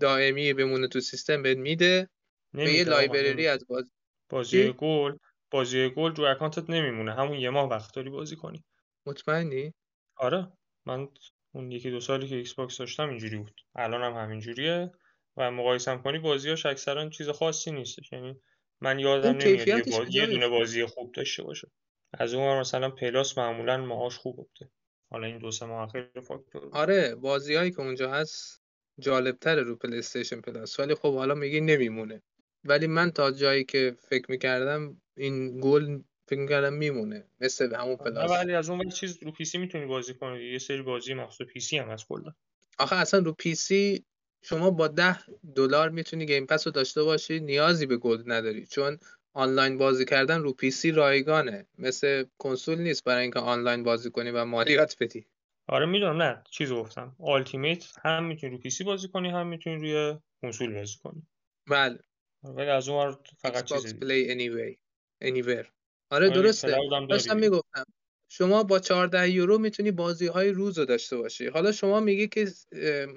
[0.00, 2.08] دائمی بمونه تو سیستم بهت میده.
[2.54, 3.90] به یه library از بازی
[4.28, 5.16] بازی گلد
[5.50, 7.14] بازی گلد رو اکانتت نمیمونه.
[7.14, 8.64] همون یه ماه وقت داری بازی کنی.
[9.06, 9.74] مطمئنی؟
[10.16, 10.52] آره.
[10.86, 11.08] من
[11.52, 13.60] اون یکی دو سالی که ایکس باکس داشتم اینجوری بود.
[13.74, 14.92] الان هم همینجوریه
[15.36, 18.12] و مقایسه کنی بازیاش اکثرا چیز خاصی نیستش.
[18.12, 18.40] یعنی
[18.80, 21.68] من یادم نمیاد یه, بازی یه دونه بازی خوب داشته باشه.
[22.12, 24.70] از اون مثلا پلاس معمولا ماهاش خوب بوده.
[25.10, 28.62] حالا این دو سه ماه خیلی فاکتور آره بازیایی که اونجا هست
[28.98, 32.22] جالبتره رو پلی استیشن پلاس ولی خب حالا میگی نمیمونه.
[32.64, 35.98] ولی من تا جایی که فکر می‌کردم این گلد
[36.28, 37.26] فکر می‌کردم میمونه.
[37.40, 38.30] مثل همون پلاس.
[38.30, 40.42] ولی از اون چیز رو PC می‌تونی بازی کنی.
[40.42, 42.32] یه سری بازی مخصوص PC هم از کلا.
[42.78, 44.04] آخه اصلا رو PC
[44.42, 45.18] شما با ده
[45.56, 48.66] دلار می‌تونی گیم پس رو داشته باشی نیازی به گلد نداری.
[48.66, 48.98] چون
[49.32, 51.66] آنلاین بازی کردن رو PC رایگانه.
[51.78, 55.26] مثل کنسول نیست برای اینکه آنلاین بازی کنی و مالیات بدی.
[55.66, 56.42] آره می‌دونم نه.
[56.50, 57.16] چیزو گفتم.
[57.20, 61.22] آلتیمیت هم می‌تونی رو PC بازی کنی هم می‌تونی روی کنسول بازی کنی.
[61.70, 61.98] بله.
[62.44, 64.79] ولی از اون فقط play anyway.
[65.24, 65.66] Anywhere.
[66.10, 66.76] آره درسته.
[67.10, 67.84] داشتم می‌گفتم
[68.28, 71.46] شما با 14 یورو می‌تونی بازی های روز رو داشته باشی.
[71.46, 72.48] حالا شما میگی که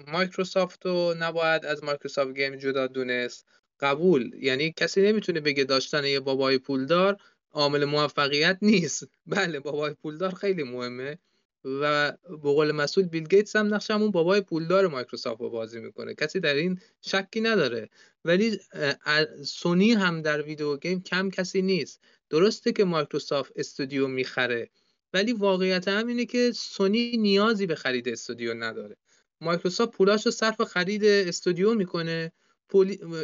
[0.08, 3.46] مایکروسافت رو نباید از مایکروسافت گیم جدا دونست.
[3.80, 4.32] قبول.
[4.44, 7.18] یعنی کسی نمی‌تونه بگه داشتن یه بابای پولدار
[7.52, 9.04] عامل موفقیت نیست.
[9.28, 11.18] بله بابای پولدار خیلی مهمه.
[11.66, 16.16] و به قول مسعود بیل گیتس هم نقش همون بابای پولدار مایکروسافت رو بازی می‌کنه.
[16.16, 17.90] کسی در این شکی نداره.
[18.26, 18.60] ولی
[19.46, 22.00] سونی هم در video game کم کسی نیست.
[22.30, 24.70] درسته که مایکروسافت استودیو می‌خره
[25.14, 28.98] ولی واقعیت هم اینه که سونی نیازی به خرید استودیو نداره.
[29.42, 32.32] مایکروسافت پولاش رو صرف خرید استودیو می‌کنه.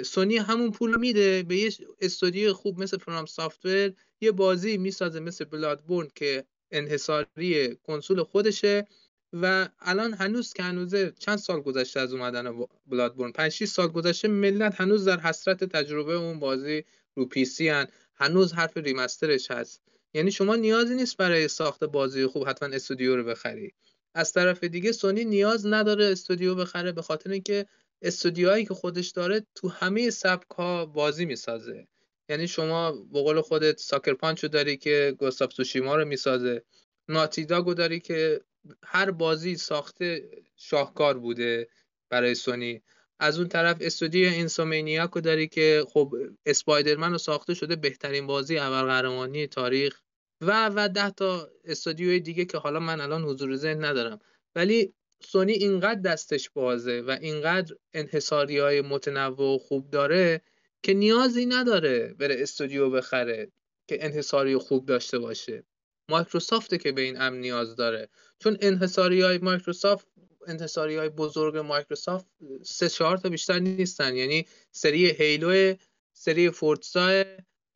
[0.06, 1.72] سونی همون پول میده به یه
[2.02, 8.88] استودیو خوب مثل فرام سافتور یه بازی می‌سازه مثل بلادبورن که انحصاری کنسول خودشه
[9.34, 14.28] و الان هنوز که هنوزه چند سال گذشته از اومدن بلادبورن؟ 5 6 سال گذشته
[14.28, 16.84] ملت هنوز در حسرت تجربه اون بازی
[17.16, 17.88] رو پی سی هن.
[18.16, 19.82] هنوز حرف ریمسترش هست.
[20.14, 23.74] یعنی شما نیازی نیست برای ساخت بازی خوب حتما استودیو رو بخری.
[24.14, 27.66] از طرف دیگه سونی نیاز نداره استودیو بخره به خاطر اینکه
[28.02, 31.88] استودیوهایی که خودش داره تو همه سبک ها بازی می‌سازه.
[32.30, 36.64] یعنی شما به قول خودت ساکر پانچو داری که گوستاف سوشیما رو می‌سازه.
[37.08, 38.42] ناتی داگو داری که
[38.84, 41.70] هر بازی ساخته شاهکار بوده
[42.10, 42.82] برای سونی.
[43.20, 46.14] از اون طرف استودیو اینسومینیاکو داری که خب
[46.46, 50.02] اسپایدرمن رو ساخته شده بهترین بازی ابرقهرمانی تاریخ
[50.42, 54.20] و و ده تا استودیوی دیگه که حالا من الان حضور ذهن ندارم.
[54.56, 60.42] ولی سونی اینقدر دستش بازه و اینقدر انحصاری های متنوع و خوب داره
[60.84, 63.52] که نیازی نداره بره استودیو بخره
[63.88, 65.64] که انحصاری خوب داشته باشه.
[66.10, 68.10] مایکروسافته که به این امر نیاز داره.
[68.40, 70.08] چون انحصاری های مایکروسافت
[70.48, 72.26] انحصاری های بزرگ مایکروسافت
[72.64, 74.16] سه چهار تا بیشتر نیستن.
[74.16, 75.76] یعنی سری هیلو
[76.14, 77.24] سری فورتزا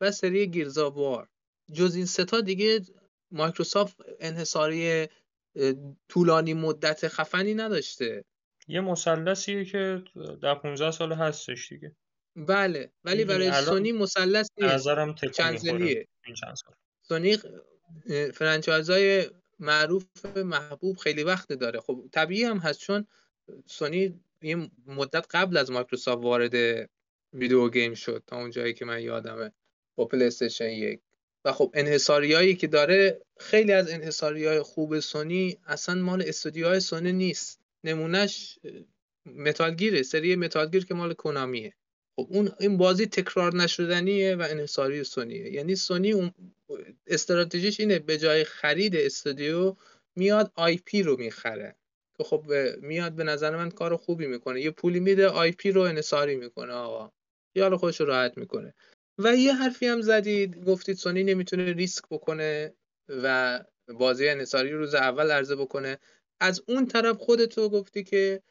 [0.00, 1.28] و سری گیرزاوار
[1.72, 2.80] جز این ستا دیگه
[3.30, 5.06] مایکروسافت انحصاری
[6.08, 8.24] طولانی مدت خفنی نداشته.
[8.68, 10.02] یه مثلثیه که
[10.42, 11.96] در 15 سال هستش دیگه.
[12.36, 14.72] بله ولی برای سونی مثلث نیست.
[15.32, 16.06] چند سالیه
[17.08, 17.38] سونی
[18.34, 19.30] franchise ای
[19.60, 20.04] معروف
[20.36, 21.80] محبوب خیلی وقت داره.
[21.80, 23.06] خب طبیعی هم هست چون
[23.66, 26.54] سونی یه مدت قبل از مایکروسافت وارد
[27.32, 29.52] video game شد تا اون جایی که من یادمه.
[29.96, 31.00] با پلی استیشن یک.
[31.44, 37.60] و خب انحصاریایی که داره خیلی از انحصاری خوب سونی اصلا مال استودیوهای سونی نیست.
[37.84, 38.58] نمونهش
[39.26, 41.74] متالگیره سری متالگیر که مال کنامیه.
[42.16, 45.52] خب اون این بازی تکرار نشدنیه و انحصاری سونیه.
[45.52, 46.32] یعنی سونی اون
[47.06, 49.76] استراتژیش اینه به جای خرید استودیو
[50.16, 51.76] میاد IP رو می‌خره.
[52.16, 52.44] که خب
[52.82, 54.60] میاد به نظر من کار خوبی می‌کنه.
[54.60, 57.12] یه پولی میده IP رو انحصاری می‌کنه آقا.
[57.54, 58.74] یالا خودش رو راحت می‌کنه.
[59.18, 62.74] و یه حرفی هم زدید گفتید سونی نمی‌تونه ریسک بکنه
[63.08, 65.98] و بازی انحصاری روز اول عرضه بکنه.
[66.40, 68.42] از اون طرف خودتو گفتی که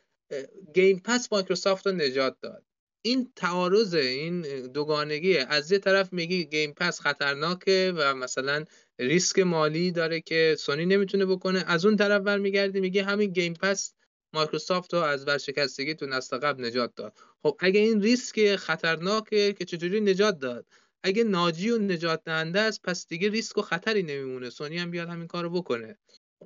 [0.74, 2.64] گیم پس مایکروسافت رو نجات داد.
[3.06, 8.64] این تعارض این دوگانگی از یه طرف میگی گیم پس خطرناکه و مثلا
[9.00, 11.64] ریسک مالی داره که سونی نمی‌تونه بکنه.
[11.68, 13.94] از اون طرف برمیگردی میگه همین گیم پس
[14.34, 17.14] مایکروسافت رو از ورشکستگی تو نسل قبل نجات داد.
[17.44, 20.66] خب اگه این ریسک خطرناکه که چجوری نجات داد؟
[21.04, 24.50] اگه ناجی و نجات دهنده است پس دیگه ریسک و خطری نمیمونه.
[24.50, 25.98] سونی هم بیاد همین کارو بکنه.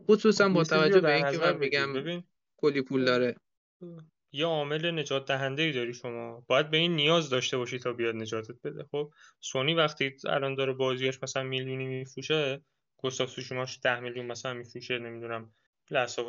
[0.08, 2.24] خصوصا با توجه به اینکه من میگم
[2.58, 3.36] کلی پول داره.
[4.32, 6.44] یه عامل نجات دهنده ای داری شما.
[6.48, 8.84] باید به این نیاز داشته باشی تا بیاد نجاتت بده.
[8.92, 12.62] خب سونی وقتی الان داره بازیاش مثلا میلیونی میفروشه
[12.98, 15.54] گستاف سوشیماش 10 میلیون مثلا میفروشه نمی‌دونم
[15.92, 16.20] لاست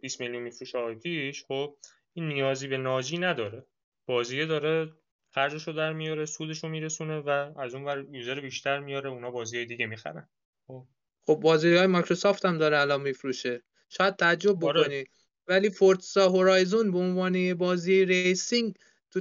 [0.00, 1.76] 20 میلیون میفروشه آیپیش خب
[2.12, 3.66] این نیازی به ناجی نداره.
[4.06, 4.92] بازیه داره
[5.30, 9.86] خرجشو در میاره سودشو میرسونه و از اون ور یوزر بیشتر میاره اونا بازی دیگه
[9.86, 10.28] می‌خرن.
[10.66, 10.86] خب
[11.26, 13.62] خب بازی های مایکروسافت هم داره الان میفروشه.
[13.88, 14.80] شاید تعجب آره.
[14.80, 15.04] بکنی.
[15.48, 18.74] ولی فورتزا هورایزون به عنوان بازی racing
[19.10, 19.20] تو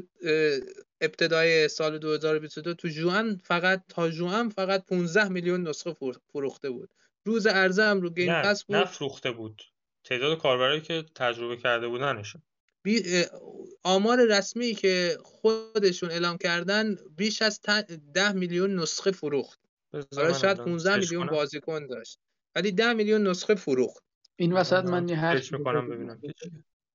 [1.01, 5.95] ابتدای سال 2022 تو ژوئن فقط تا ژوئن فقط 15 میلیون نسخه
[6.31, 6.93] فروخته بود.
[7.25, 8.75] روز عرضه هم رو گیم پس بود.
[8.75, 9.61] نه فروخته بود.
[10.03, 12.41] تعداد کاربرایی که تجربه کرده بودنشون
[13.83, 17.61] آمار رسمی که خودشون اعلام کردن بیش از
[18.13, 19.59] 10 میلیون نسخه فروخت.
[20.15, 22.19] حالا شاید 15 میلیون بازیکن داشت.
[22.55, 24.03] ولی 10 میلیون نسخه فروخت.
[24.35, 26.21] این وسط من یه حرف ببینم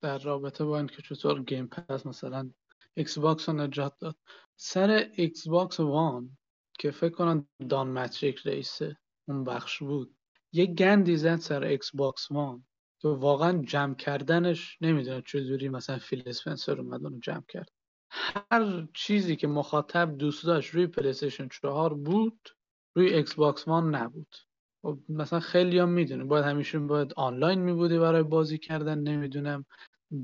[0.02, 2.50] در رابطه با اینکه چطور گیم پس مثلا
[2.94, 4.16] ایکس باکس رو نجات داد.
[4.56, 6.38] سر ایکس باکس وان
[6.78, 8.96] که فکر کنم دان متریک رئیسه
[9.28, 10.16] اون بخش بود
[10.52, 12.66] یه گندی زد سر ایکس باکس وان
[13.02, 17.68] که واقعا جمع کردنش نمی‌دونم چجوری مثلا فیل اسپنسر اومد اونو جمع کرد.
[18.10, 22.48] هر چیزی که مخاطب دوست داشت روی پلیستیشن 4 بود
[22.96, 24.36] روی ایکس باکس وان نبود.
[24.82, 29.64] خب مثلا خیلی هم می‌دونه باید همیشه باید آنلاین میبودی برای بازی کردن نمی‌دونم.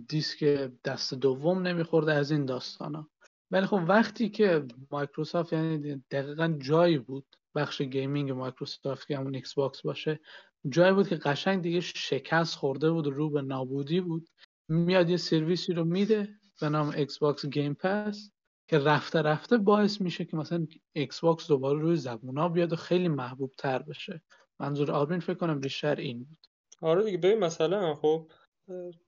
[0.09, 0.45] دیسک
[0.85, 3.11] دست دوم نمیخورده از این داستان ها
[3.51, 9.55] ولی خب وقتی که مایکروسافت یعنی دقیقا جایی بود بخش gaming مایکروسافت که همون ایکس
[9.55, 10.20] باکس باشه
[10.69, 14.28] جایی بود که قشنگ دیگه شکست خورده بود رو به نابودی بود.
[14.69, 16.28] میاد یه سرویسی رو میده
[16.61, 18.31] به نام ایکس باکس گیم پس
[18.69, 23.09] که رفته رفته باعث میشه که مثلا ایکس باکس دوباره روی زبونا بیاد و خیلی
[23.09, 24.23] محبوب تر بشه.
[24.61, 26.39] منظور آرمین فکر کنم بیشتر این بود.
[26.81, 28.31] آره دیگه ببین مثلا خب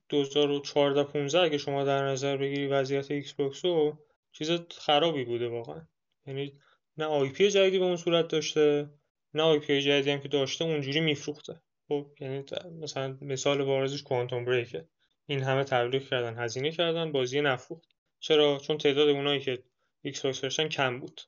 [0.09, 5.81] 2014 15 اگه شما در نظر بگیری وضعیت ایکس باکس رو چیز خرابی بوده واقعا.
[6.25, 6.59] یعنی
[6.97, 8.89] نه IP جدیدی به اون صورت داشته
[9.33, 11.61] نه IP جدیدی هم که داشته اونجوری میفروخته.
[11.87, 12.43] خب یعنی
[12.81, 14.87] مثلا مثال بارزش Quantum Break ه
[15.25, 17.89] این همه تبلیغ کردن هزینه کردن بازی نفروخت.
[18.19, 19.63] چرا؟ چون تعداد اونایی که
[20.01, 21.21] ایکس باکس داشتن کم بود.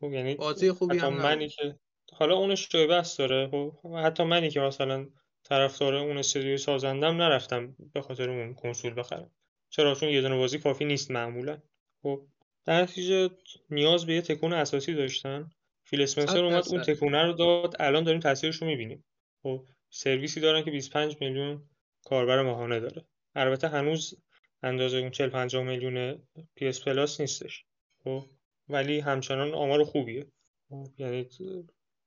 [0.00, 1.78] خب یعنی بازی خوبی هم منی که
[2.12, 3.48] حالا اونش جای بحث داره.
[3.48, 3.72] خب
[4.04, 5.06] حتی منی که مثلا
[5.44, 9.30] طرفدار اون استودیو سازندم نرفتم به خاطر اون کنسول بخرم.
[9.70, 11.58] چرا؟ چون یه دونه بازی کافی نیست معمولا.
[12.02, 12.26] خب
[12.64, 13.30] در نتیجه
[13.70, 15.50] نیاز به یه تکون اساسی داشتن.
[15.84, 17.76] فیل اسپنسر اومد اون تکونه رو داد.
[17.80, 19.04] الان داریم تاثیرش رو می‌بینیم.
[19.42, 21.68] خب سرویسی دارن که 25 میلیون
[22.04, 23.04] کاربر ماهانه داره.
[23.34, 24.14] البته هنوز
[24.62, 26.22] اندازه اون 40 50 میلیون
[26.54, 27.64] PS Plus نیستش.
[28.04, 28.24] خب
[28.68, 30.26] ولی همچنان آمار خوبیه.
[30.68, 31.28] خب یعنی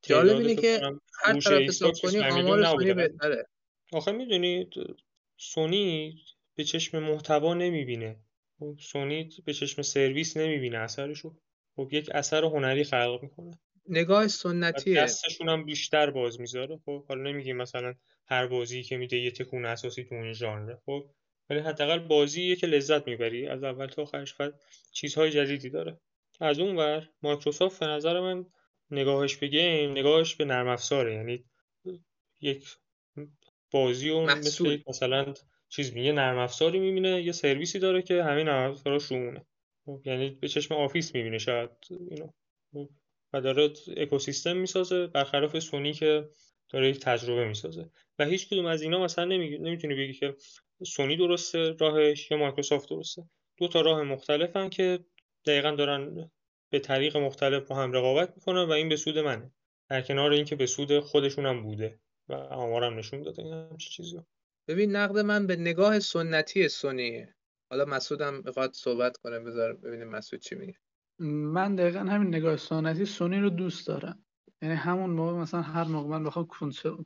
[0.07, 0.82] جالب اینه که
[1.23, 3.48] هر طرف حساب کنی آمار سونی بهتره.
[3.94, 4.69] آخه می‌دونی
[5.38, 6.18] سونی
[6.56, 8.19] به چشم محتوا نمی‌بینه.
[8.60, 10.77] خب سونی به چشم سرویس نمی‌بینه.
[10.77, 11.36] اثرشو
[11.76, 13.60] خب یک اثر هنری خلق می‌کنه.
[13.90, 15.02] نگاه سنتیه.
[15.02, 16.80] دستشون هم بیشتر باز می‌ذاره.
[16.86, 17.94] خب حالا نمیگیم مثلا
[18.27, 21.06] هر بازی که میده یه تکون اساسی تو اون ژانر خب
[21.49, 23.48] ولی حداقل بازیه که لذت می‌بری.
[23.48, 24.36] از اول تا آخرش
[24.91, 25.99] چیزهای جدیدی داره.
[26.40, 28.45] از اون ور مایکروسافت به نظر من
[28.91, 31.14] نگاهش به گیم نگاهش به نرم افزاره.
[31.14, 31.44] یعنی
[32.41, 32.68] یک
[33.72, 34.66] بازی و مثل.
[34.66, 35.34] یک مثلا
[35.70, 39.45] چیز میگه نرم افزاری می‌بینه یه سرویسی داره که همین نرم افزارا شونه
[39.86, 41.70] خب، یعنی به چشم آفیس می‌بینه شاید
[42.10, 42.30] اینو
[43.34, 46.30] و داره اکوسیستم می‌سازه برخلاف سونی که
[46.70, 47.90] داره یک تجربه می‌سازه.
[48.20, 50.36] و هیچ کدوم از اینا مثلا نمیگه نمی‌تونی بگی که
[50.86, 53.24] سونی درسته راهش یا مایکروسافت درسته.
[53.57, 54.99] دو تا راه مختلفن که
[55.45, 56.32] دقیقا دارن
[56.70, 59.52] به طریق مختلف با هم رقابت می‌کنن و این به سود منه.
[59.90, 64.22] در کنار اینکه به سود خودشون هم بوده و آمارم نشون داده این همچین چیزی
[64.68, 67.36] ببین نقد من به نگاه سنتی سونیه.
[67.70, 70.76] حالا مسعودم می‌خواد صحبت کنه بذار ببینیم مسعود چی میگه.
[71.20, 74.26] من دقیقا همین نگاه سنتی سونی رو دوست دارم.
[74.62, 77.04] یعنی همون موقع مثلا هر موقع من بخوام کنسول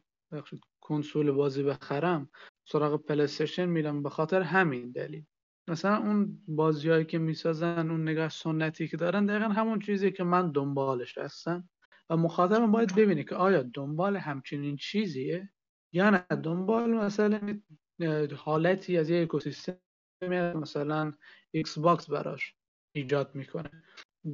[0.81, 2.29] کنسول بازی بخرم
[2.65, 4.03] سراغ پلیستشن میرم.
[4.03, 5.25] به خاطر همین دلیل.
[5.69, 10.51] مثلا اون بازیهایی که می‌سازن اون نگاه سنتی که دارن دقیقا همون چیزی که من
[10.51, 11.69] دنبالش هستم.
[12.09, 15.49] و مخاطبم باید ببینه که آیا دنبال همچنین چیزیه
[15.93, 16.17] یا نه.
[16.43, 17.59] دنبال مثلا
[18.37, 19.77] حالتی از یه اکوسیستم
[20.55, 21.13] مثلا
[21.51, 22.55] ایکس باکس براش
[22.95, 23.71] ایجاد می‌کنه.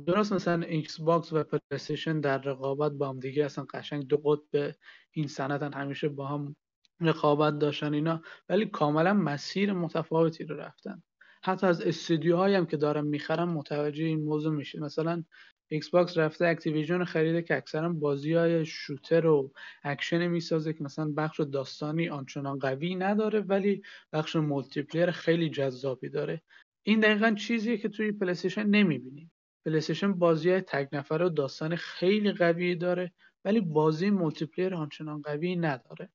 [0.07, 4.76] درست مثلا ایکس باکس و پلیستیشن در رقابت با هم دیگه اصلا قشنگ دو قطب
[5.12, 6.56] این صنعتن همیشه با هم
[7.02, 11.03] رقابت داشتن اینا ولی کاملا مسیر متفاوتی رو رفتن.
[11.45, 15.23] حتی از استودیوهایی هم که دارن می‌خرن متوجه این موضوع میشه مثلا
[15.67, 19.51] ایکس باکس رفته Activision خریده که اکثرا بازی های shooter و
[19.84, 23.81] اکشن می‌سازه که مثلا بخش داستانی آنچنان قوی نداره ولی
[24.13, 26.41] بخش multiplayer خیلی جذابی داره.
[26.84, 29.31] این دقیقا چیزیه که توی پلیستیشن نمی‌بینیم
[29.65, 33.11] پلیستیشن بازی های تک نفره و داستان خیلی قوی داره
[33.45, 36.09] ولی بازی multiplayer آنچنان قوی نداره.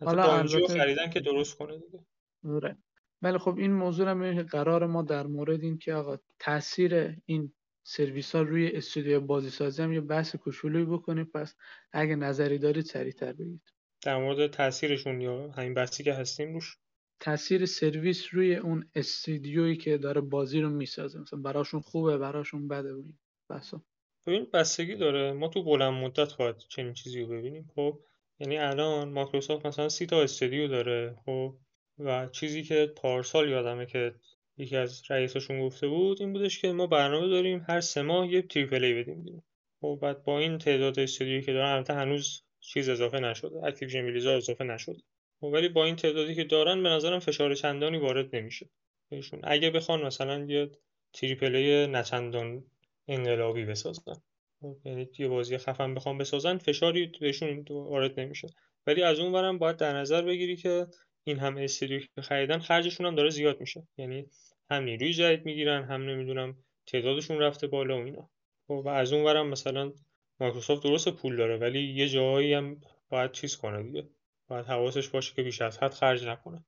[0.00, 2.04] حالا البته- خریدن که درست کنه دیگه.
[2.44, 2.76] آره.
[3.22, 7.52] ولی خب این موضوع هم قرار ما در مورد این که آقا تاثیر این
[7.84, 11.54] سرویس ها روی استودیو بازی سازی هم یه بحث کوچولویی بکنیم پس
[11.92, 13.62] اگه نظری دارید سریعتر بگید.
[14.02, 16.76] در مورد تاثیرشون یا همین بحثی که هستیم روش؟
[17.20, 21.20] تاثیر سرویس روی اون استودیویی که داره بازی رو می‌سازه.
[21.20, 23.18] مثلا براشون خوبه براشون بده این
[23.50, 23.82] بحثا.
[24.26, 25.32] ببین بستگی داره.
[25.32, 27.70] ما تو بلند مدت باید چنین چیزی رو ببینیم.
[27.74, 28.00] خب
[28.38, 31.16] یعنی الان مایکروسافت مثلا سی تا استودیو داره.
[31.26, 31.56] خب
[31.98, 34.14] و چیزی که پارسال یادمه که
[34.56, 38.42] یکی از رئیساشون گفته بود این بودش که ما برنامه داریم هر سه ماه یه
[38.42, 39.42] triple A بدیم
[39.80, 44.36] خب بعد با این تعداد استودیویی که دارن البته هنوز چیز اضافه نشده Activision Blizzard
[44.36, 44.98] اضافه نشده.
[45.40, 48.68] خب ولی با این تعدادی که دارن به نظرم فشار چندانی وارد نمیشه.
[49.10, 50.70] بهشون اگه بخوان مثلا یه
[51.12, 52.64] triple A نه‌چندان
[53.08, 54.22] انقلابی بسازن.
[54.60, 58.48] خب، یعنی یه بازی خفن بخوام بسازن فشاری بهشون وارد نمیشه.
[58.86, 60.86] ولی از اون برم باید در نظر بگیری که
[61.24, 63.88] این هم استودیو که خریدن خرجشون هم داره زیاد میشه.
[63.98, 64.26] یعنی
[64.70, 68.30] هم نیروی جدید می‌گیرن هم نمی‌دونم تعدادشون رفته بالا و اینا.
[68.68, 69.92] خب و از اون برم مثلا
[70.40, 74.08] مایکروسافت درست پول داره ولی یه جاهایی هم باید چیز کنه دیگه.
[74.48, 76.64] باید حواسش باشه که بیش از حد خرج نکنه.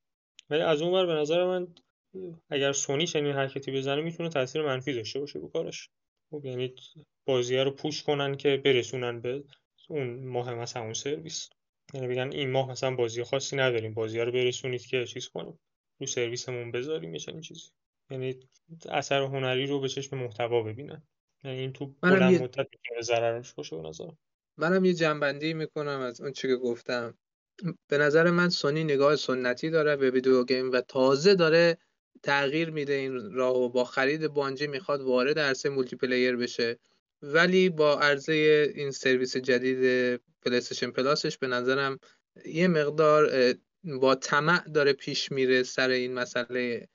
[0.51, 1.74] ولی از اون ور به نظر من
[2.51, 5.89] اگر سونی چنین حرکتی بزنه می‌تونه تاثیر منفی داشته باشه رو کارش.
[6.31, 6.74] خب یعنی
[7.26, 9.44] بازیه رو پوش کنن که برسونن به
[9.89, 11.51] اون ماه مثلا اون سرویس.
[11.94, 15.59] یعنی بگن این ماه مثلا بازی خاصی نداریم بازی رو برسونید که چیز کنیم.
[16.01, 17.70] رو سرویسمون بذاریم یه چنین چیزی.
[18.11, 18.40] یعنی
[18.89, 21.02] اثر هنری رو به چشم محتوا ببینن.
[21.44, 24.19] یعنی این تو بلند یه- مدت می‌تونه ضررش باشه به نظرم.
[24.56, 27.19] منم یه جمع‌بندی می‌کنم از اون چی که گفتم.
[27.89, 31.78] به نظر من سونی نگاه سنتی داره به ویدیو گیم و تازه داره
[32.23, 36.78] تغییر میده این راه و با خرید بانجی می‌خواد وارد عرصه multiplayer بشه.
[37.32, 38.32] ولی با عرضه
[38.74, 41.98] این سرویس جدید پلیستشن پلاسش به نظرم
[42.46, 43.30] یه مقدار
[43.84, 46.88] با طمع داره پیش میره سر این مسئله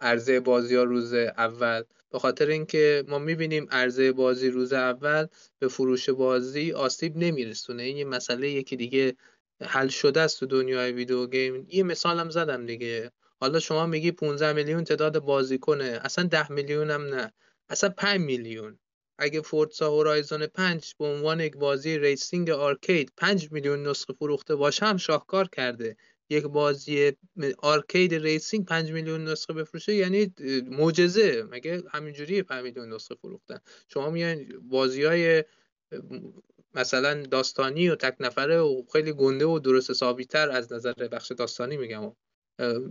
[0.00, 1.82] عرضه بازی ها روز اول.
[2.10, 5.26] به خاطر اینکه ما می‌بینیم عرضه بازی روز اول
[5.58, 7.82] به فروش بازی آسیب نمیرسونه.
[7.82, 9.16] این یه مسئله یکی دیگه
[9.62, 11.66] حل شده است تو دنیای ویدیو گیم.
[11.68, 13.10] یه مثالم زدم دیگه.
[13.40, 16.00] حالا شما میگی 15 میلیون تعداد بازیکنه.
[16.04, 17.32] اصلا 10 میلیون هم نه.
[17.68, 18.78] اصلا 5 میلیون.
[19.20, 24.86] اگه Forza Horizon 5 به عنوان یک بازی racing arcade 5 میلیون نسخه فروخته باشه
[24.86, 25.96] هم شاهکار کرده.
[26.30, 27.12] یک بازی
[27.58, 30.34] arcade racing 5 میلیون نسخه بفروشه یعنی
[30.70, 31.42] معجزه.
[31.50, 35.44] مگه همینجوری 5 میلیون نسخه فروختن؟ شما میان بازی های
[36.74, 41.32] مثلا داستانی و تک نفره و خیلی گنده و درست حسابی تر از نظر بخش
[41.32, 42.16] داستانی میگم.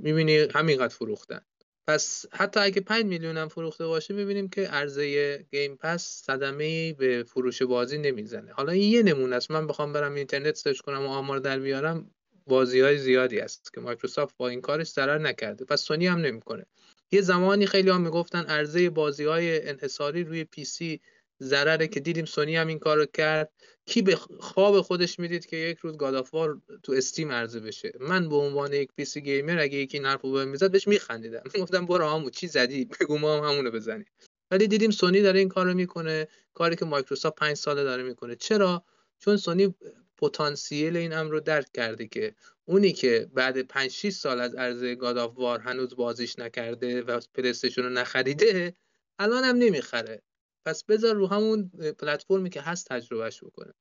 [0.01, 1.41] می‌بینی همینقدر فروختن.
[1.89, 7.23] پس حتی اگه 5 میلیون هم فروخته باشه می‌بینیم که عرضه Game Pass صدمه به
[7.23, 8.51] فروش بازی نمی‌زنه.
[8.51, 9.51] حالا این یه نمونه است.
[9.51, 12.11] من بخوام برم اینترنت search کنم و آمار در بیارم
[12.47, 15.65] بازی های زیادی هست که مایکروسافت با این کارش ضرر نکرده.
[15.65, 16.65] پس سونی هم نمی‌کنه.
[17.11, 21.01] یه زمانی خیلی هم می‌گفتن عرضه بازی های انحصاری روی PC
[21.43, 23.51] ضرره که دیدیم سونی هم این کارو کرد.
[23.89, 27.91] کی به خواب خودش می‌دید که یک روز God of War تو Steam عرضه بشه؟
[27.99, 31.43] من به عنوان یک PC gamer اگه یکی این بهم می‌زد بهش میخندیدم.
[31.61, 34.05] گفتم برو همون چی زدی؟ بگو ما هم همونو بزنیم.
[34.51, 38.35] ولی دیدیم سونی داره این کارو می‌کنه کاری که مایکروسافت 5 ساله داره می‌کنه.
[38.35, 38.83] چرا؟
[39.19, 39.75] چون سونی
[40.17, 42.35] پتانسیل این امر رو درک کرده که
[42.65, 47.81] اونی که بعد 5 6 سال از عرضه گاد وار هنوز بازیش نکرده و پلیستشن
[47.81, 48.73] رو نخریده
[49.19, 50.21] الان هم نمی‌خره.
[50.65, 53.73] پس بذار رو همون پلتفرمی که هست تجربهش بکنه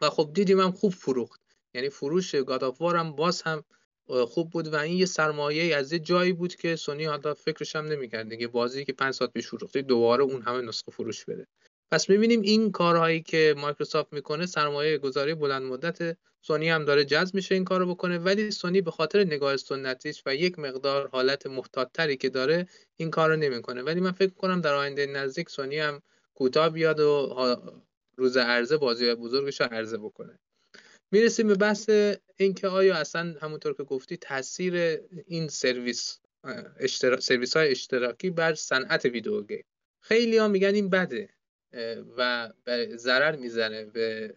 [0.00, 1.40] و خب دیدیم هم خوب فروخت.
[1.74, 3.64] یعنی فروش گاد هم باز هم
[4.06, 7.86] خوب بود و این یه سرمایه از یه جایی بود که سونی حالا فکرش هم
[7.86, 8.28] نمی‌کرد.
[8.28, 11.46] دیگه بازی که 5 ساعت پیش فروخته دوباره اون همه نسخه فروش بده.
[11.90, 17.34] پس می‌بینیم این کارهایی که مایکروسافت می‌کنه سرمایه گذاری بلند مدت سونی هم داره جذب
[17.34, 18.18] میشه این کارو بکنه.
[18.18, 23.36] ولی سونی به خاطر نگاه سنتیش و یک مقدار حالت محتاطتری که داره این کارو
[23.36, 23.82] نمی‌کنه.
[23.82, 26.02] ولی من فکر کنم در آینده نزدیک سونی هم
[26.34, 27.36] کوتاه بیاد و
[28.16, 30.38] روز عرضه بازی بزرگش رو عرضه بکنه.
[31.12, 31.90] می‌رسیم به بحث
[32.36, 34.74] اینکه آیا اصلا همونطور که گفتی تاثیر
[35.26, 36.18] این سرویس
[36.80, 37.20] اشترا...
[37.20, 39.64] سرویس های اشتراکی بر صنعت ویدیو گیم.
[40.02, 41.28] خیلی ها میگن این بده
[42.16, 44.34] و به ضرر می‌زنه به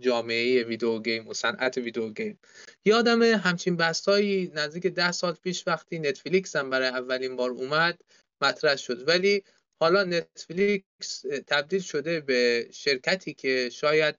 [0.00, 2.38] جامعه ویدیو گیم و صنعت ویدیو گیم.
[2.84, 8.00] یادم همچین بحثایی نزدیک ده سال پیش وقتی نتفلیکس هم برای اولین بار اومد
[8.40, 9.08] مطرح شد.
[9.08, 9.44] ولی
[9.80, 14.16] حالا نتفلیکس تبدیل شده به شرکتی که شاید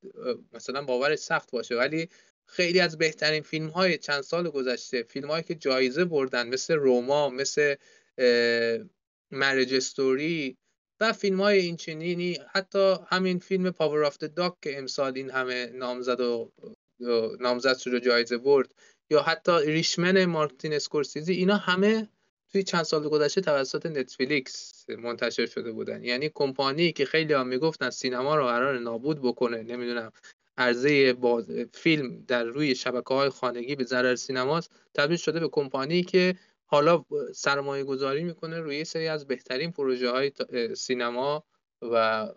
[0.54, 2.10] مثلا باورش سخت باشه ولی
[2.46, 7.30] خیلی از بهترین فیلم های چند سال گذشته فیلم هایی که جایزه بردن مثل روما
[7.30, 7.76] مثل
[9.32, 10.58] Marriage Story
[11.00, 16.22] و فیلم های این حتی همین فیلم Power of Dog که امسال این همه نامزد
[16.22, 16.52] و
[17.40, 18.74] نامزد شد و جایزه برد
[19.10, 22.10] یا حتی Irishman مارتین اسکورسیزی اینا همه
[22.52, 26.04] توی چند سال گذشته توسط نتفلیکس منتشر شده بودن.
[26.04, 30.12] یعنی کمپانی که خیلی هم می‌گفتن سینما رو قراره نابود بکنه نمی‌دونم
[30.58, 36.04] عرضه باز فیلم در روی شبکه های خانگی به ضرر سینماست تبدیل شده به کمپانی
[36.04, 36.36] که
[36.66, 37.06] حالا
[37.36, 40.32] سرمایه گذاری می‌کنه روی سری از بهترین پروژه های
[40.76, 41.44] سینما
[41.82, 42.28] و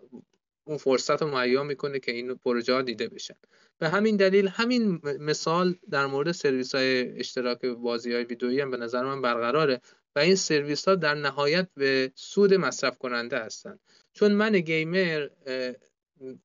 [0.63, 3.35] اون فرصت رو مهیا می‌کنه که این پروژه ها دیده بشن.
[3.79, 8.77] به همین دلیل همین مثال در مورد سرویس های اشتراک بازی های ویدئویی هم به
[8.77, 9.81] نظر من برقراره.
[10.15, 13.79] و این سرویس ها در نهایت به سود مصرف کننده هستن
[14.13, 15.27] چون من گیمر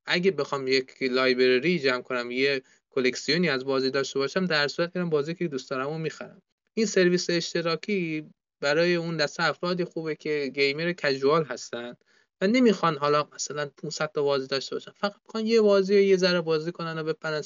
[0.07, 5.05] اگه بخوام یک لایبرری جمع کنم یه کلکسیونی از بازی داشته باشم در صورت که
[5.05, 6.43] بازی که دوست دارم و می‌خرم.
[6.75, 8.31] این سرویس اشتراکی
[8.61, 11.97] برای اون دسته افرادی خوبه که گیمر کژوال هستن
[12.41, 14.91] و نمی‌خوان حالا مثلا 500 تا بازی داشته باشن.
[14.91, 17.43] فقط می‌خوان یه بازی و یه ذره بازی کنن و بپرن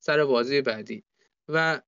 [0.00, 1.04] سر بازی بعدی.
[1.48, 1.80] و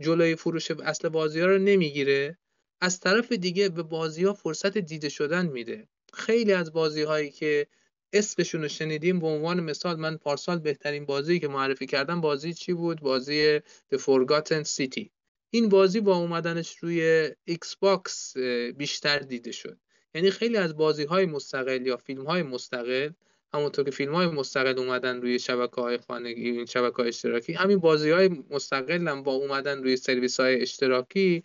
[0.00, 2.38] جلوی فروش اصل بازی ها رو نمی‌گیره.
[2.82, 5.88] از طرف دیگه به بازی ها فرصت دیده شدن میده.
[6.12, 7.66] خیلی از بازی هایی که
[8.12, 12.72] اسمشون رو شنیدیم به عنوان مثال من پارسال بهترین بازی که معرفی کردم بازی چی
[12.72, 15.08] بود؟ بازی The Forgotten City.
[15.50, 18.36] این بازی با اومدنش روی ایکس باکس
[18.76, 19.78] بیشتر دیده شد.
[20.14, 23.10] یعنی خیلی از بازی های مستقل یا فیلم های مستقل
[23.54, 28.10] همونطور که فیلم های مستقل اومدن روی شبکه های خانگی شبکه های اشتراکی همین بازی
[28.10, 31.44] های مستقل هم با اومدن روی سرویس های اشتراکی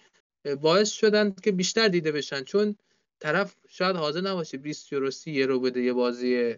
[0.55, 2.43] باعث شدن که بیشتر دیده بشن.
[2.43, 2.75] چون
[3.19, 6.55] طرف شاید حاضر نباشه 20 یورو 30 یورو بده یه بازی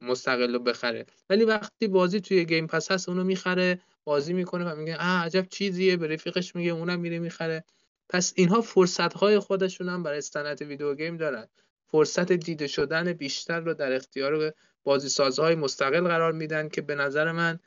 [0.00, 1.06] مستقل رو بخره.
[1.30, 5.46] ولی وقتی بازی توی Game Pass هست اونو می‌خره بازی می‌کنه و میگه آ عجب
[5.50, 5.96] چیزیه.
[5.96, 7.64] به رفیقش میگه اونم میره می‌خره.
[8.08, 11.48] پس اینها فرصت های خودشون هم برای صنعت video game دارن.
[11.90, 14.54] فرصت دیده شدن بیشتر رو در اختیار
[14.84, 17.58] بازی سازهای مستقل قرار میدن که به نظر من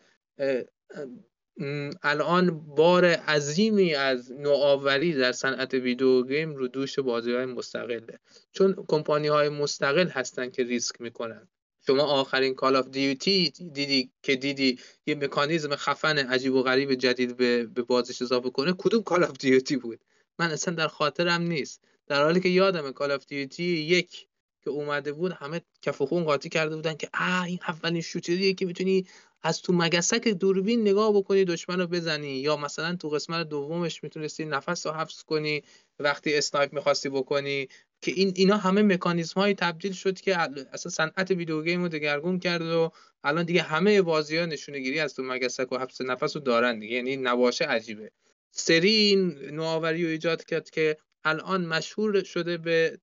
[2.03, 8.19] الان بار عظیمی از نوآوری در صنعت video game رو دوش بازی های مستقله.
[8.51, 11.47] چون کمپانی های مستقل هستن که ریسک می‌کنن.
[11.88, 17.38] شما آخرین Call of Duty دیدی که دیدی یه مکانیزم خفن عجیب و غریب جدید
[17.38, 19.99] به, به بازیش اضافه کنه کدوم Call of Duty بود؟
[20.39, 21.81] من اصلا در خاطرم نیست.
[22.07, 24.27] در حالی که یادم Call of Duty یک
[24.63, 28.42] که اومده بود همه کف و خون قاطی کرده بودن که آ این اولین shooter
[28.42, 29.07] یه که می‌تونی
[29.43, 32.27] از تو مگسک دوربین نگاه بکنی دشمن رو بزنی.
[32.27, 35.63] یا مثلا تو قسمت دومش می‌تونستی نفس رو حفظ کنی
[35.99, 37.68] وقتی اسنایپ می‌خواستی بکنی.
[38.01, 40.38] که این اینا همه مکانیزم های تبدیل شد که
[40.73, 42.91] اصلا صنعت ویدیو گیم رو دگرگون کرد و
[43.23, 46.80] الان دیگه همه بازی ها نشونه گیری از تو مگسک و حفظ نفس رو دارن
[46.80, 46.95] دیگه.
[46.95, 48.11] یعنی نباشه عجیبه.
[48.51, 52.99] سری این نوآوری رو ایجاد کرد که الان مشهور شده به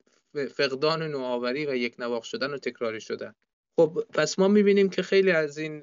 [0.55, 3.35] فقدان نوآوری و یک نواخت شدن و تکراری شدن.
[3.79, 5.83] خب پس ما می‌بینیم که خیلی از این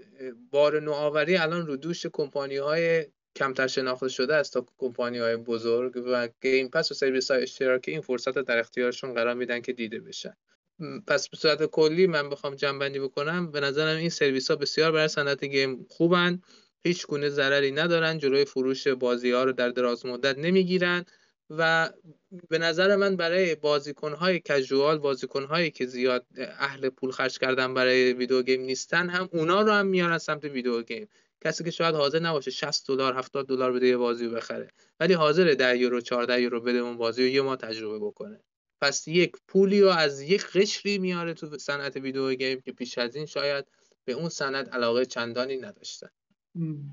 [0.51, 3.05] بار نوآوری الان رو دوش کمپانی های
[3.35, 7.91] کمتر شناخته شده است تا کمپانی های بزرگ و Game Pass و سرویس های اشتراکی
[7.91, 10.33] این فرصت در اختیارشون قرار میدن که دیده بشن.
[11.07, 13.51] پس به صورت کلی من بخوام جمع‌بندی بکنم.
[13.51, 16.41] به نظرم این سرویس ها بسیار برای صنعت game خوبن.
[16.83, 18.17] هیچ گونه ضرری ندارن.
[18.17, 21.05] جلوی فروش بازی ها رو در دراز مدت نمی‌گیرن.
[21.49, 21.89] و
[22.49, 27.73] به نظر من برای بازیکن های casual بازیکن هایی که زیاد اهل پول خرج کردن
[27.73, 31.07] برای video game نیستن هم اونا رو هم میارن سمت video game.
[31.41, 35.53] کسی که شاید حاضر نباشه 60 دلار 70 دلار بده یه بازی بخره ولی حاضر
[35.53, 38.39] 10 یورو 14 یورو بده اون بازی رو یه ما تجربه بکنه.
[38.81, 43.15] پس یک پولی رو از یک قشری میاره تو صنعت ویدیو گیم که پیش از
[43.15, 43.65] این شاید
[44.05, 46.09] به اون صنعت علاقه چندانی نداشتن.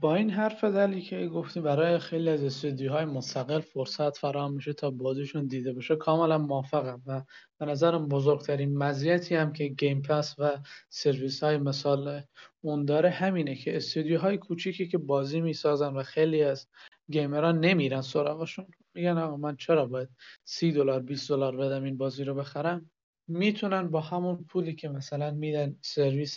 [0.01, 4.91] با این حرف دلی که گفتی برای خیلی از استودیوهای مستقل فرصت فراهم میشه تا
[4.91, 7.23] بازیشون دیده بشه کاملا موافقم و
[7.59, 10.59] به نظرم بزرگترین مزیتی هم که گیم پس و
[10.89, 12.23] سرویس های امثال
[12.61, 16.69] اون داره همینه که استودیوهای کوچیکی که بازی می‌سازن و خیلی از
[17.11, 18.67] gamer ان نمیرن سراغشون.
[18.95, 20.09] میگن آقا من چرا باید
[20.45, 22.91] سی دلار 20 دلار بدم این بازی رو بخرم؟
[23.29, 26.37] می‌تونن با همون پولی که مثلا میدن سرویس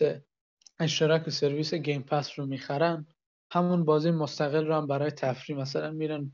[0.80, 3.08] اشتراک سرویس Game Pass رو می‌خرن
[3.52, 6.32] همون بازی مستقل رو هم برای تفریح مثلا میرن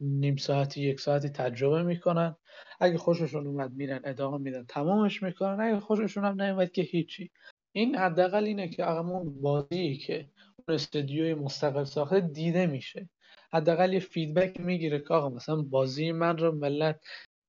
[0.00, 2.36] نیم ساعتی یک ساعتی تجربه می‌کنن.
[2.80, 5.60] اگه خوششون اومد میرن ادامه میدن تمامش می‌کنن.
[5.60, 7.30] اگه خوششون هم نیومد که هیچی.
[7.72, 13.08] این حداقل اینه که اون بازی که اون استودیوی مستقل ساخته دیده میشه.
[13.52, 17.00] حداقل یه فیدبک می‌گیره که آقا مثلا بازی من رو ملت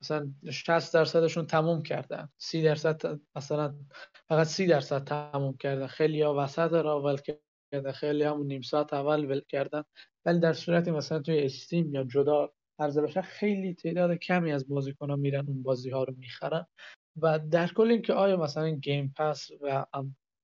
[0.01, 2.29] مثلا 60 درصدشون تموم کردن.
[2.37, 3.75] 30 درصد مثلا
[4.27, 5.87] فقط 30 درصد تموم کردن.
[5.87, 7.01] خیلی ها وسط را
[7.71, 9.83] کردن خیلی همون نیم ساعت اول ول کردن.
[10.25, 15.09] ولی در صورتی مثلا توی استیم یا جدا عرضه بشه خیلی تعداد کمی از بازیکن
[15.09, 16.65] ها میرن اون بازی ها رو می‌خرن.
[17.21, 19.85] و در کل اینکه آیا مثلا Game Pass و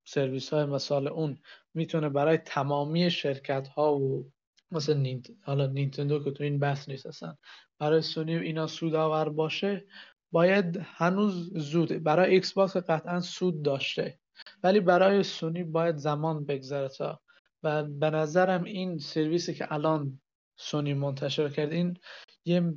[0.07, 1.37] سرویس های امثال اون
[1.73, 4.31] می‌تونه برای تمامی شرکت ها و
[4.71, 5.31] مثل نینت...
[5.41, 7.37] حالا نینتندو که تو این بحث نیست اصلا
[7.79, 9.85] برای سونی اینا سودآور باشه
[10.31, 14.19] باید هنوز زوده برای ایکس باکس قطعا سود داشته.
[14.64, 17.22] ولی برای سونی باید زمان بگذره تا
[17.64, 20.22] و به نظرم این سرویسی که الان
[20.57, 21.98] سونی منتشر کرد این
[22.45, 22.73] یه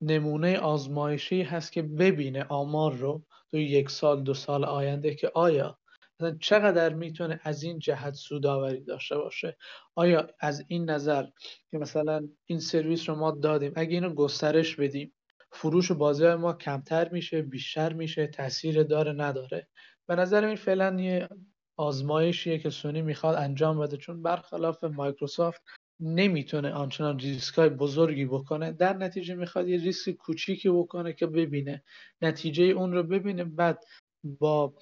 [0.00, 5.78] نمونه آزمایشی هست که ببینه آمار رو تو یک سال دو سال آینده که آیا
[6.20, 9.56] مثلا چقدر می‌تونه از این جهت سوداوری داشته باشه؟
[9.94, 11.26] آیا از این نظر
[11.70, 15.14] که مثلا این سرویس رو ما دادیم اگه اینو گسترش بدیم
[15.52, 19.68] فروش بازی ما کمتر میشه بیشتر میشه تاثیر داره نداره.
[20.06, 21.28] به نظر این فعلا یه
[21.76, 25.62] آزمایشیه که سونی می‌خواد انجام بده چون برخلاف مایکروسافت
[26.00, 28.72] نمی‌تونه آنچنان ریسک های بزرگی بکنه.
[28.72, 31.82] در نتیجه می‌خواد یه ریسک کوچیکی بکنه که ببینه.
[32.22, 33.84] نتیجه اون رو ببینه بعد
[34.24, 34.74] با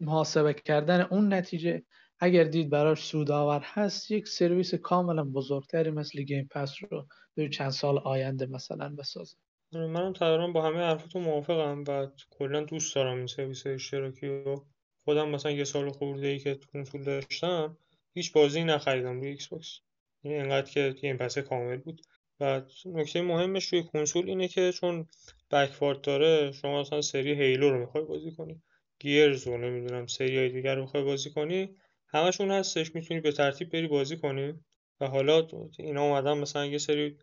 [0.00, 1.82] محاسبه کردن اون نتیجه
[2.20, 7.70] اگر دید براش سودآور هست یک سرویس کاملا بزرگتری مثل Game Pass رو به چند
[7.70, 9.36] سال آینده مثلا بسازه.
[9.72, 14.60] منم تقریبا با همه حرفتون موافقم و کلا دوست دارم این سرویس اشتراکی و
[15.04, 17.76] خودم مثلا یه سال خورده ای که کنسول داشتم
[18.14, 19.80] هیچ بازی نخریدم روی ایکس باکس
[20.22, 22.02] این یعنی انقدر که Game Pass کامل بود.
[22.40, 25.06] و نکته مهمش روی کنسول اینه که چون
[25.50, 28.62] backward داره شما مثلا سری Halo رو می‌خوای بازی کنی
[28.98, 31.76] Gears رو نمی‌دونم سری های دیگر رو می‌خوای بازی کنی
[32.08, 34.54] همشون هستش می‌تونی به ترتیب بری بازی کنی.
[35.00, 37.16] و حالا اینا اومدن مثلا یه سری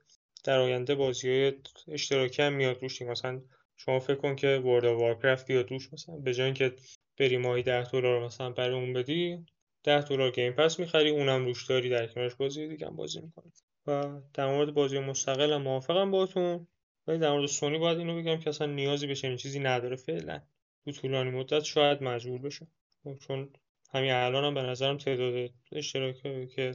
[0.45, 1.51] در آینده بازی
[1.87, 3.41] اشتراکی هم میاد روش مثلا
[3.77, 6.73] شما فکر کن که ورد وارکرافت بیاد روش مثلا به جای اینکه
[7.17, 9.45] بری ماهی 10 دلار مثلا برای اون بدی
[9.83, 13.51] 10 دلار گیم پس می‌خری اونم روش داری در کنارش بازی دیگه هم بازی می‌کنی.
[13.87, 16.67] و در مورد بازی مستقل هم موافقم باهاتون
[17.07, 20.41] ولی در مورد سونی باید اینو بگم که اصلا نیازی به چنین چیزی نداره فعلا.
[20.85, 22.67] تو طولانی مدت شاید مجبور بشه.
[23.03, 23.49] خب، چون
[23.93, 26.71] همین الان هم به نظرم تعداد اشتراکی که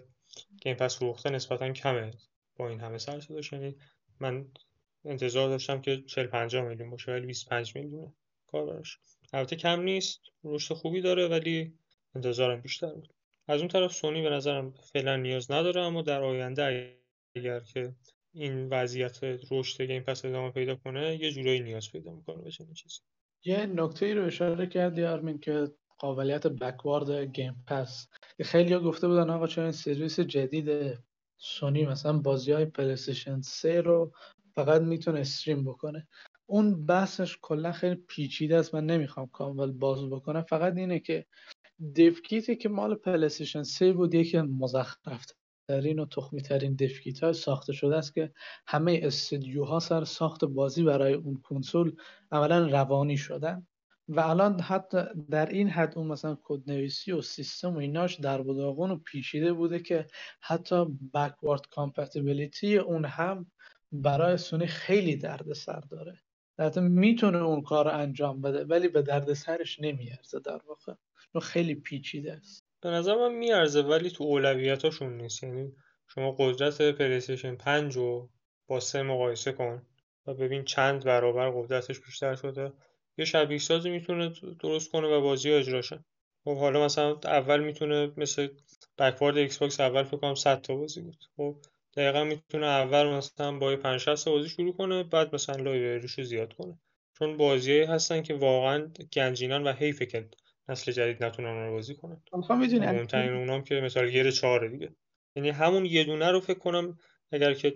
[0.63, 2.11] گیم پس فروخته نسبتا کمه.
[2.69, 3.21] این همه سر
[3.53, 3.77] یعنی
[4.21, 4.47] من
[5.05, 8.13] انتظار داشتم که 40 50 میلیون باشه ولی 25 میلیون
[8.47, 8.99] کار براش.
[9.33, 11.75] البته کم نیست رشد خوبی داره ولی
[12.15, 13.13] انتظارم بیشتر بود.
[13.49, 16.91] از اون طرف سونی به نظرم فعلا نیاز نداره اما در آینده
[17.35, 17.95] اگر که
[18.33, 19.19] این وضعیت
[19.51, 23.01] رشد گیم پس ادامه پیدا کنه یه جورایی نیاز پیدا می‌کنه به چنین چیزی.
[23.45, 25.69] یه نکته ای رو اشاره کردی آرمین که
[25.99, 28.09] قابلیت بکوارد گیم پس.
[28.41, 30.99] خیلی گفته بودن آقا چون این سرویس جدید
[31.43, 34.13] سونی مثلا بازی های پلیستشن 3 رو
[34.55, 36.09] فقط می‌تونه استریم بکنه.
[36.47, 38.75] اون بحثش کلا خیلی پیچیده است.
[38.75, 40.43] من نمی‌خوام کامل باز بکنم.
[40.43, 41.27] فقط اینه که
[41.97, 45.27] دفکیتی که مال پلیستشن 3 بود یکی مزخرف
[45.69, 48.33] ترین و تخمی ترین دفکیت های ساخته شده است که
[48.67, 51.97] همه استدیوها سر ساخت بازی برای اون کنسول
[52.33, 53.67] اولا روانی شدن.
[54.13, 54.99] و الان حتی
[55.31, 60.07] در این حد اون مثلا کدنویسی و سیستم و ایناش در و پیچیده بوده که
[60.41, 60.85] حتی
[61.15, 63.51] بکوارد کامپتیبلیتی اون هم
[63.93, 66.19] برای سونی خیلی درد سر داره
[66.59, 70.95] البته می‌تونه اون کار رو انجام بده ولی به درد سرش نمیارزه در واقع.
[71.43, 72.65] خیلی پیچیده است.
[72.83, 75.43] به نظر من میارزه ولی تو اولویتاشون نیست.
[75.43, 75.73] یعنی
[76.07, 78.31] شما قدرت پلیستیشن 5 رو
[78.67, 79.83] با سه مقایسه کن
[80.27, 82.73] و ببین چند برابر قدرتش بیشتر شده.
[83.19, 86.05] یه شبیه سازی می‌تونه درست کنه و بازی اجرا شه.
[86.45, 88.49] خب حالا مثلا اول می‌تونه مثل
[88.99, 91.25] backward ایکس باکس اول فکر کنم 100 تا بازی بود.
[91.37, 91.57] خب
[91.97, 96.25] دقیقا می‌تونه اول مثلا با 5 60 بازی شروع کنه بعد مثلا library ش رو
[96.25, 96.79] زیاد کنه.
[97.19, 100.29] چون بازیایی هستن که واقعا گنجینه‌ان و حیفه که
[100.69, 102.23] نسل جدید نتونن اون رو بازی کنن.
[102.33, 104.91] آخه می‌دونی مهمترین اونام که مثلا Gear چهاره دیگه.
[105.37, 106.99] یعنی همون یه دونه رو فکر کنم
[107.33, 107.75] اگر که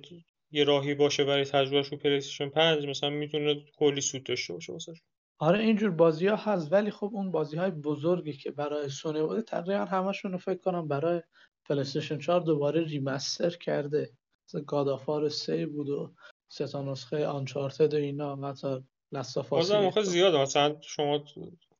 [0.50, 4.92] یه راهی باشه برای تجربهش رو پلیستیشن 5 مثلا می‌تونه کلی سود داشته باشه واسه
[5.38, 9.42] آره اینجور بازی ها هست ولی خب اون بازی های بزرگی که برای سونی بوده
[9.42, 11.22] تقریبا همشون رو فکر کنم برای
[11.64, 14.10] پلیستیشن 4 دوباره ریمستر کرده.
[14.48, 16.14] مثل گادافار 3 بود و
[16.48, 21.24] سه تا نسخه آنچارتد و اینا حتی لستافاسی بازم آخه زیاده مثلا شما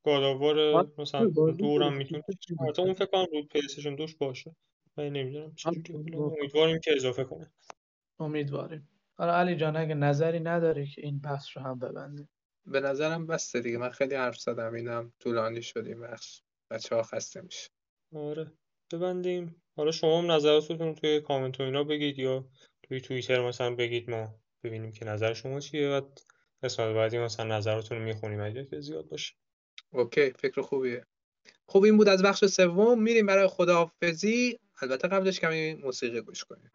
[0.05, 1.97] گاداوار آره، مثلا بازی دورم.
[1.97, 2.22] می‌تونه
[2.60, 4.56] البته اون فکر کنم رو پلیستیشن دوش باشه
[4.97, 7.52] من نمی‌دونم آره، حالا امیدواریم که اضافه کنه.
[8.20, 8.89] امیدواریم.
[9.18, 12.28] آره علی جان اگه نظری نداری که این بحث رو هم ببندیم؟
[12.66, 13.78] به نظرم بسته دیگه.
[13.78, 14.74] من خیلی حرف زدم.
[14.74, 16.42] اینم طولانی شد این بخش.
[16.70, 17.70] بچه ها خسته میشه.
[18.14, 18.52] آره.
[18.92, 19.62] ببندیم.
[19.76, 22.48] حالا شما هم نظراتتون رو توی کامنت و اینا بگید یا
[22.82, 24.34] توی توییتر مثلا بگید ما
[24.64, 25.88] ببینیم که نظر شما چیه.
[25.88, 26.00] و
[26.62, 28.40] قسمت بعدی مثلا نظراتتون رو می‌خونیم.
[28.40, 29.34] اگه که زیاد باشه.
[29.92, 30.30] اوکی.
[30.30, 31.06] فکر خوبیه.
[31.66, 33.02] خب این بود از بخش سوم.
[33.02, 34.58] میریم برای خداحافظی.
[34.82, 36.70] البته قبلش کمی موسیقی گوش کنیم.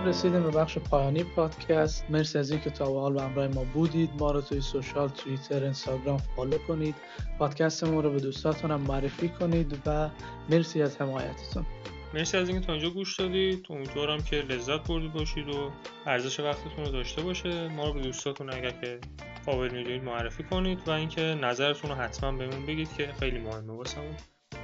[0.00, 2.04] خب رسیدیم به بخش پایانی پادکست.
[2.10, 4.10] مرسی از اینکه تا به حال به همراه ما بودید.
[4.18, 6.94] ما رو توی سوشال توییتر اینستاگرام فالو کنید.
[7.38, 10.10] پادکستمون رو به دوستاتون هم معرفی کنید و
[10.48, 11.66] مرسی از حمایتتون.
[12.14, 13.66] مرسی از اینکه تا اینجا گوش دادید.
[13.70, 15.70] امیدوارم که لذت بردید باشید و
[16.06, 17.68] ارزش وقتتون رو داشته باشه.
[17.68, 19.00] ما رو به دوستاتون اگر که
[19.46, 24.16] قابل می‌دونید معرفی کنید و اینکه نظرتون رو حتما بهمون بگید که خیلی مهمه واسمون.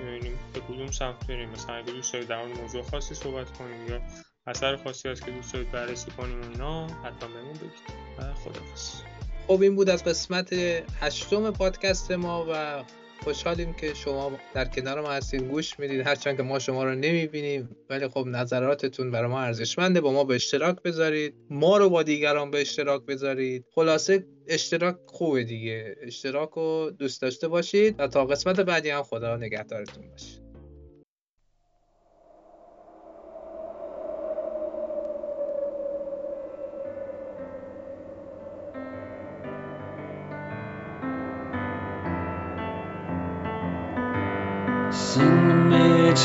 [0.03, 4.01] ببینیم به کدوم سمت بریم مثلا اگه دوست دارید در موضوع خاصی صحبت کنیم یا
[4.47, 7.73] اثر خاصی هست که دوست دارید بررسی کنیم و اینا حتما بهمون بگید.
[8.19, 9.01] و خداحافظ.
[9.47, 10.53] خب این بود از قسمت
[11.01, 12.85] هشتم پادکست ما و
[13.25, 17.77] خوشحالیم که شما در کنار ما هستید گوش می‌دید هرچند که ما شما رو نمی‌بینیم
[17.91, 20.01] ولی خب نظراتتون برای ما ارزشمنده.
[20.01, 21.35] با ما به اشتراک بذارید.
[21.51, 23.65] ما رو با دیگران به اشتراک بذارید.
[23.75, 25.97] خلاصه اشتراک خوبه دیگه.
[26.03, 30.46] اشتراک رو دوست داشته باشید و تا قسمت بعدی هم خدا نگهدارتون باشه.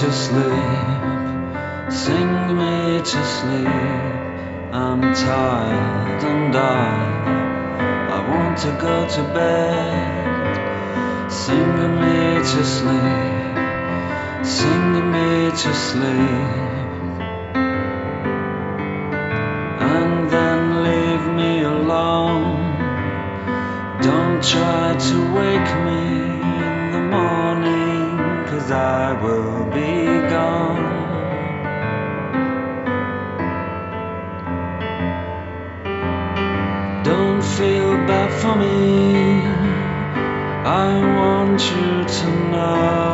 [0.01, 3.67] To sleep, sing me to sleep.
[4.73, 6.89] I'm tired and I,
[8.15, 11.31] I want to go to bed.
[11.31, 13.55] Sing me to sleep,
[14.43, 16.51] sing me to sleep.
[19.93, 22.57] And then leave me alone.
[24.01, 26.03] Don't try to wake me
[26.69, 28.17] in the morning,
[28.47, 29.60] cause I will
[38.41, 39.45] for me,
[40.65, 43.11] I want you to know.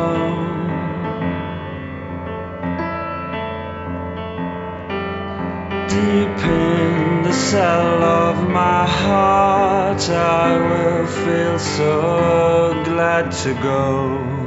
[5.88, 14.37] Deep in the cell of my heart, I will feel so glad to go.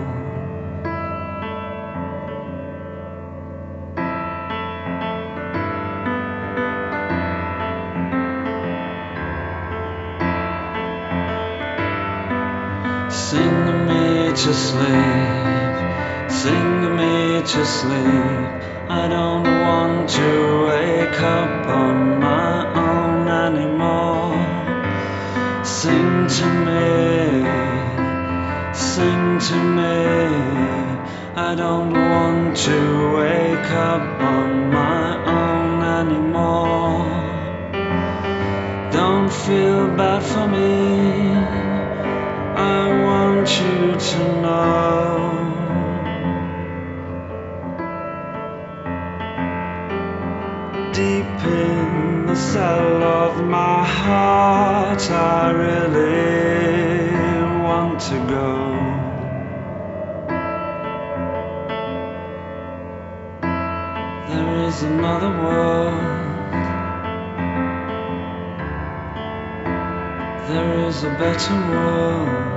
[14.51, 18.47] To sleep, sing me to sleep.
[18.89, 22.55] I don't want to wake up on my
[22.85, 24.35] own anymore.
[25.63, 26.89] Sing to me,
[28.73, 29.99] sing to me.
[31.49, 32.77] I don't want to
[33.19, 34.03] wake up
[34.35, 35.05] on my
[35.39, 37.07] own anymore.
[38.91, 41.40] Don't feel bad for me.
[43.59, 45.51] You to know.
[50.93, 57.11] Deep in the cell of my heart, I really
[57.61, 58.51] want to go.
[64.29, 65.99] There is another world.
[70.47, 72.50] There is a better world.